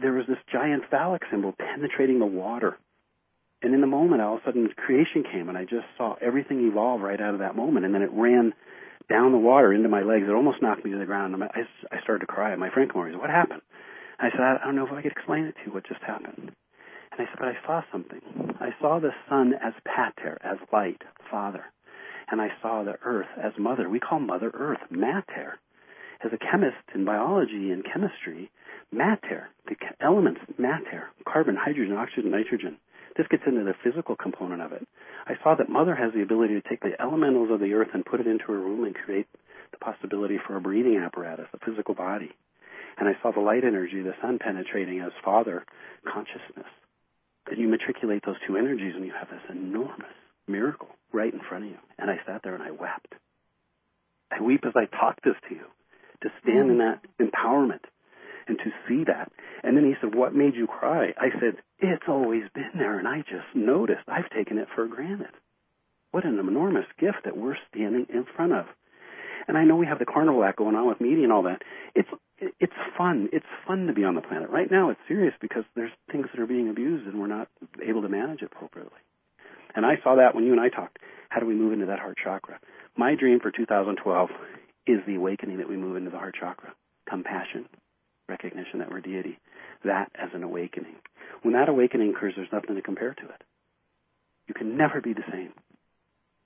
there 0.00 0.12
was 0.12 0.26
this 0.28 0.38
giant 0.50 0.84
phallic 0.90 1.22
symbol 1.30 1.52
penetrating 1.58 2.20
the 2.20 2.26
water. 2.26 2.78
And 3.60 3.74
in 3.74 3.80
the 3.80 3.88
moment, 3.88 4.22
all 4.22 4.36
of 4.36 4.42
a 4.42 4.44
sudden, 4.44 4.68
creation 4.76 5.24
came, 5.24 5.48
and 5.48 5.58
I 5.58 5.64
just 5.64 5.86
saw 5.96 6.14
everything 6.22 6.68
evolve 6.68 7.00
right 7.00 7.20
out 7.20 7.34
of 7.34 7.40
that 7.40 7.56
moment. 7.56 7.84
And 7.84 7.92
then 7.92 8.02
it 8.02 8.10
ran 8.12 8.54
down 9.10 9.32
the 9.32 9.38
water 9.38 9.72
into 9.72 9.88
my 9.88 10.02
legs. 10.02 10.26
It 10.28 10.32
almost 10.32 10.62
knocked 10.62 10.84
me 10.84 10.92
to 10.92 10.98
the 10.98 11.04
ground. 11.04 11.34
And 11.34 11.42
I, 11.42 11.50
I 11.90 12.00
started 12.02 12.20
to 12.20 12.32
cry. 12.32 12.54
My 12.54 12.70
friend 12.70 12.92
came 12.92 13.00
over. 13.00 13.10
Said, 13.10 13.18
"What 13.20 13.30
happened?" 13.30 13.62
I 14.20 14.30
said, 14.30 14.40
"I 14.40 14.64
don't 14.64 14.76
know 14.76 14.86
if 14.86 14.92
I 14.92 15.02
could 15.02 15.10
explain 15.10 15.44
it 15.44 15.56
to 15.56 15.62
you. 15.66 15.72
What 15.72 15.88
just 15.88 16.02
happened?" 16.02 16.52
And 17.10 17.18
I 17.18 17.24
said, 17.24 17.38
"But 17.40 17.48
I 17.48 17.56
saw 17.66 17.82
something. 17.90 18.20
I 18.60 18.70
saw 18.80 19.00
the 19.00 19.10
sun 19.28 19.54
as 19.60 19.72
pater, 19.84 20.38
as 20.42 20.58
light, 20.72 21.02
Father, 21.28 21.64
and 22.30 22.40
I 22.40 22.48
saw 22.60 22.82
the 22.82 22.98
earth 23.02 23.28
as 23.42 23.52
Mother. 23.58 23.88
We 23.88 24.00
call 24.00 24.20
Mother 24.20 24.50
Earth 24.54 24.80
mater. 24.90 25.58
As 26.24 26.32
a 26.32 26.38
chemist 26.38 26.76
in 26.94 27.04
biology 27.04 27.70
and 27.70 27.84
chemistry, 27.84 28.50
mater, 28.90 29.48
the 29.66 29.76
elements 30.00 30.40
mater, 30.58 31.10
carbon, 31.26 31.56
hydrogen, 31.56 31.96
oxygen, 31.96 32.30
nitrogen." 32.30 32.76
This 33.16 33.28
gets 33.28 33.46
into 33.46 33.64
the 33.64 33.74
physical 33.74 34.14
component 34.14 34.62
of 34.62 34.72
it. 34.72 34.86
I 35.26 35.36
saw 35.42 35.54
that 35.56 35.68
Mother 35.68 35.94
has 35.94 36.12
the 36.12 36.22
ability 36.22 36.60
to 36.60 36.68
take 36.68 36.80
the 36.80 37.00
elementals 37.00 37.50
of 37.50 37.60
the 37.60 37.74
earth 37.74 37.90
and 37.92 38.04
put 38.04 38.20
it 38.20 38.26
into 38.26 38.52
a 38.52 38.56
room 38.56 38.84
and 38.84 38.94
create 38.94 39.26
the 39.72 39.78
possibility 39.78 40.38
for 40.38 40.56
a 40.56 40.60
breathing 40.60 40.98
apparatus, 40.98 41.48
a 41.52 41.58
physical 41.58 41.94
body. 41.94 42.32
And 42.96 43.08
I 43.08 43.16
saw 43.20 43.32
the 43.32 43.40
light 43.40 43.64
energy, 43.64 44.02
the 44.02 44.14
sun 44.20 44.38
penetrating 44.38 45.00
as 45.00 45.12
Father 45.24 45.64
consciousness. 46.04 46.66
And 47.46 47.58
you 47.58 47.68
matriculate 47.68 48.24
those 48.24 48.38
two 48.46 48.56
energies 48.56 48.94
and 48.94 49.04
you 49.04 49.12
have 49.12 49.30
this 49.30 49.50
enormous 49.50 50.14
miracle 50.48 50.88
right 51.12 51.32
in 51.32 51.40
front 51.48 51.64
of 51.64 51.70
you. 51.70 51.78
And 51.98 52.10
I 52.10 52.16
sat 52.26 52.42
there 52.42 52.54
and 52.54 52.62
I 52.62 52.70
wept. 52.70 53.14
I 54.30 54.42
weep 54.42 54.64
as 54.66 54.74
I 54.76 54.84
talk 54.84 55.20
this 55.22 55.36
to 55.48 55.54
you, 55.54 55.64
to 56.22 56.28
stand 56.42 56.70
in 56.70 56.78
mm. 56.78 56.78
that 56.78 57.02
empowerment 57.18 57.84
and 58.46 58.58
to 58.58 58.70
see 58.86 59.04
that. 59.04 59.30
And 59.62 59.76
then 59.76 59.84
he 59.84 59.94
said, 60.00 60.14
What 60.14 60.34
made 60.34 60.54
you 60.54 60.66
cry? 60.66 61.12
I 61.18 61.28
said, 61.40 61.62
It's 61.78 62.04
always 62.08 62.44
been 62.54 62.72
there, 62.76 62.98
and 62.98 63.08
I 63.08 63.18
just 63.20 63.54
noticed. 63.54 64.08
I've 64.08 64.30
taken 64.30 64.58
it 64.58 64.68
for 64.74 64.86
granted. 64.86 65.32
What 66.10 66.24
an 66.24 66.38
enormous 66.38 66.86
gift 66.98 67.24
that 67.24 67.36
we're 67.36 67.56
standing 67.70 68.06
in 68.12 68.24
front 68.36 68.52
of. 68.52 68.66
And 69.46 69.56
I 69.56 69.64
know 69.64 69.76
we 69.76 69.86
have 69.86 69.98
the 69.98 70.04
carnival 70.04 70.44
act 70.44 70.58
going 70.58 70.74
on 70.74 70.88
with 70.88 71.00
media 71.00 71.24
and 71.24 71.32
all 71.32 71.44
that. 71.44 71.62
It's 71.94 72.08
it's 72.60 72.72
fun. 72.96 73.28
It's 73.32 73.46
fun 73.66 73.86
to 73.86 73.92
be 73.92 74.04
on 74.04 74.14
the 74.14 74.20
planet. 74.20 74.50
Right 74.50 74.70
now, 74.70 74.90
it's 74.90 75.00
serious 75.08 75.34
because 75.40 75.64
there's 75.74 75.90
things 76.12 76.26
that 76.32 76.40
are 76.40 76.46
being 76.46 76.68
abused, 76.68 77.06
and 77.06 77.18
we're 77.18 77.26
not 77.26 77.48
able 77.84 78.02
to 78.02 78.08
manage 78.08 78.42
it 78.42 78.50
appropriately. 78.54 79.00
And 79.78 79.86
I 79.86 79.94
saw 80.02 80.16
that 80.16 80.34
when 80.34 80.42
you 80.44 80.50
and 80.50 80.60
I 80.60 80.70
talked. 80.70 80.98
How 81.28 81.38
do 81.38 81.46
we 81.46 81.54
move 81.54 81.72
into 81.72 81.86
that 81.86 82.00
heart 82.00 82.18
chakra? 82.22 82.58
My 82.96 83.14
dream 83.14 83.38
for 83.38 83.52
2012 83.52 84.28
is 84.88 84.98
the 85.06 85.14
awakening 85.14 85.58
that 85.58 85.68
we 85.68 85.76
move 85.76 85.96
into 85.96 86.10
the 86.10 86.18
heart 86.18 86.34
chakra. 86.34 86.74
Compassion, 87.08 87.64
recognition 88.28 88.80
that 88.80 88.90
we're 88.90 89.00
deity, 89.00 89.38
that 89.84 90.10
as 90.16 90.30
an 90.34 90.42
awakening. 90.42 90.96
When 91.42 91.54
that 91.54 91.68
awakening 91.68 92.10
occurs, 92.10 92.32
there's 92.34 92.50
nothing 92.52 92.74
to 92.74 92.82
compare 92.82 93.14
to 93.14 93.22
it. 93.22 93.42
You 94.48 94.54
can 94.54 94.76
never 94.76 95.00
be 95.00 95.12
the 95.12 95.22
same. 95.30 95.52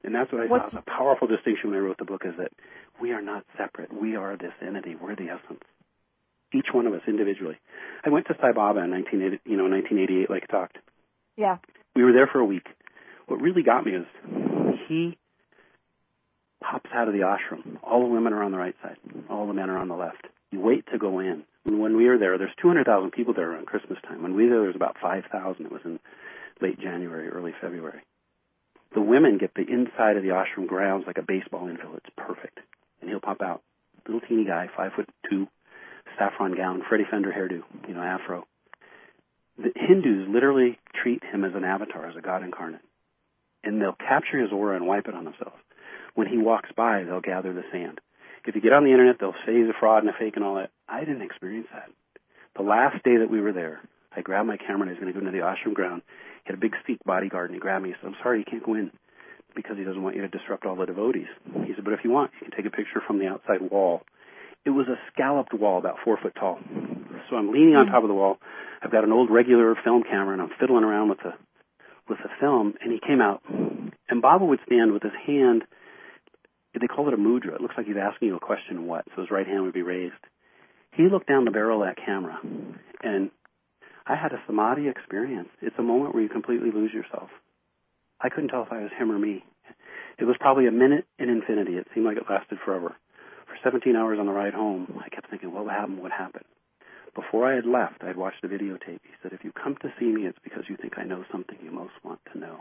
And 0.04 0.14
that's 0.14 0.30
what 0.30 0.42
I 0.42 0.46
What's- 0.46 0.72
thought 0.72 0.84
a 0.86 0.90
powerful 0.90 1.26
distinction 1.26 1.70
when 1.70 1.78
I 1.78 1.82
wrote 1.82 1.96
the 1.96 2.04
book 2.04 2.26
is 2.26 2.36
that 2.36 2.52
we 3.00 3.12
are 3.12 3.22
not 3.22 3.46
separate. 3.56 3.94
We 3.94 4.14
are 4.14 4.36
this 4.36 4.52
entity. 4.60 4.94
We're 4.94 5.16
the 5.16 5.30
essence. 5.30 5.64
Each 6.52 6.68
one 6.74 6.86
of 6.86 6.92
us 6.92 7.00
individually. 7.06 7.56
I 8.04 8.10
went 8.10 8.26
to 8.26 8.36
Sai 8.42 8.52
Baba 8.52 8.80
in 8.80 8.90
1980, 8.90 9.40
you 9.50 9.56
know, 9.56 9.68
1988, 9.68 10.28
like 10.28 10.42
I 10.42 10.52
talked. 10.52 10.76
Yeah. 11.38 11.56
We 11.96 12.04
were 12.04 12.12
there 12.12 12.26
for 12.26 12.38
a 12.38 12.44
week. 12.44 12.68
What 13.26 13.40
really 13.40 13.62
got 13.62 13.84
me 13.84 13.92
is 13.92 14.06
he 14.88 15.16
pops 16.62 16.90
out 16.94 17.08
of 17.08 17.14
the 17.14 17.20
ashram. 17.20 17.78
All 17.82 18.00
the 18.00 18.12
women 18.12 18.32
are 18.32 18.42
on 18.42 18.52
the 18.52 18.58
right 18.58 18.74
side. 18.82 18.96
All 19.28 19.46
the 19.46 19.54
men 19.54 19.70
are 19.70 19.78
on 19.78 19.88
the 19.88 19.96
left. 19.96 20.26
You 20.50 20.60
wait 20.60 20.84
to 20.92 20.98
go 20.98 21.18
in. 21.18 21.44
And 21.64 21.80
when 21.80 21.96
we 21.96 22.06
were 22.06 22.18
there, 22.18 22.38
there's 22.38 22.54
200,000 22.60 23.10
people 23.10 23.34
there 23.34 23.52
around 23.52 23.66
Christmas 23.66 23.98
time. 24.06 24.22
When 24.22 24.34
we 24.34 24.44
were 24.44 24.50
there, 24.50 24.58
there 24.60 24.66
was 24.68 24.76
about 24.76 24.96
5,000. 25.00 25.64
It 25.64 25.72
was 25.72 25.82
in 25.84 25.98
late 26.60 26.78
January, 26.80 27.28
early 27.28 27.52
February. 27.60 28.02
The 28.94 29.00
women 29.00 29.38
get 29.38 29.54
the 29.54 29.62
inside 29.62 30.16
of 30.16 30.22
the 30.22 30.30
ashram 30.30 30.66
grounds 30.66 31.04
like 31.06 31.18
a 31.18 31.22
baseball 31.22 31.68
infield. 31.68 31.96
It's 31.96 32.14
perfect. 32.16 32.60
And 33.00 33.08
he'll 33.08 33.20
pop 33.20 33.40
out. 33.40 33.62
Little 34.06 34.20
teeny 34.20 34.44
guy, 34.44 34.68
five 34.76 34.92
foot 34.94 35.08
two, 35.30 35.46
saffron 36.18 36.56
gown, 36.56 36.82
Freddie 36.88 37.06
Fender 37.10 37.32
hairdo, 37.32 37.62
you 37.88 37.94
know, 37.94 38.02
afro. 38.02 38.44
The 39.56 39.72
Hindus 39.76 40.28
literally 40.28 40.78
treat 40.94 41.22
him 41.24 41.44
as 41.44 41.52
an 41.54 41.64
avatar, 41.64 42.08
as 42.08 42.16
a 42.16 42.20
god 42.20 42.42
incarnate. 42.42 42.80
And 43.64 43.80
they'll 43.80 43.92
capture 43.92 44.38
his 44.38 44.52
aura 44.52 44.76
and 44.76 44.86
wipe 44.86 45.06
it 45.06 45.14
on 45.14 45.24
themselves. 45.24 45.56
When 46.14 46.26
he 46.26 46.38
walks 46.38 46.70
by, 46.76 47.04
they'll 47.04 47.20
gather 47.20 47.52
the 47.52 47.62
sand. 47.72 48.00
If 48.44 48.54
you 48.54 48.60
get 48.60 48.72
on 48.72 48.84
the 48.84 48.90
internet, 48.90 49.16
they'll 49.20 49.38
say 49.46 49.54
he's 49.54 49.70
a 49.70 49.78
fraud 49.78 50.02
and 50.02 50.10
a 50.10 50.18
fake 50.18 50.34
and 50.36 50.44
all 50.44 50.56
that. 50.56 50.70
I 50.88 51.00
didn't 51.00 51.22
experience 51.22 51.68
that. 51.72 51.88
The 52.56 52.62
last 52.62 53.02
day 53.04 53.16
that 53.18 53.30
we 53.30 53.40
were 53.40 53.52
there, 53.52 53.80
I 54.14 54.20
grabbed 54.20 54.48
my 54.48 54.56
camera 54.56 54.82
and 54.82 54.90
I 54.90 54.92
was 54.92 55.00
going 55.00 55.12
to 55.12 55.18
go 55.18 55.24
into 55.24 55.38
the 55.38 55.44
ashram 55.44 55.74
ground. 55.74 56.02
He 56.44 56.52
had 56.52 56.58
a 56.58 56.60
big 56.60 56.74
Sikh 56.86 56.98
bodyguard 57.04 57.50
and 57.50 57.54
he 57.54 57.60
grabbed 57.60 57.84
me. 57.84 57.90
He 57.90 57.94
said, 58.00 58.08
I'm 58.08 58.16
sorry, 58.22 58.40
you 58.40 58.44
can't 58.44 58.64
go 58.64 58.74
in 58.74 58.90
because 59.54 59.76
he 59.78 59.84
doesn't 59.84 60.02
want 60.02 60.16
you 60.16 60.22
to 60.22 60.28
disrupt 60.28 60.66
all 60.66 60.76
the 60.76 60.86
devotees. 60.86 61.28
He 61.64 61.72
said, 61.74 61.84
but 61.84 61.94
if 61.94 62.00
you 62.04 62.10
want, 62.10 62.32
you 62.40 62.48
can 62.48 62.56
take 62.56 62.66
a 62.66 62.74
picture 62.74 63.00
from 63.06 63.18
the 63.18 63.26
outside 63.26 63.62
wall. 63.70 64.02
It 64.64 64.70
was 64.70 64.86
a 64.88 64.98
scalloped 65.12 65.54
wall, 65.54 65.78
about 65.78 65.96
four 66.04 66.18
foot 66.20 66.34
tall. 66.38 66.58
So 67.30 67.36
I'm 67.36 67.52
leaning 67.52 67.76
on 67.76 67.86
hmm. 67.86 67.92
top 67.92 68.02
of 68.02 68.08
the 68.08 68.14
wall. 68.14 68.38
I've 68.82 68.92
got 68.92 69.04
an 69.04 69.12
old 69.12 69.30
regular 69.30 69.74
film 69.84 70.02
camera 70.02 70.32
and 70.32 70.42
I'm 70.42 70.50
fiddling 70.58 70.84
around 70.84 71.08
with 71.08 71.18
the 71.18 71.32
with 72.12 72.22
the 72.22 72.30
film 72.40 72.74
and 72.80 72.92
he 72.92 73.00
came 73.00 73.20
out 73.20 73.42
and 74.08 74.22
Baba 74.22 74.44
would 74.44 74.60
stand 74.66 74.92
with 74.92 75.02
his 75.02 75.16
hand 75.26 75.64
they 76.80 76.86
call 76.88 77.06
it 77.06 77.14
a 77.14 77.16
mudra. 77.16 77.54
It 77.54 77.60
looks 77.60 77.74
like 77.76 77.86
he's 77.86 77.96
asking 78.00 78.28
you 78.28 78.36
a 78.36 78.40
question 78.40 78.86
what? 78.86 79.04
So 79.14 79.22
his 79.22 79.30
right 79.30 79.46
hand 79.46 79.62
would 79.62 79.74
be 79.74 79.82
raised. 79.82 80.14
He 80.92 81.04
looked 81.04 81.28
down 81.28 81.44
the 81.44 81.50
barrel 81.50 81.82
of 81.82 81.88
that 81.88 82.04
camera 82.04 82.38
and 83.02 83.30
I 84.06 84.16
had 84.16 84.32
a 84.32 84.42
samadhi 84.46 84.88
experience. 84.88 85.48
It's 85.60 85.76
a 85.78 85.82
moment 85.82 86.14
where 86.14 86.22
you 86.22 86.28
completely 86.28 86.70
lose 86.70 86.92
yourself. 86.92 87.30
I 88.20 88.28
couldn't 88.28 88.48
tell 88.48 88.62
if 88.62 88.72
I 88.72 88.82
was 88.82 88.90
him 88.98 89.10
or 89.10 89.18
me. 89.18 89.44
It 90.18 90.24
was 90.24 90.36
probably 90.40 90.66
a 90.66 90.72
minute 90.72 91.06
in 91.18 91.28
infinity. 91.28 91.72
It 91.72 91.86
seemed 91.94 92.06
like 92.06 92.16
it 92.16 92.24
lasted 92.28 92.58
forever. 92.64 92.94
For 93.46 93.56
17 93.62 93.96
hours 93.96 94.18
on 94.18 94.26
the 94.26 94.32
ride 94.32 94.54
home, 94.54 95.00
I 95.04 95.08
kept 95.08 95.30
thinking, 95.30 95.52
what 95.52 95.70
happened? 95.70 96.00
What 96.00 96.12
happened? 96.12 96.44
Before 97.14 97.50
I 97.50 97.54
had 97.54 97.66
left, 97.66 98.02
I 98.02 98.06
had 98.06 98.16
watched 98.16 98.42
a 98.44 98.48
videotape. 98.48 99.00
He 99.02 99.14
said, 99.22 99.32
if 99.32 99.44
you 99.44 99.52
come 99.52 99.76
to 99.82 99.92
see 99.98 100.06
me, 100.06 100.26
it's 100.26 100.38
because 100.42 100.64
you 100.68 100.76
think 100.76 100.94
I 100.96 101.04
know 101.04 101.24
something 101.30 101.58
you 101.62 101.70
most 101.70 101.92
want 102.02 102.20
to 102.32 102.38
know. 102.38 102.60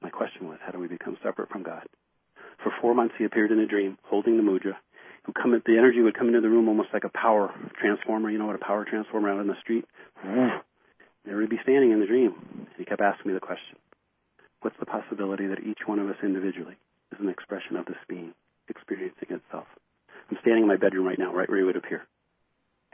My 0.00 0.10
question 0.10 0.48
was, 0.48 0.58
how 0.64 0.72
do 0.72 0.78
we 0.78 0.88
become 0.88 1.18
separate 1.22 1.50
from 1.50 1.62
God? 1.62 1.82
For 2.62 2.72
four 2.80 2.94
months, 2.94 3.14
he 3.18 3.24
appeared 3.24 3.52
in 3.52 3.58
a 3.58 3.66
dream, 3.66 3.98
holding 4.04 4.36
the 4.36 4.42
mudra. 4.42 4.76
Would 5.26 5.34
come, 5.34 5.50
the 5.50 5.76
energy 5.76 6.00
would 6.00 6.16
come 6.16 6.28
into 6.28 6.40
the 6.40 6.48
room 6.48 6.68
almost 6.68 6.88
like 6.94 7.04
a 7.04 7.10
power 7.10 7.52
transformer. 7.78 8.30
You 8.30 8.38
know 8.38 8.46
what 8.46 8.54
a 8.54 8.64
power 8.64 8.86
transformer 8.88 9.28
out 9.30 9.40
in 9.40 9.46
the 9.46 9.60
street? 9.60 9.84
There 10.24 11.36
would 11.36 11.50
be 11.50 11.60
standing 11.62 11.92
in 11.92 12.00
the 12.00 12.06
dream. 12.06 12.34
And 12.56 12.66
he 12.78 12.86
kept 12.86 13.02
asking 13.02 13.28
me 13.30 13.34
the 13.34 13.44
question, 13.44 13.76
what's 14.62 14.78
the 14.80 14.86
possibility 14.86 15.46
that 15.46 15.60
each 15.60 15.80
one 15.84 15.98
of 15.98 16.08
us 16.08 16.16
individually 16.22 16.76
is 17.12 17.20
an 17.20 17.28
expression 17.28 17.76
of 17.76 17.84
this 17.84 17.98
being 18.08 18.32
experiencing 18.68 19.28
itself? 19.28 19.66
I'm 20.30 20.38
standing 20.40 20.62
in 20.62 20.68
my 20.68 20.76
bedroom 20.76 21.06
right 21.06 21.18
now, 21.18 21.34
right 21.34 21.48
where 21.48 21.58
he 21.58 21.64
would 21.64 21.76
appear. 21.76 22.06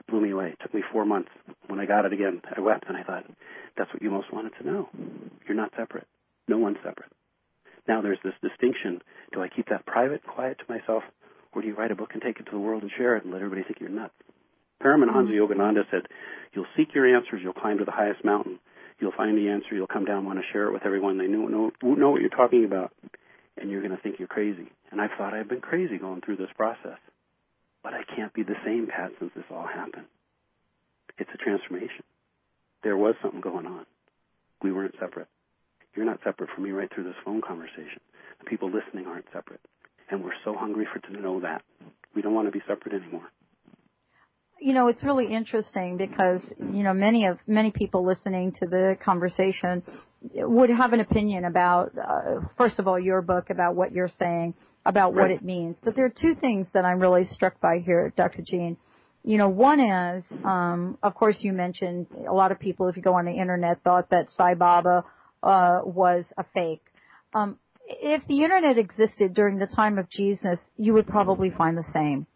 Blew 0.09 0.21
me 0.21 0.31
away. 0.31 0.51
It 0.51 0.59
took 0.63 0.75
me 0.75 0.83
four 0.93 1.05
months. 1.05 1.31
When 1.67 1.81
I 1.81 1.87
got 1.87 2.05
it 2.05 2.13
again, 2.13 2.43
I 2.55 2.61
wept 2.61 2.85
and 2.89 2.97
I 2.97 3.03
thought, 3.03 3.25
that's 3.77 3.93
what 3.93 4.03
you 4.03 4.11
most 4.11 4.33
wanted 4.33 4.53
to 4.61 4.67
know. 4.67 4.89
You're 5.47 5.57
not 5.57 5.73
separate. 5.77 6.07
No 6.47 6.59
one's 6.59 6.77
separate. 6.85 7.11
Now 7.89 8.03
there's 8.03 8.19
this 8.23 8.35
distinction. 8.43 9.03
Do 9.33 9.43
I 9.43 9.49
keep 9.49 9.69
that 9.69 9.87
private, 9.87 10.23
quiet 10.25 10.59
to 10.59 10.73
myself, 10.73 11.03
or 11.53 11.63
do 11.63 11.69
you 11.69 11.75
write 11.75 11.91
a 11.91 11.95
book 11.95 12.11
and 12.13 12.23
take 12.23 12.39
it 12.39 12.45
to 12.45 12.53
the 12.53 12.59
world 12.59 12.83
and 12.83 12.91
share 12.97 13.17
it 13.17 13.25
and 13.25 13.33
let 13.33 13.43
everybody 13.43 13.63
think 13.63 13.81
you're 13.81 13.89
nuts? 13.89 14.15
Paramahansa 14.83 15.31
mm-hmm. 15.31 15.53
Yogananda 15.53 15.85
said, 15.91 16.03
you'll 16.53 16.67
seek 16.77 16.95
your 16.95 17.07
answers, 17.17 17.41
you'll 17.43 17.53
climb 17.53 17.79
to 17.79 17.85
the 17.85 17.91
highest 17.91 18.25
mountain. 18.25 18.59
You'll 19.01 19.13
find 19.13 19.37
the 19.37 19.49
answer, 19.49 19.75
you'll 19.75 19.87
come 19.87 20.05
down, 20.05 20.25
want 20.25 20.39
to 20.39 20.45
share 20.53 20.69
it 20.69 20.73
with 20.73 20.85
everyone. 20.85 21.19
They 21.19 21.27
know, 21.27 21.47
know, 21.47 21.73
know 21.83 22.11
what 22.11 22.21
you're 22.21 22.31
talking 22.31 22.65
about, 22.65 22.93
and 23.57 23.71
you're 23.71 23.83
going 23.83 23.97
to 23.97 24.03
think 24.03 24.19
you're 24.19 24.29
crazy. 24.29 24.71
And 24.91 25.01
I 25.01 25.09
thought 25.09 25.35
I've 25.35 25.49
been 25.49 25.61
crazy 25.61 25.99
going 25.99 26.21
through 26.21 26.37
this 26.37 26.51
process. 26.57 26.99
But 27.85 27.93
I 27.93 28.03
can't 28.17 28.33
be 28.33 28.43
the 28.43 28.57
same, 28.65 28.89
Pat, 28.89 29.13
since 29.21 29.31
this 29.37 29.45
all 29.51 29.67
happened. 29.67 30.07
It's 31.19 31.31
a 31.33 31.37
transformation. 31.37 32.03
There 32.83 32.97
was 32.97 33.15
something 33.23 33.43
going 33.43 33.67
on. 33.67 33.87
We 34.63 34.73
weren't 34.73 34.95
separate. 34.99 35.29
You're 35.95 36.07
not 36.07 36.19
separate 36.25 36.51
from 36.55 36.65
me 36.65 36.71
right 36.71 36.91
through 36.93 37.05
this 37.05 37.15
phone 37.25 37.43
conversation. 37.47 38.01
The 38.41 38.47
people 38.47 38.71
listening 38.73 39.07
aren't 39.07 39.27
separate. 39.33 39.61
And 40.11 40.25
we're 40.25 40.33
so 40.45 40.55
hungry 40.57 40.89
for 40.93 40.99
to 40.99 41.21
know 41.21 41.41
that. 41.41 41.63
We 42.17 42.23
don't 42.23 42.35
want 42.35 42.49
to 42.49 42.53
be 42.53 42.63
separate 42.67 42.95
anymore. 42.95 43.29
You 44.59 44.73
know, 44.73 44.87
it's 44.89 45.05
really 45.05 45.27
interesting 45.27 45.97
because, 45.99 46.41
you 46.59 46.83
know, 46.83 46.95
many 46.95 47.27
of, 47.27 47.39
many 47.47 47.71
people 47.71 48.07
listening 48.07 48.53
to 48.53 48.67
the 48.67 48.97
conversation 49.05 49.83
would 50.35 50.71
have 50.71 50.95
an 50.95 51.01
opinion 51.01 51.45
about, 51.45 51.93
uh, 51.99 52.47
first 52.57 52.79
of 52.79 52.89
all, 52.89 52.99
your 52.99 53.21
book, 53.21 53.51
about 53.51 53.75
what 53.75 53.93
you're 53.93 54.11
saying, 54.19 54.55
about 54.87 55.15
what 55.15 55.31
it 55.31 55.43
means. 55.43 55.79
But 55.83 55.97
there 55.97 56.05
are 56.05 56.13
two 56.15 56.35
things 56.35 56.67
that 56.75 56.85
I'm 56.85 57.01
really 57.01 57.25
struck 57.25 57.61
by 57.61 57.79
here, 57.79 58.13
Dr. 58.17 58.43
Gene. 58.43 58.77
You 59.23 59.39
know, 59.39 59.49
one 59.49 59.81
is, 59.81 60.25
um, 60.45 60.99
of 61.03 61.15
course, 61.15 61.39
you 61.41 61.53
mentioned 61.53 62.09
a 62.29 62.33
lot 62.33 62.53
of 62.53 62.61
people, 62.61 62.89
if 62.89 62.97
you 62.97 63.03
go 63.03 63.15
on 63.15 63.25
the 63.25 63.33
internet, 63.33 63.83
thought 63.83 64.11
that 64.11 64.29
Sai 64.37 64.55
Baba 64.55 65.05
uh, 65.43 65.81
was 65.85 66.27
a 66.37 66.45
fake. 66.53 66.83
Um, 67.33 67.59
if 67.87 68.27
the 68.29 68.43
internet 68.43 68.79
existed 68.79 69.35
during 69.35 69.59
the 69.59 69.67
time 69.67 69.99
of 69.99 70.11
Jesus, 70.11 70.59
you 70.77 70.93
would 70.95 71.07
probably 71.07 71.51
find 71.51 71.77
the 71.77 71.85
same. 71.93 72.27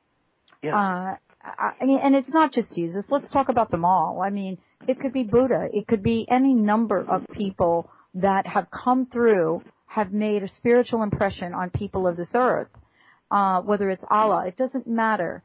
Yeah. 0.62 0.76
Uh, 0.76 1.16
I, 1.44 1.72
and 1.80 2.14
it's 2.14 2.30
not 2.30 2.52
just 2.52 2.74
Jesus. 2.74 3.04
Let's 3.10 3.30
talk 3.32 3.48
about 3.48 3.70
them 3.70 3.84
all. 3.84 4.22
I 4.24 4.30
mean, 4.30 4.58
it 4.86 5.00
could 5.00 5.12
be 5.12 5.22
Buddha. 5.22 5.68
It 5.72 5.86
could 5.86 6.02
be 6.02 6.26
any 6.30 6.54
number 6.54 6.98
of 6.98 7.24
people 7.32 7.90
that 8.14 8.46
have 8.46 8.66
come 8.70 9.06
through, 9.06 9.62
have 9.88 10.12
made 10.12 10.42
a 10.42 10.48
spiritual 10.56 11.02
impression 11.02 11.54
on 11.54 11.70
people 11.70 12.06
of 12.06 12.16
this 12.16 12.28
earth. 12.34 12.68
Uh, 13.30 13.60
whether 13.62 13.90
it's 13.90 14.04
Allah, 14.10 14.46
it 14.46 14.56
doesn't 14.56 14.86
matter. 14.86 15.42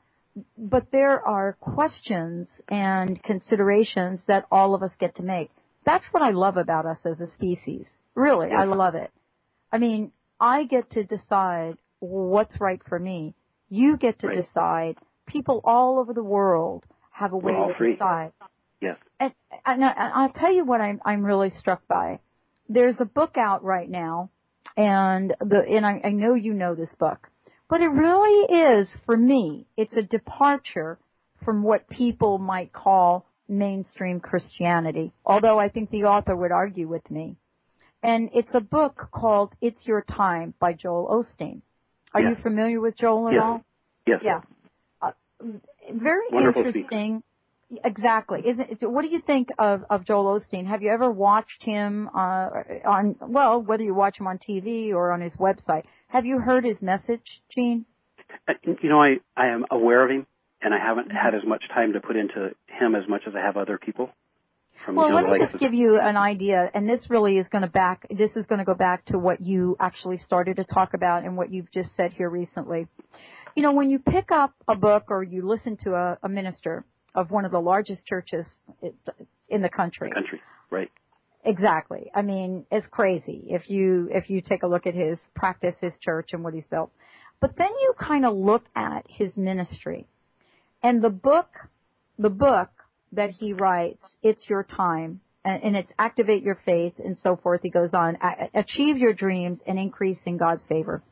But 0.58 0.88
there 0.92 1.26
are 1.26 1.58
questions 1.60 2.48
and 2.70 3.22
considerations 3.24 4.20
that 4.28 4.46
all 4.52 4.74
of 4.74 4.84
us 4.84 4.92
get 5.00 5.16
to 5.16 5.24
make. 5.24 5.50
That's 5.86 6.06
what 6.12 6.24
I 6.24 6.32
love 6.32 6.58
about 6.58 6.86
us 6.86 7.00
as 7.04 7.20
a 7.20 7.32
species. 7.34 7.88
Really, 8.16 8.52
I 8.52 8.64
love 8.66 8.96
it. 8.96 9.12
I 9.72 9.80
mean, 9.80 10.12
I 10.40 10.66
get 10.66 10.92
to 10.92 11.04
decide 11.04 11.78
what's 12.00 12.60
right 12.60 12.82
for 12.88 13.00
me. 13.00 13.34
You 13.70 13.98
get 13.98 14.20
to 14.20 14.28
right. 14.28 14.38
decide. 14.38 14.98
People 15.26 15.62
all 15.64 16.00
over 16.00 16.14
the 16.14 16.24
world 16.24 16.86
have 17.12 17.34
a 17.34 17.38
way 17.38 17.54
to 17.54 17.74
free. 17.78 17.94
decide. 17.94 18.34
Yes. 18.82 18.98
And, 19.20 19.34
and, 19.66 19.84
I, 19.84 20.24
will 20.24 20.34
tell 20.34 20.52
you 20.52 20.66
what 20.66 20.82
I'm, 20.82 21.00
I'm 21.06 21.26
really 21.26 21.50
struck 21.50 21.88
by. 21.88 22.20
There's 22.74 23.00
a 23.00 23.06
book 23.06 23.38
out 23.38 23.64
right 23.64 23.90
now, 23.90 24.32
and 24.76 25.36
the 25.40 25.64
and 25.64 25.86
I, 25.86 26.02
I 26.04 26.10
know 26.10 26.34
you 26.34 26.54
know 26.54 26.74
this 26.74 26.94
book, 26.98 27.30
but 27.70 27.82
it 27.82 27.88
really 27.88 28.52
is 28.52 28.88
for 29.06 29.16
me. 29.16 29.68
It's 29.78 29.96
a 29.96 30.02
departure 30.02 30.98
from 31.46 31.62
what 31.62 31.88
people 31.88 32.40
might 32.40 32.74
call 32.74 33.28
mainstream 33.48 34.20
Christianity. 34.20 35.12
Although 35.24 35.60
I 35.60 35.70
think 35.70 35.92
the 35.92 36.06
author 36.06 36.36
would 36.36 36.52
argue 36.52 36.88
with 36.88 37.10
me. 37.12 37.36
And 38.02 38.32
it's 38.34 38.54
a 38.56 38.60
book 38.60 39.10
called 39.12 39.54
It's 39.62 39.86
Your 39.86 40.02
Time 40.02 40.56
by 40.60 40.74
Joel 40.74 41.08
Osteen. 41.08 41.62
Are 42.14 42.22
yes. 42.22 42.36
you 42.36 42.44
familiar 42.44 42.82
with 42.82 42.98
Joel 42.98 43.28
at 43.28 43.34
yes. 43.34 43.42
all? 43.44 43.64
Yes. 44.08 44.20
Yeah. 44.24 44.42
Uh, 45.02 45.12
very 45.94 46.26
Wonderful 46.32 46.66
interesting. 46.66 47.24
Exactly. 47.84 48.42
Isn't 48.46 48.70
it, 48.70 48.90
what 48.90 49.04
do 49.04 49.10
you 49.10 49.22
think 49.22 49.50
of, 49.58 49.84
of 49.90 50.06
Joel 50.06 50.40
Osteen? 50.40 50.68
Have 50.68 50.82
you 50.82 50.92
ever 50.92 51.10
watched 51.10 51.64
him 51.64 52.10
uh, 52.16 52.50
on 52.86 53.16
well, 53.22 53.62
whether 53.62 53.84
you 53.84 53.94
watch 53.94 54.20
him 54.20 54.28
on 54.28 54.38
TV 54.38 54.92
or 54.92 55.12
on 55.12 55.22
his 55.22 55.34
website? 55.34 55.84
Have 56.08 56.26
you 56.26 56.40
heard 56.40 56.64
his 56.64 56.82
message, 56.82 57.42
Gene? 57.54 57.86
Uh, 58.48 58.54
you 58.64 58.90
know, 58.90 59.02
I 59.02 59.16
I 59.36 59.48
am 59.48 59.66
aware 59.72 60.04
of 60.04 60.12
him, 60.12 60.28
and 60.62 60.74
I 60.74 60.78
haven't 60.78 61.10
mm-hmm. 61.10 61.18
had 61.18 61.36
as 61.36 61.42
much 61.46 61.64
time 61.74 61.94
to 61.94 62.00
put 62.00 62.16
into 62.16 62.52
him 62.68 62.96
as 62.96 63.08
much 63.08 63.22
as 63.28 63.34
I 63.36 63.40
have 63.40 63.58
other 63.58 63.78
people. 63.78 64.10
Well, 64.88 65.14
let 65.14 65.30
me 65.30 65.40
just 65.40 65.58
give 65.60 65.74
you 65.74 66.00
an 66.00 66.18
idea, 66.18 66.70
and 66.74 66.90
this 66.90 67.10
really 67.10 67.38
is 67.38 67.48
going 67.48 67.62
to 67.62 67.70
back. 67.70 68.06
This 68.10 68.32
is 68.36 68.46
going 68.48 68.60
to 68.60 68.66
go 68.66 68.74
back 68.74 69.06
to 69.06 69.18
what 69.18 69.40
you 69.40 69.78
actually 69.80 70.18
started 70.18 70.58
to 70.58 70.66
talk 70.66 70.94
about 70.94 71.24
and 71.24 71.38
what 71.38 71.54
you've 71.54 71.72
just 71.72 71.96
said 71.96 72.12
here 72.12 72.30
recently. 72.30 72.88
You 73.56 73.64
know, 73.64 73.72
when 73.72 73.90
you 73.90 74.00
pick 74.00 74.32
up 74.32 74.54
a 74.68 74.76
book 74.76 75.06
or 75.10 75.24
you 75.24 75.48
listen 75.48 75.78
to 75.84 75.94
a, 75.94 76.18
a 76.24 76.28
minister 76.28 76.84
of 77.16 77.32
one 77.32 77.46
of 77.46 77.52
the 77.52 77.60
largest 77.60 78.06
churches 78.06 78.46
in 79.50 79.62
the 79.62 79.70
country. 79.70 80.10
The 80.10 80.16
country, 80.16 80.42
right? 80.70 80.92
Exactly. 81.46 82.10
I 82.16 82.22
mean, 82.22 82.66
it's 82.72 82.88
crazy 82.88 83.48
if 83.50 83.70
you 83.70 84.10
if 84.12 84.30
you 84.30 84.42
take 84.42 84.64
a 84.64 84.68
look 84.68 84.88
at 84.88 84.94
his 84.94 85.20
practice, 85.36 85.76
his 85.82 85.94
church, 86.00 86.30
and 86.32 86.44
what 86.44 86.54
he's 86.54 86.66
built. 86.66 86.92
But 87.42 87.58
then 87.58 87.70
you 87.82 87.94
kind 88.00 88.26
of 88.26 88.36
look 88.36 88.64
at 88.76 89.06
his 89.10 89.36
ministry, 89.36 90.08
and 90.82 91.02
the 91.02 91.10
book, 91.10 91.50
the 92.18 92.30
book 92.30 92.70
that 93.12 93.32
he 93.32 93.54
writes, 93.54 94.04
"It's 94.22 94.50
Your 94.50 94.64
Time," 94.64 95.20
and, 95.44 95.62
and 95.62 95.76
it's 95.76 95.92
activate 96.00 96.44
your 96.44 96.60
faith 96.66 96.94
and 97.04 97.18
so 97.20 97.36
forth. 97.36 97.62
He 97.62 97.70
goes 97.70 97.90
on, 97.94 98.18
achieve 98.54 98.98
your 98.98 99.14
dreams 99.14 99.60
and 99.68 99.78
increase 99.78 100.20
in 100.26 100.38
God's 100.38 100.64
favor. 100.64 101.04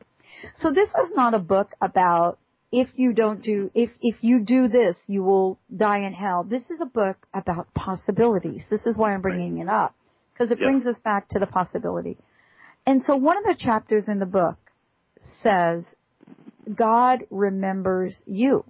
So 0.56 0.72
this 0.72 0.88
is 0.88 1.10
not 1.14 1.34
a 1.34 1.38
book 1.38 1.72
about 1.80 2.38
if 2.72 2.88
you 2.96 3.12
don't 3.12 3.42
do, 3.42 3.70
if, 3.74 3.90
if 4.00 4.16
you 4.22 4.40
do 4.40 4.66
this, 4.66 4.96
you 5.06 5.22
will 5.22 5.58
die 5.74 5.98
in 5.98 6.14
hell. 6.14 6.42
This 6.42 6.62
is 6.70 6.80
a 6.80 6.86
book 6.86 7.18
about 7.34 7.72
possibilities. 7.74 8.64
This 8.70 8.86
is 8.86 8.96
why 8.96 9.12
I'm 9.12 9.20
bringing 9.20 9.58
it 9.58 9.68
up. 9.68 9.94
Because 10.32 10.50
it 10.50 10.58
brings 10.58 10.86
us 10.86 10.96
back 11.04 11.28
to 11.28 11.38
the 11.38 11.46
possibility. 11.46 12.16
And 12.86 13.04
so 13.04 13.14
one 13.14 13.36
of 13.36 13.44
the 13.44 13.54
chapters 13.62 14.04
in 14.08 14.18
the 14.18 14.26
book 14.26 14.56
says, 15.42 15.84
God 16.74 17.24
remembers 17.30 18.14
you. 18.26 18.64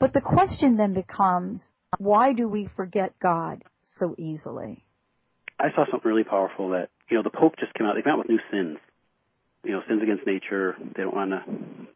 But 0.00 0.12
the 0.12 0.20
question 0.20 0.76
then 0.76 0.94
becomes, 0.94 1.60
why 1.98 2.32
do 2.32 2.48
we 2.48 2.68
forget 2.76 3.14
God 3.20 3.62
so 3.98 4.16
easily? 4.18 4.84
I 5.60 5.68
saw 5.74 5.84
something 5.90 6.08
really 6.08 6.24
powerful 6.24 6.70
that, 6.70 6.88
you 7.08 7.16
know, 7.16 7.22
the 7.22 7.30
Pope 7.30 7.54
just 7.58 7.72
came 7.74 7.86
out, 7.86 7.94
they 7.94 8.02
came 8.02 8.12
out 8.12 8.18
with 8.18 8.28
new 8.28 8.40
sins. 8.50 8.78
You 9.64 9.72
know, 9.72 9.80
sins 9.88 10.02
against 10.02 10.26
nature, 10.26 10.76
they 10.96 11.02
don't 11.02 11.14
want 11.14 11.30
to, 11.30 11.42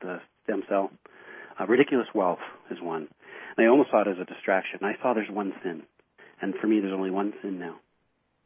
the 0.00 0.20
stem 0.44 0.62
cell. 0.68 0.90
Uh, 1.58 1.66
ridiculous 1.66 2.06
wealth 2.14 2.38
is 2.70 2.78
one. 2.80 3.08
And 3.56 3.66
I 3.66 3.70
almost 3.70 3.90
saw 3.90 4.02
it 4.02 4.08
as 4.08 4.16
a 4.20 4.24
distraction. 4.24 4.80
I 4.82 4.94
saw 5.02 5.14
there's 5.14 5.30
one 5.30 5.52
sin. 5.62 5.82
And 6.40 6.54
for 6.60 6.66
me, 6.66 6.80
there's 6.80 6.94
only 6.94 7.10
one 7.10 7.32
sin 7.42 7.58
now. 7.58 7.76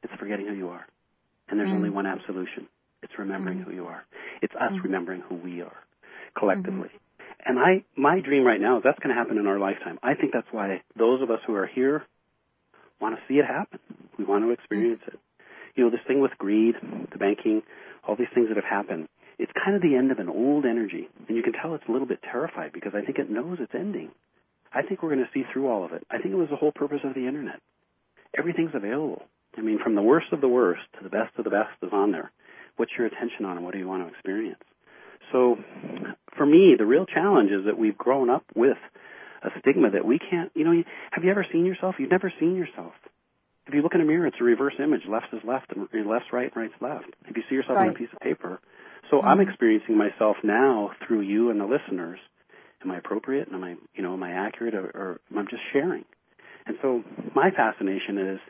It's 0.02 0.12
forgetting 0.18 0.46
who 0.46 0.54
you 0.54 0.68
are. 0.68 0.86
And 1.48 1.58
there's 1.58 1.70
mm. 1.70 1.76
only 1.76 1.90
one 1.90 2.06
absolution. 2.06 2.68
It's 3.02 3.12
remembering 3.18 3.58
mm. 3.58 3.64
who 3.64 3.72
you 3.72 3.86
are. 3.86 4.04
It's 4.42 4.54
us 4.54 4.72
mm. 4.72 4.82
remembering 4.82 5.22
who 5.28 5.36
we 5.36 5.62
are 5.62 5.76
collectively. 6.36 6.88
Mm-hmm. 6.88 7.48
And 7.48 7.58
I, 7.58 7.84
my 7.96 8.20
dream 8.20 8.44
right 8.44 8.60
now 8.60 8.78
is 8.78 8.82
that's 8.84 8.98
going 8.98 9.14
to 9.14 9.18
happen 9.20 9.38
in 9.38 9.46
our 9.46 9.58
lifetime. 9.58 9.98
I 10.02 10.14
think 10.14 10.32
that's 10.32 10.48
why 10.50 10.82
those 10.98 11.22
of 11.22 11.30
us 11.30 11.38
who 11.46 11.54
are 11.54 11.66
here 11.66 12.02
want 13.00 13.14
to 13.14 13.22
see 13.28 13.38
it 13.38 13.46
happen. 13.46 13.78
We 14.18 14.24
want 14.24 14.44
to 14.44 14.50
experience 14.50 15.00
mm. 15.04 15.14
it. 15.14 15.20
You 15.76 15.84
know, 15.84 15.90
this 15.90 16.00
thing 16.08 16.20
with 16.20 16.32
greed, 16.38 16.74
the 17.12 17.18
banking, 17.18 17.62
all 18.06 18.16
these 18.16 18.32
things 18.34 18.48
that 18.48 18.56
have 18.56 18.64
happened 18.64 19.08
it's 19.38 19.52
kind 19.52 19.76
of 19.76 19.82
the 19.82 19.96
end 19.96 20.10
of 20.10 20.18
an 20.18 20.28
old 20.28 20.64
energy. 20.64 21.08
And 21.28 21.36
you 21.36 21.42
can 21.42 21.52
tell 21.52 21.74
it's 21.74 21.88
a 21.88 21.92
little 21.92 22.06
bit 22.06 22.20
terrified 22.22 22.72
because 22.72 22.92
I 22.94 23.04
think 23.04 23.18
it 23.18 23.30
knows 23.30 23.58
it's 23.60 23.74
ending. 23.74 24.10
I 24.72 24.82
think 24.82 25.02
we're 25.02 25.14
going 25.14 25.24
to 25.24 25.30
see 25.32 25.44
through 25.52 25.68
all 25.68 25.84
of 25.84 25.92
it. 25.92 26.06
I 26.10 26.18
think 26.18 26.32
it 26.32 26.36
was 26.36 26.50
the 26.50 26.56
whole 26.56 26.72
purpose 26.72 27.00
of 27.04 27.14
the 27.14 27.26
internet. 27.26 27.60
Everything's 28.36 28.74
available. 28.74 29.22
I 29.56 29.62
mean, 29.62 29.78
from 29.82 29.94
the 29.94 30.02
worst 30.02 30.32
of 30.32 30.40
the 30.40 30.48
worst 30.48 30.82
to 30.98 31.04
the 31.04 31.10
best 31.10 31.32
of 31.38 31.44
the 31.44 31.50
best 31.50 31.70
is 31.82 31.90
on 31.92 32.12
there. 32.12 32.30
What's 32.76 32.92
your 32.96 33.06
attention 33.06 33.46
on 33.46 33.56
and 33.56 33.64
what 33.64 33.72
do 33.72 33.78
you 33.78 33.88
want 33.88 34.02
to 34.02 34.12
experience? 34.12 34.60
So, 35.32 35.56
for 36.36 36.44
me, 36.44 36.74
the 36.78 36.84
real 36.84 37.06
challenge 37.06 37.50
is 37.50 37.64
that 37.64 37.78
we've 37.78 37.96
grown 37.96 38.28
up 38.28 38.44
with 38.54 38.76
a 39.42 39.48
stigma 39.60 39.90
that 39.90 40.04
we 40.04 40.18
can't, 40.18 40.52
you 40.54 40.64
know, 40.64 40.82
have 41.10 41.24
you 41.24 41.30
ever 41.30 41.46
seen 41.50 41.64
yourself? 41.64 41.96
You've 41.98 42.10
never 42.10 42.32
seen 42.38 42.54
yourself. 42.54 42.92
If 43.66 43.74
you 43.74 43.82
look 43.82 43.94
in 43.94 44.00
a 44.00 44.04
mirror, 44.04 44.26
it's 44.26 44.36
a 44.40 44.44
reverse 44.44 44.74
image. 44.78 45.02
Left 45.08 45.26
is 45.32 45.40
left, 45.44 45.72
and 45.74 46.06
left's 46.06 46.32
right, 46.32 46.52
and 46.54 46.56
right's 46.56 46.80
left. 46.80 47.06
If 47.26 47.36
you 47.36 47.42
see 47.48 47.56
yourself 47.56 47.78
right. 47.78 47.88
on 47.88 47.94
a 47.94 47.98
piece 47.98 48.12
of 48.12 48.20
paper, 48.20 48.60
so 49.10 49.18
mm-hmm. 49.18 49.28
I'm 49.28 49.40
experiencing 49.40 49.96
myself 49.96 50.36
now 50.42 50.90
through 51.06 51.22
you 51.22 51.50
and 51.50 51.60
the 51.60 51.64
listeners. 51.64 52.18
Am 52.82 52.90
I 52.90 52.98
appropriate? 52.98 53.48
Am 53.52 53.64
I, 53.64 53.76
you 53.94 54.02
know, 54.02 54.12
am 54.12 54.22
I 54.22 54.32
accurate, 54.32 54.74
or, 54.74 54.84
or 54.84 55.20
I'm 55.36 55.48
just 55.48 55.62
sharing? 55.72 56.04
And 56.66 56.76
so 56.82 57.02
my 57.34 57.50
fascination 57.50 58.18
is 58.18 58.40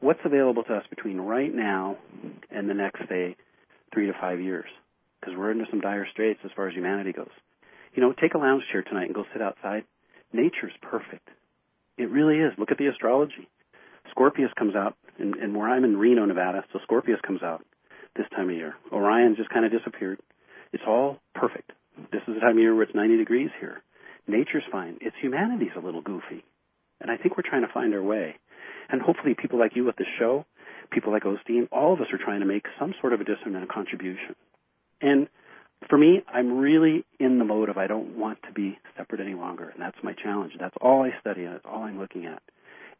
what's 0.00 0.20
available 0.24 0.62
to 0.64 0.74
us 0.74 0.84
between 0.88 1.18
right 1.18 1.52
now 1.52 1.96
and 2.50 2.68
the 2.68 2.74
next, 2.74 3.00
say, 3.08 3.36
three 3.92 4.06
to 4.06 4.12
five 4.20 4.40
years, 4.40 4.68
because 5.20 5.34
we're 5.36 5.50
into 5.50 5.64
some 5.70 5.80
dire 5.80 6.06
straits 6.12 6.40
as 6.44 6.50
far 6.54 6.68
as 6.68 6.74
humanity 6.74 7.12
goes. 7.12 7.30
You 7.94 8.02
know, 8.02 8.12
take 8.12 8.34
a 8.34 8.38
lounge 8.38 8.62
chair 8.70 8.82
tonight 8.82 9.06
and 9.06 9.14
go 9.14 9.24
sit 9.32 9.40
outside. 9.40 9.84
Nature's 10.32 10.72
perfect. 10.82 11.28
It 11.96 12.10
really 12.10 12.36
is. 12.36 12.52
Look 12.58 12.70
at 12.70 12.78
the 12.78 12.88
astrology. 12.88 13.48
Scorpius 14.10 14.50
comes 14.58 14.76
out, 14.76 14.96
and, 15.18 15.34
and 15.36 15.56
where 15.56 15.68
I'm 15.68 15.84
in 15.84 15.96
Reno, 15.96 16.24
Nevada, 16.26 16.64
so 16.72 16.78
Scorpius 16.82 17.20
comes 17.26 17.42
out 17.42 17.64
this 18.16 18.26
time 18.34 18.50
of 18.50 18.56
year. 18.56 18.74
Orion 18.92 19.36
just 19.36 19.50
kind 19.50 19.64
of 19.64 19.72
disappeared. 19.72 20.18
It's 20.72 20.84
all 20.86 21.18
perfect. 21.34 21.72
This 22.12 22.22
is 22.28 22.34
the 22.34 22.40
time 22.40 22.52
of 22.52 22.58
year 22.58 22.74
where 22.74 22.84
it's 22.84 22.94
90 22.94 23.16
degrees 23.16 23.50
here. 23.60 23.82
Nature's 24.26 24.64
fine. 24.70 24.98
It's 25.00 25.16
humanity's 25.20 25.76
a 25.76 25.80
little 25.80 26.02
goofy. 26.02 26.44
And 27.00 27.10
I 27.10 27.16
think 27.16 27.36
we're 27.36 27.48
trying 27.48 27.66
to 27.66 27.72
find 27.72 27.94
our 27.94 28.02
way. 28.02 28.36
And 28.88 29.00
hopefully 29.00 29.34
people 29.40 29.58
like 29.58 29.76
you 29.76 29.84
with 29.84 29.96
this 29.96 30.06
show, 30.18 30.44
people 30.90 31.12
like 31.12 31.24
Osteen, 31.24 31.68
all 31.70 31.92
of 31.92 32.00
us 32.00 32.06
are 32.12 32.22
trying 32.22 32.40
to 32.40 32.46
make 32.46 32.64
some 32.78 32.94
sort 33.00 33.12
of 33.12 33.20
a 33.20 33.24
a 33.24 33.66
contribution. 33.66 34.34
And 35.00 35.28
for 35.88 35.98
me, 35.98 36.22
I'm 36.26 36.58
really 36.58 37.04
in 37.20 37.38
the 37.38 37.44
mode 37.44 37.68
of 37.68 37.76
I 37.76 37.86
don't 37.86 38.18
want 38.18 38.38
to 38.46 38.52
be 38.52 38.78
separate 38.96 39.20
any 39.20 39.34
longer, 39.34 39.68
and 39.68 39.80
that's 39.80 39.98
my 40.02 40.14
challenge. 40.14 40.52
That's 40.58 40.74
all 40.80 41.04
I 41.04 41.10
study, 41.20 41.44
and 41.44 41.54
that's 41.54 41.66
all 41.66 41.82
I'm 41.82 41.98
looking 41.98 42.26
at. 42.26 42.42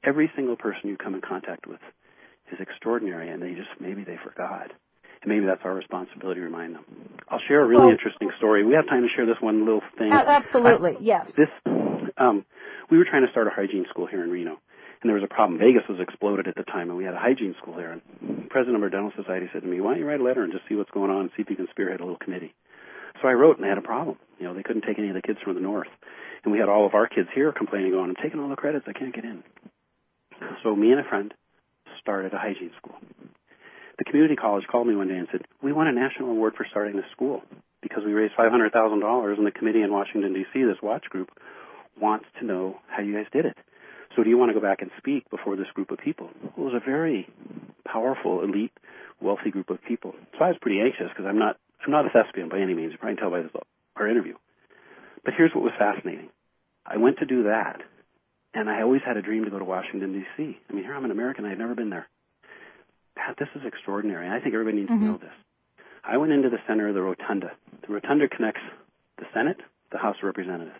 Every 0.04 0.30
single 0.36 0.56
person 0.56 0.90
you 0.90 0.96
come 0.96 1.14
in 1.14 1.20
contact 1.20 1.66
with 1.66 1.80
is 2.52 2.58
extraordinary, 2.60 3.30
and 3.30 3.42
they 3.42 3.54
just 3.54 3.70
maybe 3.80 4.04
they 4.04 4.18
forgot, 4.22 4.72
and 5.26 5.34
maybe 5.34 5.46
that's 5.46 5.62
our 5.64 5.74
responsibility 5.74 6.40
to 6.40 6.44
remind 6.46 6.74
them. 6.74 6.84
I'll 7.28 7.42
share 7.48 7.62
a 7.62 7.66
really 7.66 7.90
interesting 7.90 8.30
story. 8.38 8.64
We 8.64 8.74
have 8.74 8.86
time 8.86 9.02
to 9.02 9.08
share 9.14 9.26
this 9.26 9.36
one 9.40 9.66
little 9.66 9.82
thing. 9.98 10.12
Absolutely, 10.12 10.92
I, 10.92 11.00
yes. 11.00 11.32
This, 11.36 11.48
um, 12.16 12.44
we 12.90 12.98
were 12.98 13.04
trying 13.04 13.26
to 13.26 13.30
start 13.32 13.48
a 13.48 13.50
hygiene 13.50 13.86
school 13.90 14.06
here 14.06 14.22
in 14.22 14.30
Reno, 14.30 14.58
and 15.02 15.10
there 15.10 15.14
was 15.14 15.24
a 15.24 15.34
problem. 15.34 15.58
Vegas 15.58 15.82
was 15.88 15.98
exploded 16.00 16.46
at 16.46 16.54
the 16.54 16.62
time, 16.62 16.88
and 16.88 16.96
we 16.96 17.04
had 17.04 17.14
a 17.14 17.18
hygiene 17.18 17.54
school 17.60 17.74
there. 17.74 17.92
And 17.92 18.02
the 18.22 18.48
president 18.48 18.76
of 18.76 18.82
our 18.82 18.88
dental 18.88 19.12
society 19.16 19.50
said 19.52 19.62
to 19.62 19.68
me, 19.68 19.80
"Why 19.80 19.92
don't 19.92 20.00
you 20.00 20.06
write 20.06 20.20
a 20.20 20.22
letter 20.22 20.42
and 20.44 20.52
just 20.52 20.64
see 20.68 20.76
what's 20.76 20.90
going 20.92 21.10
on, 21.10 21.22
and 21.22 21.30
see 21.36 21.42
if 21.42 21.50
you 21.50 21.56
can 21.56 21.68
spearhead 21.70 22.00
a 22.00 22.04
little 22.04 22.18
committee?" 22.18 22.54
So 23.20 23.28
I 23.28 23.32
wrote, 23.32 23.56
and 23.56 23.64
they 23.64 23.68
had 23.68 23.78
a 23.78 23.82
problem. 23.82 24.18
You 24.38 24.46
know, 24.46 24.54
they 24.54 24.62
couldn't 24.62 24.82
take 24.82 24.98
any 24.98 25.08
of 25.08 25.14
the 25.14 25.22
kids 25.22 25.40
from 25.42 25.54
the 25.54 25.60
north, 25.60 25.88
and 26.44 26.52
we 26.52 26.58
had 26.60 26.68
all 26.68 26.86
of 26.86 26.94
our 26.94 27.08
kids 27.08 27.28
here 27.34 27.50
complaining, 27.50 27.90
going, 27.90 28.10
"I'm 28.10 28.22
taking 28.22 28.38
all 28.38 28.48
the 28.48 28.56
credits. 28.56 28.86
I 28.86 28.92
can't 28.92 29.14
get 29.14 29.24
in." 29.24 29.42
So 30.62 30.76
me 30.76 30.92
and 30.92 31.00
a 31.00 31.04
friend 31.04 31.34
started 32.00 32.32
a 32.32 32.38
hygiene 32.38 32.70
school. 32.76 32.94
The 33.98 34.04
community 34.04 34.36
college 34.36 34.66
called 34.70 34.86
me 34.86 34.94
one 34.94 35.08
day 35.08 35.16
and 35.16 35.28
said, 35.32 35.46
"We 35.62 35.72
won 35.72 35.86
a 35.86 35.92
national 35.92 36.30
award 36.30 36.54
for 36.56 36.66
starting 36.70 36.96
this 36.96 37.10
school 37.12 37.42
because 37.82 38.04
we 38.04 38.12
raised 38.12 38.34
five 38.36 38.50
hundred 38.50 38.72
thousand 38.72 39.00
dollars, 39.00 39.38
and 39.38 39.46
the 39.46 39.50
committee 39.50 39.82
in 39.82 39.92
Washington 39.92 40.34
D.C., 40.34 40.64
this 40.64 40.82
watch 40.82 41.04
group, 41.08 41.30
wants 42.00 42.26
to 42.38 42.44
know 42.44 42.78
how 42.88 43.02
you 43.02 43.14
guys 43.14 43.26
did 43.32 43.46
it." 43.46 43.56
So 44.14 44.22
do 44.22 44.30
you 44.30 44.38
want 44.38 44.50
to 44.50 44.54
go 44.54 44.60
back 44.60 44.80
and 44.80 44.90
speak 44.96 45.28
before 45.30 45.56
this 45.56 45.66
group 45.74 45.90
of 45.90 45.98
people? 45.98 46.30
It 46.42 46.58
was 46.58 46.72
a 46.74 46.84
very 46.84 47.28
powerful, 47.84 48.42
elite, 48.42 48.72
wealthy 49.20 49.50
group 49.50 49.68
of 49.68 49.78
people. 49.86 50.14
So 50.38 50.44
I 50.44 50.48
was 50.48 50.56
pretty 50.60 50.80
anxious 50.80 51.08
because 51.08 51.26
I'm 51.26 51.38
not 51.38 51.56
I'm 51.84 51.92
not 51.92 52.06
a 52.06 52.10
thespian 52.10 52.48
by 52.48 52.60
any 52.60 52.74
means. 52.74 52.92
You 52.92 52.98
probably 52.98 53.16
tell 53.16 53.30
by 53.30 53.42
this 53.42 53.52
our 53.96 54.08
interview. 54.08 54.34
But 55.24 55.34
here's 55.36 55.54
what 55.54 55.64
was 55.64 55.72
fascinating. 55.78 56.28
I 56.84 56.98
went 56.98 57.18
to 57.18 57.26
do 57.26 57.44
that, 57.44 57.80
and 58.54 58.68
I 58.70 58.82
always 58.82 59.02
had 59.04 59.16
a 59.16 59.22
dream 59.22 59.44
to 59.44 59.50
go 59.50 59.58
to 59.58 59.64
Washington 59.64 60.12
D.C. 60.12 60.58
I 60.68 60.72
mean, 60.72 60.84
here 60.84 60.94
I'm 60.94 61.04
an 61.04 61.10
American. 61.10 61.44
I 61.44 61.50
had 61.50 61.58
never 61.58 61.74
been 61.74 61.90
there. 61.90 62.06
Pat, 63.16 63.36
this 63.38 63.48
is 63.56 63.62
extraordinary. 63.66 64.28
I 64.28 64.40
think 64.40 64.54
everybody 64.54 64.78
needs 64.78 64.90
mm-hmm. 64.90 65.06
to 65.06 65.12
know 65.12 65.18
this. 65.18 65.34
I 66.04 66.18
went 66.18 66.32
into 66.32 66.50
the 66.50 66.62
center 66.68 66.88
of 66.88 66.94
the 66.94 67.02
rotunda. 67.02 67.52
The 67.86 67.92
rotunda 67.92 68.28
connects 68.28 68.60
the 69.18 69.24
Senate, 69.34 69.58
the 69.90 69.98
House 69.98 70.16
of 70.22 70.26
Representatives. 70.26 70.78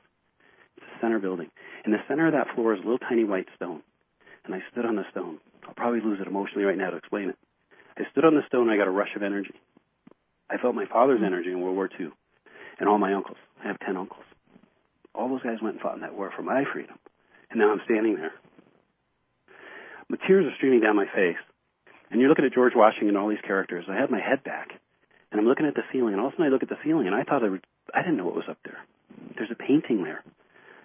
It's 0.77 0.87
a 0.87 1.01
center 1.01 1.19
building. 1.19 1.51
In 1.85 1.93
the 1.93 1.99
center 2.07 2.27
of 2.27 2.35
that 2.35 2.55
floor 2.55 2.75
is 2.75 2.81
a 2.81 2.83
little 2.83 2.99
tiny 2.99 3.25
white 3.25 3.49
stone. 3.57 3.83
And 4.45 4.55
I 4.55 4.63
stood 4.71 4.85
on 4.85 4.95
the 4.95 5.05
stone. 5.11 5.39
I'll 5.67 5.75
probably 5.75 6.01
lose 6.01 6.21
it 6.21 6.29
emotionally 6.29 6.65
right 6.65 6.79
now 6.79 6.91
to 6.91 6.97
explain 6.97 7.31
it. 7.31 7.37
I 7.99 8.03
stood 8.13 8.25
on 8.25 8.35
the 8.35 8.47
stone 8.47 8.69
and 8.69 8.71
I 8.71 8.77
got 8.77 8.87
a 8.87 8.93
rush 8.93 9.17
of 9.17 9.23
energy. 9.23 9.55
I 10.49 10.59
felt 10.59 10.75
my 10.75 10.87
father's 10.87 11.17
mm-hmm. 11.17 11.27
energy 11.27 11.51
in 11.51 11.61
World 11.61 11.75
War 11.75 11.91
II 11.99 12.11
and 12.79 12.89
all 12.89 12.99
my 12.99 13.15
uncles. 13.15 13.39
I 13.65 13.69
have 13.69 13.81
10 13.81 13.97
uncles. 13.97 14.25
All 15.15 15.29
those 15.29 15.43
guys 15.43 15.59
went 15.63 15.77
and 15.77 15.83
fought 15.83 15.95
in 15.95 16.03
that 16.03 16.15
war 16.15 16.31
for 16.37 16.43
my 16.43 16.65
freedom. 16.73 16.99
And 17.51 17.59
now 17.59 17.73
I'm 17.73 17.81
standing 17.85 18.17
there. 18.17 18.33
The 20.11 20.19
tears 20.27 20.47
are 20.47 20.55
streaming 20.57 20.81
down 20.81 20.95
my 20.95 21.07
face. 21.07 21.41
And 22.11 22.21
you're 22.21 22.29
looking 22.29 22.45
at 22.45 22.55
George 22.55 22.73
Washington 22.75 23.09
and 23.09 23.19
all 23.19 23.29
these 23.29 23.45
characters. 23.47 23.85
I 23.89 23.97
had 23.97 24.11
my 24.11 24.21
head 24.21 24.45
back. 24.45 24.69
And 25.31 25.41
I'm 25.41 25.47
looking 25.47 25.67
at 25.67 25.75
the 25.75 25.83
ceiling. 25.93 26.13
And 26.15 26.21
all 26.21 26.29
of 26.29 26.35
a 26.35 26.37
sudden 26.37 26.47
I 26.47 26.51
look 26.51 26.63
at 26.63 26.69
the 26.69 26.79
ceiling 26.85 27.07
and 27.07 27.15
I 27.15 27.25
thought 27.25 27.45
I, 27.45 27.49
would, 27.49 27.67
I 27.95 28.03
didn't 28.03 28.17
know 28.17 28.25
what 28.25 28.35
was 28.35 28.49
up 28.49 28.59
there. 28.65 28.79
There's 29.37 29.51
a 29.51 29.57
painting 29.57 30.05
there 30.05 30.23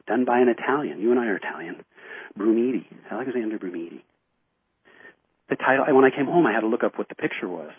done 0.08 0.26
by 0.26 0.40
an 0.40 0.50
Italian. 0.50 1.00
You 1.00 1.12
and 1.12 1.20
I 1.20 1.28
are 1.28 1.36
Italian. 1.36 1.84
Brumidi, 2.38 2.86
Alexander 3.10 3.60
Brumidi. 3.60 4.02
The 5.50 5.56
title, 5.58 5.86
when 5.94 6.06
I 6.06 6.16
came 6.16 6.26
home, 6.26 6.48
I 6.48 6.54
had 6.54 6.62
to 6.62 6.68
look 6.68 6.84
up 6.84 6.98
what 6.98 7.10
the 7.10 7.16
picture 7.16 7.48
was. 7.48 7.72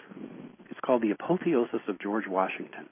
It's 0.70 0.80
called 0.84 1.02
The 1.02 1.10
Apotheosis 1.10 1.80
of 1.88 2.00
George 2.00 2.26
Washington. 2.28 2.88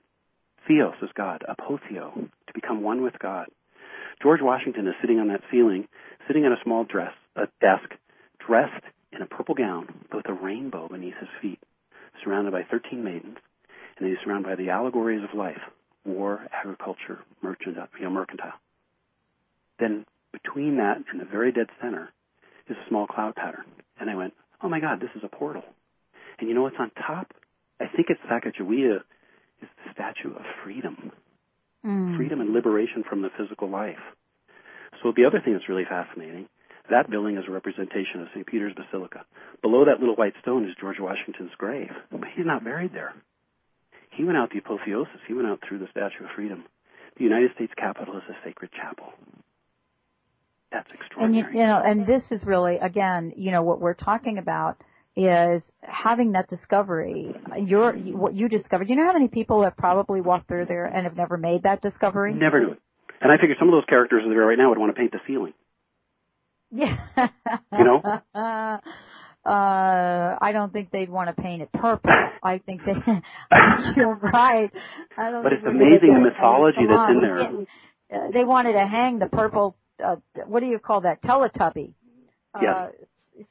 Theos 0.67 0.95
is 1.03 1.11
God, 1.15 1.45
apotheo, 1.49 2.15
to 2.15 2.53
become 2.55 2.83
one 2.83 3.03
with 3.03 3.19
God. 3.19 3.49
George 4.23 4.41
Washington 4.43 4.87
is 4.87 4.95
sitting 5.01 5.19
on 5.19 5.29
that 5.29 5.43
ceiling, 5.51 5.87
sitting 6.27 6.45
at 6.45 6.53
a 6.53 6.63
small 6.63 6.85
dress, 6.85 7.13
a 7.37 7.47
desk, 7.61 7.91
dressed 8.47 8.85
in 9.13 9.23
a 9.23 9.27
purple 9.27 9.55
gown 9.55 9.89
with 10.13 10.29
a 10.29 10.33
rainbow 10.33 10.89
beneath 10.89 11.17
his 11.19 11.29
feet, 11.43 11.61
surrounded 12.23 12.53
by 12.53 12.63
13 12.71 13.03
maidens, 13.03 13.39
and 13.99 14.09
he's 14.09 14.19
surrounded 14.25 14.49
by 14.49 14.57
the 14.57 14.71
allegories 14.71 15.23
of 15.23 15.37
life, 15.37 15.61
war, 16.05 16.47
agriculture, 16.53 17.21
mercantile. 17.43 17.89
You 17.99 18.05
know, 18.05 18.11
mercantile. 18.11 18.55
Then 19.79 20.05
between 20.33 20.77
that 20.77 20.99
and 21.11 21.21
the 21.21 21.25
very 21.25 21.53
dead 21.53 21.67
center 21.81 22.13
is 22.69 22.77
a 22.77 22.89
small 22.89 23.07
cloud 23.07 23.35
pattern. 23.35 23.65
And 23.99 24.09
I 24.09 24.15
went, 24.15 24.35
oh 24.63 24.69
my 24.69 24.81
God, 24.81 25.01
this 25.01 25.11
is 25.17 25.23
a 25.25 25.29
portal. 25.29 25.65
And 26.39 26.49
you 26.49 26.55
know 26.55 26.63
what's 26.63 26.77
on 26.79 26.91
top? 27.07 27.33
I 27.81 27.87
think 27.95 28.09
it's 28.09 28.21
Sacagawea 28.31 28.97
is 29.63 29.69
the 29.85 29.93
statue 29.93 30.35
of 30.35 30.43
freedom. 30.65 31.13
Mm. 31.85 32.17
Freedom 32.17 32.41
and 32.41 32.53
liberation 32.53 33.05
from 33.09 33.23
the 33.23 33.31
physical 33.39 33.69
life. 33.69 33.97
So 35.03 35.13
the 35.17 35.25
other 35.25 35.41
thing 35.43 35.55
that's 35.55 35.69
really 35.69 35.87
fascinating, 35.89 36.47
that 36.91 37.11
building 37.11 37.37
is 37.37 37.45
a 37.49 37.53
representation 37.53 38.21
of 38.21 38.29
St. 38.35 38.47
Peter's 38.47 38.75
Basilica. 38.75 39.25
Below 39.63 39.85
that 39.87 40.01
little 40.01 40.17
white 40.17 40.35
stone 40.43 40.65
is 40.65 40.75
George 40.81 40.99
Washington's 41.01 41.53
grave. 41.59 41.91
But 42.11 42.21
he's 42.35 42.47
not 42.47 42.65
buried 42.65 42.93
there. 42.93 43.15
He 44.11 44.25
went 44.25 44.37
out 44.37 44.51
the 44.51 44.59
apotheosis. 44.59 45.21
He 45.27 45.35
went 45.35 45.49
out 45.49 45.61
through 45.67 45.79
the 45.79 45.89
Statue 45.91 46.25
of 46.25 46.31
Freedom. 46.35 46.65
The 47.17 47.25
United 47.25 47.53
States 47.55 47.73
Capitol 47.77 48.17
is 48.17 48.23
a 48.29 48.37
sacred 48.45 48.71
chapel. 48.73 49.07
That's 50.73 50.91
extraordinary. 50.93 51.45
And 51.45 51.55
you, 51.55 51.61
you 51.61 51.67
know, 51.67 51.81
and 51.85 52.07
this 52.07 52.23
is 52.31 52.45
really 52.45 52.77
again, 52.77 53.33
you 53.37 53.51
know, 53.51 53.63
what 53.63 53.81
we're 53.81 53.95
talking 53.95 54.39
about 54.39 54.81
is 55.17 55.63
having 55.83 56.33
that 56.33 56.49
discovery. 56.49 57.35
Your 57.59 57.93
what 57.93 58.35
you 58.35 58.49
discovered. 58.49 58.89
You 58.89 58.97
know 58.97 59.07
how 59.07 59.13
many 59.13 59.29
people 59.29 59.65
have 59.65 59.77
probably 59.77 60.21
walked 60.21 60.49
through 60.49 60.67
there 60.67 60.87
and 60.87 61.05
have 61.05 61.17
never 61.17 61.37
made 61.37 61.65
that 61.65 61.83
discovery? 61.83 62.33
Never 62.35 62.61
knew 62.61 62.73
it. 62.73 62.79
And 63.21 63.31
I 63.31 63.37
figure 63.37 63.57
some 63.59 63.69
of 63.69 63.73
those 63.73 63.85
characters 63.89 64.23
that 64.25 64.31
are 64.31 64.35
there 64.35 64.47
right 64.47 64.59
now 64.59 64.71
would 64.71 64.79
want 64.79 64.95
to 64.95 64.99
paint 64.99 65.13
the 65.13 65.21
ceiling. 65.27 65.53
Yeah. 66.71 66.97
you 67.73 67.85
know. 67.85 68.81
Uh, 69.43 70.37
I 70.39 70.51
don't 70.53 70.71
think 70.71 70.91
they'd 70.91 71.09
want 71.09 71.35
to 71.35 71.43
paint 71.43 71.63
it 71.63 71.73
purple. 71.73 72.11
I 72.43 72.59
think 72.59 72.83
they. 72.85 72.93
you're 73.97 74.15
right. 74.17 74.71
I 75.17 75.31
don't. 75.31 75.43
But 75.43 75.55
it's 75.55 75.65
amazing 75.67 76.13
the 76.13 76.21
mythology 76.21 76.87
that's 76.87 77.11
in 77.11 77.21
there. 77.23 77.41
Uh, 78.13 78.31
they 78.33 78.45
wanted 78.45 78.75
to 78.75 78.87
hang 78.87 79.19
the 79.19 79.29
purple 79.29 79.77
uh, 80.05 80.17
what 80.47 80.61
do 80.61 80.67
you 80.67 80.79
call 80.79 81.03
that? 81.03 81.23
Teletubby. 81.23 81.93
Yeah. 82.61 82.73
Uh, 82.73 82.89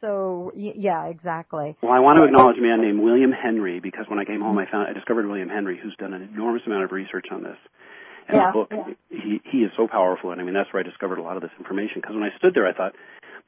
so 0.02 0.52
yeah, 0.56 1.08
exactly. 1.08 1.76
Well, 1.82 1.92
I 1.92 2.00
want 2.00 2.18
to 2.18 2.24
acknowledge 2.24 2.58
a 2.58 2.62
man 2.62 2.82
named 2.82 3.00
William 3.00 3.32
Henry 3.32 3.80
because 3.80 4.06
when 4.08 4.20
I 4.20 4.26
came 4.26 4.42
home, 4.42 4.58
I 4.58 4.70
found 4.70 4.88
I 4.88 4.94
discovered 4.94 5.26
William 5.26 5.50
Henry, 5.50 5.80
who's 5.82 5.96
done 5.98 6.14
an 6.14 6.30
enormous 6.34 6.62
amount 6.68 6.84
of 6.84 6.92
research 6.92 7.28
on 7.32 7.42
this. 7.42 7.58
And 8.30 8.38
yeah. 8.38 8.52
the 8.52 8.54
book, 8.54 8.70
he 9.10 9.42
he 9.44 9.58
is 9.66 9.72
so 9.76 9.88
powerful, 9.88 10.32
and 10.32 10.40
I 10.40 10.44
mean 10.44 10.54
that's 10.54 10.72
where 10.72 10.80
I 10.80 10.84
discovered 10.88 11.18
a 11.18 11.24
lot 11.24 11.36
of 11.36 11.42
this 11.42 11.52
information. 11.58 11.98
Because 12.02 12.14
when 12.14 12.24
I 12.24 12.30
stood 12.38 12.54
there, 12.54 12.68
I 12.68 12.74
thought, 12.74 12.94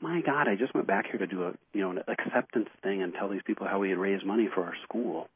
my 0.02 0.22
God, 0.26 0.48
I 0.48 0.56
just 0.56 0.74
went 0.74 0.88
back 0.88 1.06
here 1.06 1.20
to 1.20 1.28
do 1.28 1.44
a 1.44 1.54
you 1.74 1.82
know 1.82 1.92
an 1.92 2.00
acceptance 2.08 2.68
thing 2.82 3.04
and 3.04 3.14
tell 3.14 3.30
these 3.30 3.46
people 3.46 3.68
how 3.68 3.78
we 3.78 3.90
had 3.90 4.00
raised 4.00 4.26
money 4.26 4.50
for 4.52 4.64
our 4.64 4.74
school, 4.84 5.28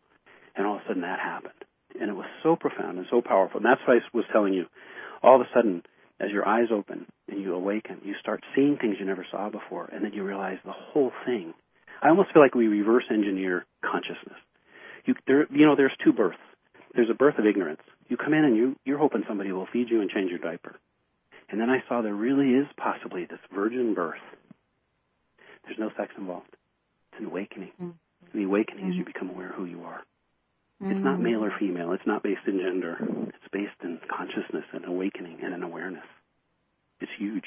and 0.56 0.66
all 0.66 0.78
of 0.78 0.82
a 0.82 0.88
sudden 0.88 1.04
that 1.04 1.20
happened, 1.20 1.62
and 2.02 2.10
it 2.10 2.16
was 2.16 2.26
so 2.42 2.56
profound 2.56 2.98
and 2.98 3.06
so 3.12 3.22
powerful. 3.22 3.58
And 3.58 3.66
that's 3.66 3.82
what 3.88 3.98
I 3.98 4.18
was 4.18 4.26
telling 4.34 4.54
you. 4.54 4.66
All 5.22 5.36
of 5.36 5.42
a 5.42 5.50
sudden, 5.54 5.84
as 6.20 6.32
your 6.32 6.48
eyes 6.48 6.70
open 6.74 7.06
and 7.30 7.40
you 7.40 7.54
awaken, 7.54 8.02
you 8.04 8.16
start 8.20 8.42
seeing 8.56 8.78
things 8.78 8.96
you 9.00 9.06
never 9.06 9.28
saw 9.30 9.50
before, 9.52 9.90
and 9.94 10.04
then 10.04 10.14
you 10.14 10.24
realize 10.24 10.58
the 10.66 10.74
whole 10.74 11.12
thing. 11.24 11.54
I 12.02 12.10
almost 12.10 12.34
feel 12.34 12.42
like 12.42 12.56
we 12.56 12.68
reverse 12.68 13.06
engineer 13.12 13.66
consciousness. 13.84 14.40
You, 15.06 15.14
there, 15.28 15.46
you 15.52 15.68
know, 15.68 15.76
there's 15.76 15.96
two 16.04 16.14
births. 16.14 16.38
There's 16.96 17.10
a 17.12 17.14
birth 17.14 17.38
of 17.38 17.46
ignorance. 17.46 17.82
You 18.08 18.18
come 18.18 18.34
in 18.34 18.46
and 18.46 18.56
you, 18.56 18.76
you're 18.86 18.98
hoping 18.98 19.24
somebody 19.28 19.52
will 19.52 19.68
feed 19.72 19.90
you 19.90 20.02
and 20.02 20.10
change 20.10 20.30
your 20.30 20.40
diaper. 20.40 20.76
And 21.50 21.60
then 21.60 21.70
I 21.70 21.84
saw 21.88 22.02
there 22.02 22.14
really 22.14 22.52
is 22.52 22.68
possibly 22.78 23.26
this 23.26 23.40
virgin 23.54 23.94
birth. 23.94 24.22
There's 25.66 25.80
no 25.80 25.90
sex 25.98 26.12
involved. 26.18 26.56
It's 27.12 27.22
an 27.22 27.28
awakening. 27.28 27.72
Mm-hmm. 27.82 28.38
The 28.38 28.44
awakening 28.44 28.86
mm-hmm. 28.86 28.92
is 28.92 28.98
you 28.98 29.06
become 29.06 29.30
aware 29.30 29.50
of 29.50 29.56
who 29.56 29.66
you 29.66 29.84
are. 29.84 30.02
Mm-hmm. 30.82 30.92
It's 30.92 31.04
not 31.04 31.20
male 31.20 31.44
or 31.44 31.54
female. 31.58 31.94
It's 31.94 32.06
not 32.06 32.24
based 32.24 32.48
in 32.48 32.60
gender. 32.60 32.98
It's 33.30 33.52
based 33.52 33.78
in 33.84 34.00
consciousness 34.10 34.66
and 34.74 34.86
awakening 34.86 35.40
and 35.44 35.54
an 35.54 35.64
awareness. 35.64 36.06
It's 37.00 37.12
huge. 37.18 37.46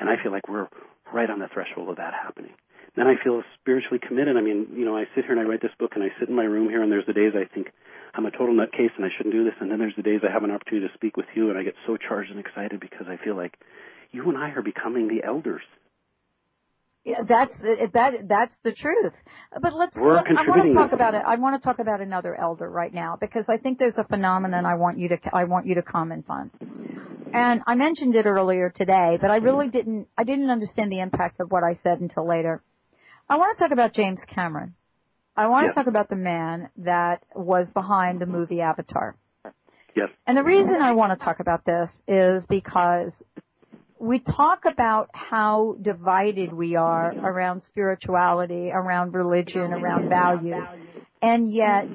And 0.00 0.08
I 0.08 0.22
feel 0.22 0.32
like 0.32 0.48
we're 0.48 0.68
right 1.12 1.30
on 1.30 1.38
the 1.38 1.48
threshold 1.52 1.88
of 1.88 1.96
that 1.96 2.14
happening. 2.14 2.52
Then 2.96 3.06
I 3.06 3.14
feel 3.22 3.42
spiritually 3.60 3.98
committed. 3.98 4.36
I 4.36 4.40
mean, 4.40 4.68
you 4.74 4.84
know, 4.84 4.96
I 4.96 5.04
sit 5.14 5.24
here 5.24 5.32
and 5.32 5.40
I 5.40 5.44
write 5.44 5.62
this 5.62 5.74
book 5.78 5.92
and 5.94 6.04
I 6.04 6.08
sit 6.18 6.28
in 6.28 6.34
my 6.34 6.44
room 6.44 6.68
here 6.68 6.82
and 6.82 6.90
there's 6.90 7.06
the 7.06 7.12
days 7.12 7.32
I 7.34 7.52
think 7.52 7.72
I'm 8.16 8.26
a 8.26 8.30
total 8.30 8.54
nutcase 8.54 8.94
and 8.96 9.04
I 9.04 9.08
shouldn't 9.16 9.34
do 9.34 9.44
this. 9.44 9.54
And 9.60 9.70
then 9.70 9.78
there's 9.78 9.96
the 9.96 10.02
days 10.02 10.20
I 10.26 10.32
have 10.32 10.44
an 10.44 10.50
opportunity 10.50 10.86
to 10.86 10.94
speak 10.94 11.16
with 11.16 11.26
you 11.34 11.50
and 11.50 11.58
I 11.58 11.62
get 11.62 11.74
so 11.86 11.96
charged 11.96 12.30
and 12.30 12.38
excited 12.38 12.80
because 12.80 13.06
I 13.08 13.22
feel 13.24 13.36
like 13.36 13.58
you 14.12 14.28
and 14.28 14.38
I 14.38 14.50
are 14.50 14.62
becoming 14.62 15.08
the 15.08 15.26
elders 15.26 15.62
yeah, 17.04 17.20
that's 17.28 17.54
that. 17.92 18.12
That's 18.28 18.54
the 18.64 18.72
truth. 18.72 19.12
But 19.60 19.74
let's. 19.74 19.94
We're 19.94 20.14
let, 20.14 20.24
I 20.26 20.48
want 20.48 20.70
to 20.70 20.74
talk 20.74 20.92
about 20.92 21.14
it. 21.14 21.22
I 21.26 21.36
want 21.36 21.60
to 21.60 21.64
talk 21.64 21.78
about 21.78 22.00
another 22.00 22.34
elder 22.34 22.68
right 22.68 22.92
now 22.92 23.18
because 23.20 23.44
I 23.46 23.58
think 23.58 23.78
there's 23.78 23.98
a 23.98 24.04
phenomenon 24.04 24.64
I 24.64 24.76
want 24.76 24.98
you 24.98 25.10
to. 25.10 25.18
I 25.30 25.44
want 25.44 25.66
you 25.66 25.74
to 25.74 25.82
comment 25.82 26.26
on. 26.30 26.50
And 27.34 27.60
I 27.66 27.74
mentioned 27.74 28.14
it 28.14 28.24
earlier 28.24 28.72
today, 28.74 29.18
but 29.20 29.30
I 29.30 29.36
really 29.36 29.68
didn't. 29.68 30.08
I 30.16 30.24
didn't 30.24 30.48
understand 30.48 30.90
the 30.90 31.00
impact 31.00 31.40
of 31.40 31.50
what 31.50 31.62
I 31.62 31.78
said 31.82 32.00
until 32.00 32.26
later. 32.26 32.62
I 33.28 33.36
want 33.36 33.58
to 33.58 33.62
talk 33.62 33.72
about 33.72 33.92
James 33.92 34.20
Cameron. 34.34 34.74
I 35.36 35.48
want 35.48 35.68
to 35.68 35.74
talk 35.74 35.88
about 35.88 36.08
the 36.08 36.16
man 36.16 36.70
that 36.78 37.22
was 37.34 37.68
behind 37.70 38.20
the 38.20 38.26
movie 38.26 38.60
Avatar. 38.60 39.16
Yes. 39.96 40.08
And 40.26 40.36
the 40.36 40.44
reason 40.44 40.76
I 40.80 40.92
want 40.92 41.18
to 41.18 41.24
talk 41.24 41.40
about 41.40 41.64
this 41.64 41.90
is 42.06 42.44
because 42.48 43.12
we 43.98 44.18
talk 44.18 44.60
about 44.70 45.08
how 45.12 45.76
divided 45.80 46.52
we 46.52 46.76
are 46.76 47.12
around 47.12 47.62
spirituality, 47.68 48.70
around 48.72 49.14
religion, 49.14 49.72
around 49.72 50.08
values. 50.08 50.64
And 51.22 51.52
yet 51.52 51.86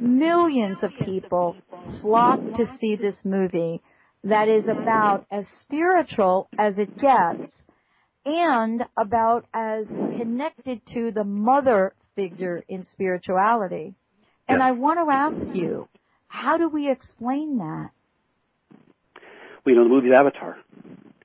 millions 0.00 0.78
of 0.82 0.90
people 1.04 1.56
flock 2.00 2.40
to 2.56 2.66
see 2.80 2.96
this 2.96 3.16
movie 3.24 3.80
that 4.24 4.48
is 4.48 4.64
about 4.68 5.26
as 5.30 5.46
spiritual 5.60 6.48
as 6.58 6.78
it 6.78 6.98
gets 6.98 7.52
and 8.24 8.84
about 8.96 9.46
as 9.52 9.86
connected 10.16 10.80
to 10.94 11.10
the 11.10 11.24
mother 11.24 11.92
figure 12.14 12.62
in 12.68 12.84
spirituality. 12.92 13.94
And 14.48 14.58
Yes. 14.58 14.68
I 14.68 14.70
want 14.72 14.98
to 14.98 15.12
ask 15.12 15.56
you, 15.56 15.88
how 16.28 16.56
do 16.58 16.68
we 16.68 16.90
explain 16.90 17.58
that? 17.58 17.90
Well, 19.64 19.74
you 19.74 19.76
know, 19.76 19.84
the 19.84 19.90
movie 19.90 20.12
Avatar. 20.12 20.58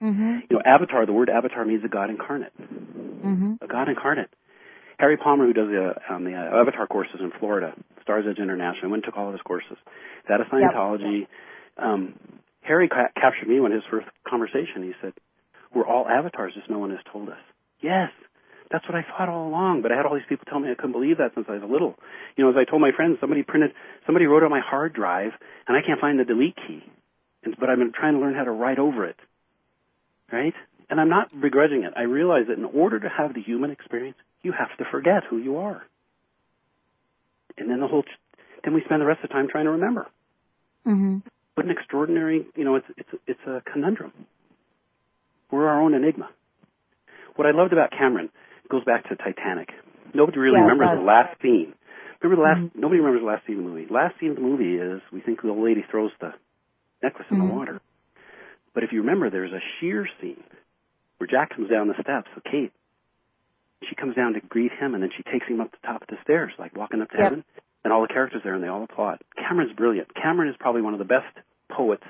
Mm-hmm. 0.01 0.39
You 0.49 0.57
know, 0.57 0.61
Avatar, 0.63 1.05
the 1.05 1.13
word 1.13 1.29
Avatar 1.29 1.65
means 1.65 1.83
a 1.83 1.87
God 1.87 2.09
incarnate. 2.09 2.53
Mm-hmm. 2.59 3.53
A 3.61 3.67
God 3.67 3.89
incarnate. 3.89 4.29
Harry 4.99 5.17
Palmer, 5.17 5.45
who 5.45 5.53
does 5.53 5.67
the, 5.67 5.93
um, 6.13 6.23
the 6.23 6.33
uh, 6.33 6.61
Avatar 6.61 6.87
courses 6.87 7.19
in 7.19 7.31
Florida, 7.39 7.73
Stars 8.01 8.25
Edge 8.29 8.39
International, 8.39 8.91
went 8.91 9.03
and 9.03 9.11
took 9.13 9.17
all 9.17 9.27
of 9.27 9.33
his 9.33 9.41
courses. 9.41 9.77
He's 10.23 10.31
out 10.31 10.41
of 10.41 10.47
Scientology. 10.47 11.27
Um, 11.77 12.13
Harry 12.61 12.89
ca- 12.89 13.09
captured 13.15 13.47
me 13.47 13.59
when 13.59 13.71
his 13.71 13.83
first 13.89 14.07
conversation. 14.27 14.83
He 14.83 14.93
said, 15.01 15.13
"We're 15.73 15.85
all 15.85 16.07
avatars, 16.07 16.53
just 16.55 16.69
no 16.69 16.79
one 16.79 16.89
has 16.89 16.99
told 17.11 17.29
us." 17.29 17.37
Yes, 17.79 18.11
that's 18.71 18.87
what 18.87 18.95
I 18.95 19.03
thought 19.03 19.29
all 19.29 19.47
along. 19.47 19.81
But 19.81 19.91
I 19.91 19.95
had 19.95 20.05
all 20.05 20.15
these 20.15 20.27
people 20.27 20.45
tell 20.49 20.59
me 20.59 20.69
I 20.69 20.75
couldn't 20.75 20.91
believe 20.91 21.17
that 21.17 21.31
since 21.35 21.47
I 21.49 21.53
was 21.53 21.63
little. 21.69 21.95
You 22.35 22.43
know, 22.43 22.49
as 22.51 22.57
I 22.57 22.69
told 22.69 22.81
my 22.81 22.91
friends, 22.95 23.17
somebody 23.19 23.43
printed, 23.43 23.71
somebody 24.05 24.25
wrote 24.25 24.43
on 24.43 24.49
my 24.49 24.61
hard 24.61 24.93
drive, 24.93 25.31
and 25.67 25.77
I 25.77 25.81
can't 25.85 25.99
find 25.99 26.19
the 26.19 26.25
delete 26.25 26.55
key. 26.55 26.83
And, 27.43 27.55
but 27.59 27.69
I've 27.69 27.77
been 27.77 27.93
trying 27.93 28.13
to 28.13 28.19
learn 28.19 28.35
how 28.35 28.43
to 28.43 28.51
write 28.51 28.79
over 28.79 29.05
it. 29.05 29.17
Right? 30.31 30.53
And 30.89 30.99
I'm 30.99 31.09
not 31.09 31.29
begrudging 31.39 31.83
it. 31.83 31.93
I 31.95 32.03
realize 32.03 32.45
that 32.47 32.57
in 32.57 32.65
order 32.65 32.99
to 32.99 33.09
have 33.09 33.33
the 33.33 33.41
human 33.41 33.71
experience, 33.71 34.17
you 34.41 34.51
have 34.51 34.75
to 34.77 34.85
forget 34.91 35.23
who 35.29 35.37
you 35.37 35.57
are. 35.57 35.83
And 37.57 37.69
then 37.69 37.79
the 37.79 37.87
whole, 37.87 38.03
then 38.63 38.73
we 38.73 38.81
spend 38.85 39.01
the 39.01 39.05
rest 39.05 39.23
of 39.23 39.29
the 39.29 39.33
time 39.33 39.47
trying 39.49 39.65
to 39.65 39.71
remember. 39.71 40.07
Mm-hmm. 40.85 41.17
What 41.55 41.65
an 41.65 41.71
extraordinary, 41.71 42.45
you 42.55 42.63
know, 42.63 42.75
it's 42.75 42.85
it's 42.97 43.09
it's 43.25 43.39
a 43.47 43.63
conundrum. 43.71 44.13
We're 45.49 45.67
our 45.67 45.81
own 45.81 45.95
enigma. 45.95 46.29
What 47.35 47.47
I 47.47 47.51
loved 47.51 47.73
about 47.73 47.91
Cameron 47.91 48.29
goes 48.69 48.83
back 48.83 49.07
to 49.09 49.15
Titanic. 49.15 49.69
Nobody 50.13 50.39
really 50.39 50.57
Yeah, 50.57 50.63
remembers 50.67 50.97
the 50.97 51.03
last 51.05 51.39
scene. 51.41 51.73
Remember 52.21 52.35
the 52.41 52.41
last? 52.47 52.59
Mhm. 52.59 52.75
Nobody 52.75 52.99
remembers 52.99 53.21
the 53.21 53.27
last 53.27 53.45
scene 53.45 53.57
of 53.59 53.63
the 53.63 53.69
movie. 53.69 53.85
Last 53.87 54.17
scene 54.19 54.29
of 54.31 54.35
the 54.37 54.41
movie 54.41 54.77
is 54.77 55.01
we 55.11 55.21
think 55.21 55.41
the 55.41 55.49
old 55.49 55.59
lady 55.63 55.83
throws 55.83 56.11
the 56.19 56.33
necklace 57.03 57.27
in 57.29 57.37
Mhm. 57.37 57.47
the 57.49 57.53
water. 57.53 57.81
But 58.73 58.83
if 58.83 58.91
you 58.91 59.01
remember, 59.01 59.29
there's 59.29 59.53
a 59.53 59.59
sheer 59.79 60.07
scene 60.19 60.43
where 61.17 61.27
Jack 61.27 61.51
comes 61.51 61.69
down 61.69 61.87
the 61.87 62.01
steps 62.01 62.29
with 62.35 62.43
Kate. 62.45 62.71
She 63.83 63.95
comes 63.95 64.15
down 64.15 64.33
to 64.33 64.39
greet 64.41 64.71
him, 64.71 64.93
and 64.95 65.03
then 65.03 65.11
she 65.11 65.23
takes 65.23 65.45
him 65.47 65.61
up 65.61 65.71
the 65.71 65.77
top 65.85 66.01
of 66.01 66.07
the 66.07 66.17
stairs, 66.23 66.51
like 66.57 66.75
walking 66.75 67.01
up 67.01 67.09
to 67.11 67.17
Yep. 67.17 67.23
heaven. 67.23 67.43
And 67.83 67.93
all 67.93 68.01
the 68.01 68.07
characters 68.07 68.41
there, 68.43 68.53
and 68.55 68.63
they 68.63 68.67
all 68.67 68.83
applaud. 68.83 69.19
Cameron's 69.37 69.71
brilliant. 69.73 70.13
Cameron 70.15 70.49
is 70.49 70.57
probably 70.57 70.81
one 70.81 70.93
of 70.93 70.99
the 70.99 71.05
best 71.05 71.27
poets 71.69 72.03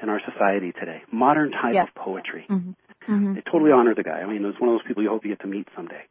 in 0.00 0.08
our 0.08 0.20
society 0.20 0.72
today. 0.72 1.02
Modern 1.10 1.50
type 1.50 1.74
Yep. 1.74 1.88
of 1.88 1.94
poetry. 1.94 2.46
Mm-hmm. 2.48 2.70
Mm-hmm. 3.08 3.34
They 3.34 3.42
totally 3.42 3.72
honor 3.72 3.94
the 3.94 4.02
guy. 4.02 4.20
I 4.20 4.26
mean, 4.26 4.44
it's 4.44 4.60
one 4.60 4.68
of 4.70 4.74
those 4.74 4.86
people 4.86 5.02
you 5.02 5.08
hope 5.08 5.24
you 5.24 5.30
get 5.30 5.40
to 5.40 5.46
meet 5.46 5.66
someday 5.74 6.04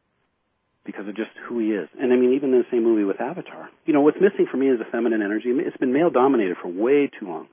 because 0.86 1.08
of 1.08 1.16
just 1.16 1.32
who 1.48 1.60
he 1.60 1.72
is. 1.72 1.88
And 2.00 2.12
I 2.12 2.16
mean, 2.16 2.34
even 2.34 2.54
in 2.54 2.60
the 2.60 2.72
same 2.72 2.84
movie 2.84 3.04
with 3.04 3.22
Avatar, 3.22 3.70
you 3.86 3.94
know, 3.94 4.02
what's 4.02 4.18
missing 4.20 4.48
for 4.50 4.58
me 4.58 4.70
is 4.70 4.80
the 4.80 4.86
feminine 4.86 5.22
energy. 5.22 5.50
It's 5.50 5.78
been 5.78 5.94
male 5.94 6.10
dominated 6.10 6.58
for 6.62 6.68
way 6.68 7.08
too 7.08 7.28
long. 7.28 7.48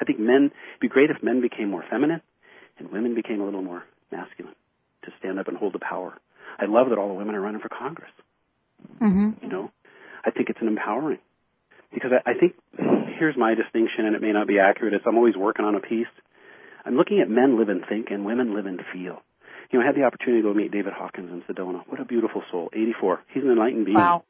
I 0.00 0.04
think 0.04 0.18
men, 0.18 0.50
it'd 0.52 0.80
be 0.80 0.88
great 0.88 1.10
if 1.10 1.22
men 1.22 1.40
became 1.40 1.70
more 1.70 1.84
feminine 1.88 2.20
and 2.78 2.90
women 2.90 3.14
became 3.14 3.40
a 3.40 3.44
little 3.44 3.62
more 3.62 3.84
masculine 4.10 4.54
to 5.04 5.12
stand 5.18 5.38
up 5.38 5.48
and 5.48 5.56
hold 5.56 5.72
the 5.72 5.78
power. 5.78 6.18
I 6.58 6.66
love 6.66 6.90
that 6.90 6.98
all 6.98 7.08
the 7.08 7.14
women 7.14 7.34
are 7.34 7.40
running 7.40 7.60
for 7.60 7.68
Congress. 7.68 8.10
Mm-hmm. 9.00 9.44
You 9.44 9.48
know, 9.48 9.70
I 10.24 10.30
think 10.30 10.50
it's 10.50 10.60
an 10.60 10.68
empowering 10.68 11.18
because 11.92 12.10
I, 12.12 12.30
I 12.30 12.34
think 12.34 12.54
here's 13.18 13.36
my 13.36 13.54
distinction, 13.54 14.06
and 14.06 14.14
it 14.16 14.22
may 14.22 14.32
not 14.32 14.46
be 14.46 14.58
accurate. 14.58 14.94
It's 14.94 15.04
I'm 15.06 15.16
always 15.16 15.36
working 15.36 15.64
on 15.64 15.74
a 15.74 15.80
piece. 15.80 16.12
I'm 16.84 16.96
looking 16.96 17.20
at 17.20 17.28
men 17.28 17.58
live 17.58 17.68
and 17.68 17.84
think, 17.88 18.10
and 18.10 18.24
women 18.24 18.54
live 18.54 18.66
and 18.66 18.80
feel. 18.92 19.22
You 19.70 19.78
know, 19.78 19.84
I 19.84 19.86
had 19.86 19.96
the 19.96 20.04
opportunity 20.04 20.42
to 20.42 20.48
go 20.48 20.54
meet 20.54 20.72
David 20.72 20.92
Hawkins 20.92 21.30
in 21.30 21.42
Sedona. 21.42 21.82
What 21.86 22.00
a 22.00 22.04
beautiful 22.04 22.42
soul, 22.50 22.70
84. 22.72 23.20
He's 23.32 23.42
an 23.42 23.50
enlightened 23.50 23.86
being. 23.86 23.96
Wow. 23.96 24.24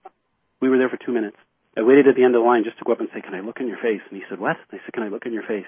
We 0.61 0.69
were 0.69 0.79
there 0.79 0.89
for 0.89 0.99
two 0.99 1.13
minutes. 1.13 1.37
I 1.77 1.83
waited 1.83 2.07
at 2.07 2.15
the 2.15 2.25
end 2.25 2.37
of 2.37 2.43
the 2.43 2.47
line 2.47 2.65
just 2.65 2.79
to 2.79 2.85
go 2.85 2.93
up 2.93 3.01
and 3.01 3.09
say, 3.15 3.23
"Can 3.23 3.35
I 3.35 3.41
look 3.41 3.59
in 3.59 3.67
your 3.67 3.79
face?" 3.79 4.03
And 4.09 4.19
he 4.21 4.25
said, 4.29 4.39
"What?" 4.39 4.57
I 4.71 4.79
said, 4.85 4.93
"Can 4.93 5.03
I 5.03 5.09
look 5.09 5.27
in 5.27 5.33
your 5.33 5.43
face?" 5.43 5.67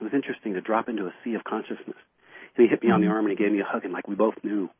It 0.00 0.04
was 0.04 0.14
interesting 0.14 0.54
to 0.54 0.60
drop 0.60 0.88
into 0.88 1.06
a 1.06 1.14
sea 1.22 1.34
of 1.34 1.44
consciousness. 1.44 1.96
And 2.56 2.64
he 2.64 2.68
hit 2.68 2.82
me 2.82 2.90
on 2.90 3.00
the 3.00 3.06
mm-hmm. 3.06 3.14
arm 3.14 3.26
and 3.26 3.38
he 3.38 3.42
gave 3.42 3.52
me 3.52 3.60
a 3.60 3.64
hug, 3.64 3.84
and 3.84 3.92
like 3.92 4.08
we 4.08 4.14
both 4.14 4.42
knew. 4.42 4.70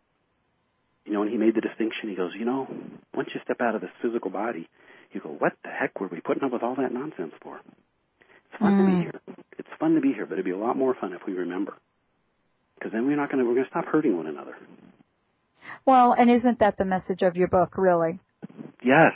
You 1.04 1.12
know, 1.12 1.22
and 1.22 1.30
he 1.30 1.36
made 1.36 1.54
the 1.54 1.60
distinction. 1.60 2.08
He 2.08 2.16
goes, 2.16 2.32
"You 2.34 2.46
know, 2.46 2.66
once 3.14 3.28
you 3.34 3.40
step 3.44 3.60
out 3.60 3.74
of 3.74 3.82
this 3.82 3.92
physical 4.00 4.30
body, 4.30 4.68
you 5.12 5.20
go, 5.20 5.30
what 5.30 5.54
the 5.64 5.70
heck 5.70 5.98
were 6.00 6.08
we 6.08 6.20
putting 6.20 6.44
up 6.44 6.52
with 6.52 6.62
all 6.62 6.76
that 6.76 6.92
nonsense 6.92 7.32
for? 7.42 7.60
It's 8.50 8.60
fun 8.60 8.76
to 8.76 8.82
Mm. 8.82 8.96
be 8.98 9.02
here. 9.02 9.20
It's 9.58 9.68
fun 9.78 9.94
to 9.94 10.00
be 10.00 10.12
here, 10.12 10.26
but 10.26 10.34
it'd 10.34 10.44
be 10.44 10.50
a 10.52 10.56
lot 10.56 10.76
more 10.76 10.94
fun 10.94 11.12
if 11.12 11.26
we 11.26 11.34
remember. 11.34 11.74
Because 12.74 12.92
then 12.92 13.06
we're 13.06 13.16
not 13.16 13.30
going 13.30 13.42
to, 13.42 13.48
we're 13.48 13.54
going 13.54 13.64
to 13.64 13.70
stop 13.70 13.86
hurting 13.86 14.16
one 14.16 14.26
another. 14.26 14.56
Well, 15.84 16.12
and 16.12 16.30
isn't 16.30 16.58
that 16.60 16.76
the 16.76 16.84
message 16.84 17.22
of 17.22 17.36
your 17.36 17.48
book, 17.48 17.76
really? 17.76 18.20
Yes. 18.82 19.12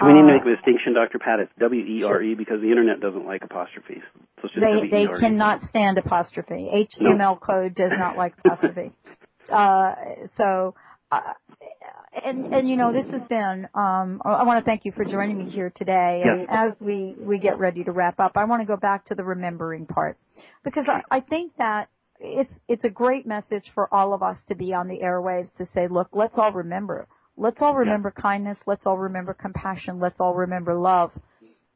Do 0.00 0.06
we 0.06 0.12
need 0.12 0.20
to 0.20 0.24
Uh, 0.24 0.26
make 0.26 0.42
a 0.42 0.56
distinction, 0.56 0.94
Dr. 0.94 1.18
Pat? 1.20 1.38
It's 1.40 1.52
W-E-R-E 1.60 2.34
because 2.34 2.60
the 2.60 2.68
internet 2.70 3.00
doesn't 3.00 3.26
like 3.26 3.42
apostrophes. 3.44 4.02
So 4.42 4.48
they 4.60 4.88
they 4.88 5.06
cannot 5.06 5.62
stand 5.62 5.98
apostrophe. 5.98 6.88
HTML 7.00 7.40
code 7.40 7.74
does 7.74 7.92
not 7.96 8.16
like 8.16 8.34
apostrophe. 8.44 8.92
uh, 9.52 9.94
so, 10.36 10.74
uh, 11.10 11.20
and 12.24 12.54
and 12.54 12.68
you 12.68 12.76
know 12.76 12.92
this 12.92 13.08
has 13.10 13.22
been. 13.28 13.68
Um, 13.74 14.20
I 14.24 14.44
want 14.44 14.64
to 14.64 14.64
thank 14.64 14.84
you 14.84 14.92
for 14.92 15.04
joining 15.04 15.38
me 15.38 15.50
here 15.50 15.72
today. 15.74 16.22
And 16.24 16.48
as 16.50 16.80
we 16.80 17.14
we 17.18 17.38
get 17.38 17.58
ready 17.58 17.84
to 17.84 17.92
wrap 17.92 18.18
up, 18.20 18.32
I 18.36 18.44
want 18.44 18.62
to 18.62 18.66
go 18.66 18.76
back 18.76 19.06
to 19.06 19.14
the 19.14 19.24
remembering 19.24 19.86
part 19.86 20.18
because 20.64 20.86
I, 20.88 21.02
I 21.10 21.20
think 21.20 21.52
that 21.58 21.88
it's 22.18 22.52
it's 22.68 22.84
a 22.84 22.90
great 22.90 23.26
message 23.26 23.70
for 23.74 23.92
all 23.92 24.14
of 24.14 24.22
us 24.22 24.38
to 24.48 24.54
be 24.54 24.72
on 24.72 24.88
the 24.88 25.00
airwaves 25.00 25.54
to 25.58 25.66
say, 25.74 25.88
look, 25.88 26.08
let's 26.12 26.36
all 26.36 26.52
remember. 26.52 27.06
Let's 27.36 27.60
all 27.60 27.74
remember 27.74 28.10
kindness. 28.12 28.58
Let's 28.66 28.86
all 28.86 28.96
remember 28.96 29.34
compassion. 29.34 29.98
Let's 30.00 30.20
all 30.20 30.34
remember 30.34 30.74
love. 30.74 31.10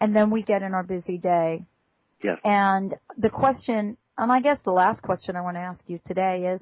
And 0.01 0.15
then 0.15 0.31
we 0.31 0.43
get 0.43 0.63
in 0.63 0.75
our 0.75 0.85
busy 0.85 1.19
day 1.19 1.65
Yes. 2.23 2.39
and 2.45 2.95
the 3.17 3.31
question, 3.31 3.97
and 4.17 4.33
I 4.33 4.41
guess 4.41 4.59
the 4.65 4.73
last 4.73 5.03
question 5.03 5.37
I 5.37 5.41
want 5.41 5.57
to 5.57 5.61
ask 5.61 5.81
you 5.87 6.01
today 6.05 6.47
is, 6.55 6.61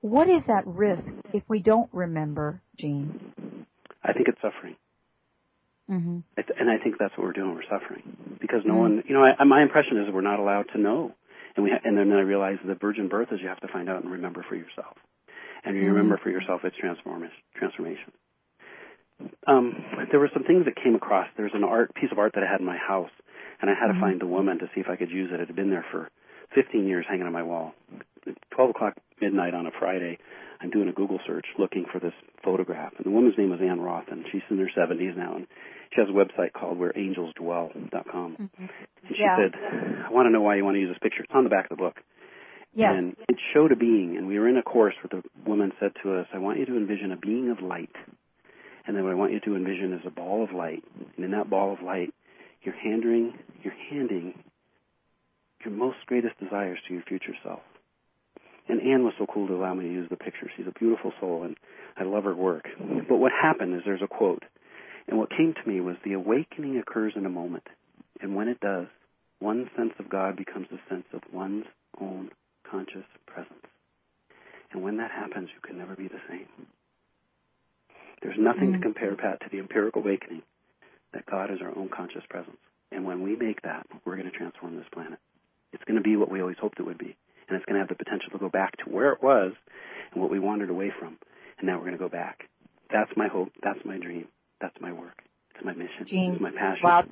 what 0.00 0.28
is 0.28 0.42
at 0.48 0.66
risk 0.66 1.04
if 1.32 1.42
we 1.48 1.60
don't 1.60 1.88
remember, 1.92 2.60
Gene? 2.78 3.66
I 4.02 4.12
think 4.12 4.28
it's 4.28 4.40
suffering. 4.40 4.76
Mm-hmm. 5.90 6.18
And 6.60 6.70
I 6.70 6.78
think 6.82 6.96
that's 6.98 7.16
what 7.16 7.24
we're 7.26 7.32
doing. 7.32 7.54
We're 7.54 7.62
suffering 7.68 8.38
because 8.40 8.60
no 8.64 8.74
Mm. 8.74 8.78
one, 8.78 9.02
you 9.08 9.14
know, 9.14 9.24
I, 9.24 9.42
my 9.44 9.62
impression 9.62 9.96
is 9.98 10.12
we're 10.12 10.20
not 10.20 10.38
allowed 10.38 10.66
to 10.74 10.78
know, 10.78 11.14
and 11.56 11.64
we, 11.64 11.72
and 11.72 11.96
then 11.96 12.12
I 12.12 12.20
realized 12.20 12.60
the 12.64 12.74
virgin 12.74 13.08
birth 13.08 13.28
is 13.32 13.40
you 13.40 13.48
have 13.48 13.60
to 13.60 13.68
find 13.68 13.88
out 13.88 14.02
and 14.02 14.12
remember 14.12 14.44
for 14.48 14.54
yourself, 14.54 14.96
and 15.64 15.76
you 15.76 15.82
Mhm. 15.82 15.88
remember 15.88 16.18
for 16.18 16.30
yourself 16.30 16.60
it's 16.64 16.76
transformation. 16.76 17.34
Transformation. 17.54 18.12
Um, 19.48 19.84
there 20.12 20.20
were 20.20 20.30
some 20.32 20.44
things 20.44 20.64
that 20.66 20.76
came 20.76 20.94
across. 20.94 21.26
There's 21.36 21.54
an 21.54 21.64
art 21.64 21.92
piece 21.94 22.12
of 22.12 22.18
art 22.18 22.34
that 22.34 22.44
I 22.44 22.46
had 22.46 22.60
in 22.60 22.66
my 22.66 22.76
house, 22.76 23.10
and 23.60 23.70
I 23.70 23.74
had 23.74 23.88
to 23.88 23.98
find 24.00 24.20
the 24.20 24.26
woman 24.26 24.58
to 24.60 24.66
see 24.74 24.80
if 24.80 24.88
I 24.88 24.94
could 24.96 25.10
use 25.10 25.30
it. 25.32 25.40
It 25.40 25.48
had 25.48 25.56
been 25.56 25.70
there 25.70 25.84
for 25.90 26.08
15 26.54 26.86
years, 26.86 27.04
hanging 27.08 27.26
on 27.26 27.32
my 27.32 27.42
wall. 27.42 27.74
At 28.26 28.36
12 28.50 28.70
o'clock 28.70 28.96
midnight 29.20 29.54
on 29.54 29.66
a 29.66 29.70
Friday, 29.78 30.18
I'm 30.60 30.70
doing 30.70 30.88
a 30.88 30.92
Google 30.92 31.20
search 31.26 31.46
looking 31.58 31.86
for 31.90 32.00
this 32.00 32.14
photograph, 32.42 32.92
and 32.96 33.06
the 33.06 33.10
woman's 33.10 33.38
name 33.38 33.50
was 33.50 33.60
Ann 33.60 33.80
Roth, 33.80 34.08
and 34.10 34.24
she's 34.32 34.42
in 34.50 34.58
her 34.58 34.70
70s 34.76 35.16
now, 35.16 35.36
and 35.36 35.46
she 35.94 36.00
has 36.00 36.08
a 36.08 36.12
website 36.12 36.52
called 36.52 36.78
WhereAngelsDwell.com. 36.78 38.36
Mm-hmm. 38.36 38.64
And 39.06 39.16
she 39.16 39.22
Yeah. 39.22 39.36
said, 39.36 39.54
"I 40.06 40.10
want 40.10 40.26
to 40.26 40.30
know 40.30 40.42
why 40.42 40.56
you 40.56 40.64
want 40.64 40.74
to 40.74 40.80
use 40.80 40.90
this 40.90 40.98
picture." 40.98 41.22
It's 41.22 41.34
on 41.34 41.44
the 41.44 41.50
back 41.50 41.70
of 41.70 41.76
the 41.76 41.82
book. 41.82 42.02
Yes. 42.74 42.94
And 42.96 43.16
it 43.28 43.38
showed 43.54 43.72
a 43.72 43.76
being, 43.76 44.16
and 44.16 44.28
we 44.28 44.38
were 44.38 44.48
in 44.48 44.56
a 44.56 44.62
course 44.62 44.94
where 45.02 45.22
the 45.22 45.28
woman 45.48 45.72
said 45.80 45.92
to 46.02 46.14
us, 46.14 46.26
I 46.32 46.38
want 46.38 46.58
you 46.58 46.66
to 46.66 46.76
envision 46.76 47.12
a 47.12 47.16
being 47.16 47.50
of 47.50 47.62
light. 47.62 47.94
And 48.86 48.96
then 48.96 49.04
what 49.04 49.12
I 49.12 49.16
want 49.16 49.32
you 49.32 49.40
to 49.40 49.56
envision 49.56 49.92
is 49.94 50.04
a 50.06 50.10
ball 50.10 50.44
of 50.44 50.52
light. 50.52 50.84
And 51.16 51.24
in 51.24 51.30
that 51.32 51.48
ball 51.50 51.72
of 51.72 51.82
light, 51.82 52.12
you're 52.62 52.74
handing, 52.74 53.38
you're 53.62 53.74
handing 53.90 54.34
your 55.64 55.74
most 55.74 55.98
greatest 56.06 56.38
desires 56.38 56.78
to 56.86 56.94
your 56.94 57.02
future 57.02 57.34
self. 57.42 57.60
And 58.68 58.82
Anne 58.82 59.04
was 59.04 59.14
so 59.18 59.26
cool 59.32 59.46
to 59.48 59.54
allow 59.54 59.74
me 59.74 59.84
to 59.84 59.92
use 59.92 60.08
the 60.10 60.16
picture. 60.16 60.50
She's 60.56 60.66
a 60.66 60.78
beautiful 60.78 61.12
soul, 61.20 61.42
and 61.42 61.56
I 61.96 62.04
love 62.04 62.24
her 62.24 62.34
work. 62.34 62.66
But 63.08 63.16
what 63.16 63.32
happened 63.32 63.74
is 63.74 63.82
there's 63.84 64.02
a 64.02 64.08
quote, 64.08 64.44
and 65.06 65.18
what 65.18 65.30
came 65.30 65.54
to 65.54 65.68
me 65.68 65.80
was 65.80 65.96
the 66.04 66.12
awakening 66.12 66.78
occurs 66.78 67.14
in 67.16 67.24
a 67.24 67.30
moment, 67.30 67.66
and 68.20 68.36
when 68.36 68.48
it 68.48 68.60
does, 68.60 68.86
one 69.40 69.70
sense 69.76 69.92
of 69.98 70.10
God 70.10 70.36
becomes 70.36 70.66
a 70.70 70.92
sense 70.92 71.06
of 71.14 71.22
one's 71.32 71.64
own 72.00 72.30
conscious 72.70 73.06
presence. 73.26 73.54
And 74.72 74.82
when 74.82 74.98
that 74.98 75.10
happens, 75.10 75.48
you 75.54 75.60
can 75.62 75.78
never 75.78 75.96
be 75.96 76.08
the 76.08 76.20
same. 76.28 76.46
There's 78.20 78.36
nothing 78.38 78.72
mm-hmm. 78.72 78.80
to 78.80 78.82
compare, 78.82 79.16
Pat, 79.16 79.40
to 79.40 79.46
the 79.50 79.58
empiric 79.58 79.96
awakening 79.96 80.42
that 81.14 81.24
God 81.26 81.50
is 81.50 81.60
our 81.62 81.76
own 81.76 81.88
conscious 81.88 82.24
presence. 82.28 82.58
And 82.90 83.04
when 83.04 83.22
we 83.22 83.36
make 83.36 83.62
that, 83.62 83.86
we're 84.04 84.16
going 84.16 84.30
to 84.30 84.36
transform 84.36 84.76
this 84.76 84.88
planet. 84.92 85.18
It's 85.72 85.84
going 85.84 85.96
to 85.96 86.02
be 86.02 86.16
what 86.16 86.30
we 86.30 86.40
always 86.40 86.56
hoped 86.60 86.80
it 86.80 86.86
would 86.86 86.98
be. 86.98 87.16
And 87.48 87.56
it's 87.56 87.64
going 87.64 87.74
to 87.74 87.80
have 87.80 87.88
the 87.88 87.94
potential 87.94 88.30
to 88.32 88.38
go 88.38 88.48
back 88.48 88.76
to 88.78 88.84
where 88.90 89.12
it 89.12 89.22
was 89.22 89.52
and 90.12 90.20
what 90.20 90.30
we 90.30 90.38
wandered 90.38 90.70
away 90.70 90.92
from. 90.98 91.18
And 91.58 91.66
now 91.66 91.76
we're 91.76 91.86
going 91.86 91.92
to 91.92 91.98
go 91.98 92.08
back. 92.08 92.48
That's 92.92 93.10
my 93.16 93.28
hope. 93.28 93.50
That's 93.62 93.78
my 93.84 93.98
dream. 93.98 94.28
That's 94.60 94.76
my 94.80 94.92
work. 94.92 95.22
It's 95.54 95.64
my 95.64 95.72
mission. 95.72 96.06
Gene, 96.06 96.32
it's 96.32 96.40
my 96.42 96.50
passion. 96.50 96.80
Wow. 96.84 97.04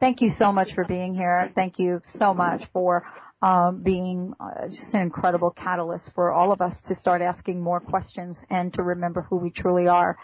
Thank 0.00 0.20
you 0.20 0.32
so 0.38 0.52
much 0.52 0.68
for 0.74 0.84
being 0.84 1.14
here. 1.14 1.50
Thank 1.54 1.78
you 1.78 2.00
so 2.18 2.34
much 2.34 2.62
for 2.72 3.06
um, 3.40 3.82
being 3.82 4.34
uh, 4.40 4.68
just 4.68 4.94
an 4.94 5.02
incredible 5.02 5.50
catalyst 5.50 6.04
for 6.14 6.32
all 6.32 6.52
of 6.52 6.60
us 6.60 6.74
to 6.88 6.94
start 6.96 7.22
asking 7.22 7.60
more 7.62 7.80
questions 7.80 8.36
and 8.50 8.72
to 8.74 8.82
remember 8.82 9.22
who 9.22 9.36
we 9.36 9.50
truly 9.50 9.86
are. 9.86 10.16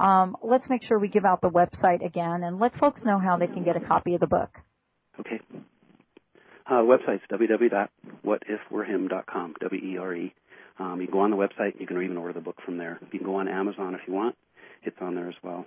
Um, 0.00 0.36
let's 0.42 0.68
make 0.68 0.82
sure 0.84 0.98
we 0.98 1.08
give 1.08 1.24
out 1.24 1.40
the 1.40 1.50
website 1.50 2.04
again 2.04 2.44
and 2.44 2.58
let 2.58 2.76
folks 2.78 3.00
know 3.04 3.18
how 3.18 3.36
they 3.36 3.48
can 3.48 3.64
get 3.64 3.76
a 3.76 3.80
copy 3.80 4.14
of 4.14 4.20
the 4.20 4.26
book. 4.26 4.50
Okay. 5.20 5.40
Uh, 6.68 6.82
website's 6.82 7.22
www.whatifwerehim.com, 7.32 9.54
W-E-R-E. 9.60 10.34
Um, 10.78 11.00
you 11.00 11.06
can 11.06 11.12
go 11.12 11.20
on 11.20 11.30
the 11.30 11.36
website. 11.36 11.80
You 11.80 11.86
can 11.86 12.02
even 12.02 12.18
order 12.18 12.34
the 12.34 12.40
book 12.40 12.56
from 12.64 12.76
there. 12.76 12.98
You 13.10 13.18
can 13.18 13.26
go 13.26 13.36
on 13.36 13.48
Amazon 13.48 13.94
if 13.94 14.02
you 14.06 14.12
want. 14.12 14.36
It's 14.82 14.96
on 15.00 15.14
there 15.14 15.28
as 15.28 15.34
well. 15.42 15.64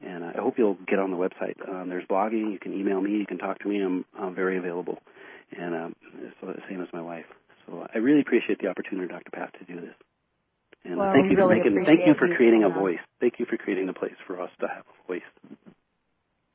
And 0.00 0.24
I 0.24 0.40
hope 0.40 0.58
you'll 0.58 0.78
get 0.86 0.98
on 0.98 1.10
the 1.10 1.16
website. 1.16 1.56
Um, 1.68 1.88
there's 1.88 2.06
blogging. 2.06 2.52
You 2.52 2.58
can 2.60 2.72
email 2.72 3.00
me. 3.00 3.12
You 3.12 3.26
can 3.26 3.38
talk 3.38 3.58
to 3.60 3.68
me. 3.68 3.80
I'm, 3.80 4.04
I'm 4.18 4.34
very 4.34 4.58
available. 4.58 4.98
And 5.56 5.74
um, 5.74 5.96
so 6.40 6.46
the 6.46 6.62
same 6.68 6.82
as 6.82 6.88
my 6.92 7.02
wife. 7.02 7.26
So 7.66 7.86
I 7.92 7.98
really 7.98 8.20
appreciate 8.20 8.60
the 8.60 8.68
opportunity, 8.68 9.08
Dr. 9.08 9.30
Pat, 9.32 9.54
to 9.58 9.64
do 9.64 9.80
this. 9.80 9.94
And 10.84 10.98
well, 10.98 11.12
thank 11.12 11.30
you 11.30 11.36
really 11.36 11.60
for 11.60 11.70
making, 11.70 11.84
thank 11.84 12.06
you 12.06 12.14
for 12.14 12.28
creating 12.36 12.62
a 12.62 12.68
voice. 12.68 12.98
Thank 13.20 13.38
you 13.38 13.46
for 13.46 13.56
creating 13.56 13.88
a 13.88 13.94
place 13.94 14.14
for 14.26 14.40
us 14.40 14.50
to 14.60 14.68
have 14.68 14.84
a 14.84 15.08
voice. 15.08 15.22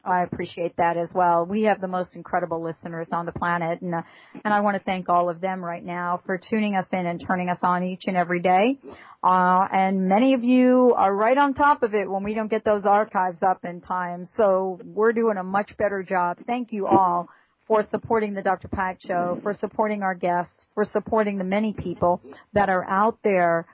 I 0.10 0.24
appreciate 0.24 0.76
that 0.78 0.98
as 0.98 1.10
well. 1.14 1.46
We 1.46 1.64
have 1.64 1.82
the 1.82 1.88
most 1.88 2.16
incredible 2.16 2.64
listeners 2.64 3.08
on 3.12 3.26
the 3.26 3.32
planet, 3.32 3.82
and 3.82 3.96
uh, 3.96 4.02
and 4.44 4.54
I 4.54 4.62
want 4.62 4.78
to 4.78 4.84
thank 4.84 5.10
all 5.10 5.30
of 5.30 5.42
them 5.42 5.64
right 5.64 5.84
now 5.84 6.22
for 6.26 6.38
tuning 6.38 6.76
us 6.76 6.88
in 6.92 7.06
and 7.06 7.24
turning 7.26 7.50
us 7.50 7.60
on 7.62 7.84
each 7.84 8.04
and 8.08 8.18
every 8.18 8.40
day. 8.40 8.78
Uh, 9.24 9.68
and 9.72 10.08
many 10.08 10.34
of 10.34 10.44
you 10.44 10.94
are 10.98 11.14
right 11.14 11.38
on 11.38 11.54
top 11.54 11.84
of 11.84 11.94
it 11.94 12.10
when 12.10 12.24
we 12.24 12.34
don't 12.34 12.50
get 12.50 12.64
those 12.64 12.86
archives 12.86 13.44
up 13.44 13.66
in 13.66 13.82
time. 13.82 14.30
So 14.38 14.80
we're 14.84 15.12
doing 15.12 15.38
a 15.38 15.44
much 15.44 15.76
better 15.78 16.04
job. 16.04 16.38
Thank 16.48 16.72
you 16.72 16.88
all 16.88 17.28
for 17.68 17.86
supporting 17.92 18.34
the 18.34 18.42
Dr. 18.42 18.68
Pat 18.68 18.98
Show, 19.06 19.40
for 19.44 19.54
supporting 19.54 20.02
our 20.04 20.16
guests, 20.16 20.66
for 20.74 20.86
supporting 20.92 21.38
the 21.38 21.44
many 21.44 21.74
people 21.74 22.22
that 22.54 22.70
are 22.70 22.84
out 22.84 23.20
there 23.24 23.68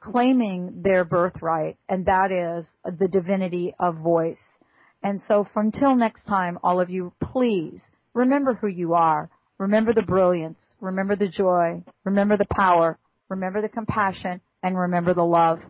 claiming 0.00 0.82
their 0.82 1.04
birthright, 1.04 1.76
and 1.88 2.06
that 2.06 2.30
is 2.32 2.66
the 2.98 3.08
divinity 3.08 3.74
of 3.78 3.96
voice. 3.96 4.38
And 5.06 5.22
so 5.28 5.46
from 5.54 5.66
until 5.66 5.94
next 5.94 6.24
time, 6.24 6.58
all 6.64 6.80
of 6.80 6.90
you, 6.90 7.12
please 7.32 7.80
remember 8.12 8.54
who 8.54 8.66
you 8.66 8.94
are. 8.94 9.30
Remember 9.56 9.94
the 9.94 10.02
brilliance. 10.02 10.58
Remember 10.80 11.14
the 11.14 11.28
joy. 11.28 11.84
Remember 12.04 12.36
the 12.36 12.46
power. 12.50 12.98
Remember 13.28 13.62
the 13.62 13.68
compassion 13.68 14.40
and 14.64 14.76
remember 14.76 15.14
the 15.14 15.22
love. 15.22 15.60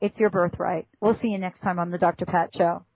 It's 0.00 0.18
your 0.18 0.30
birthright. 0.30 0.86
We'll 1.02 1.18
see 1.20 1.28
you 1.28 1.36
next 1.36 1.60
time 1.60 1.78
on 1.78 1.90
the 1.90 1.98
Dr. 1.98 2.24
Pat 2.24 2.48
Show. 2.56 2.86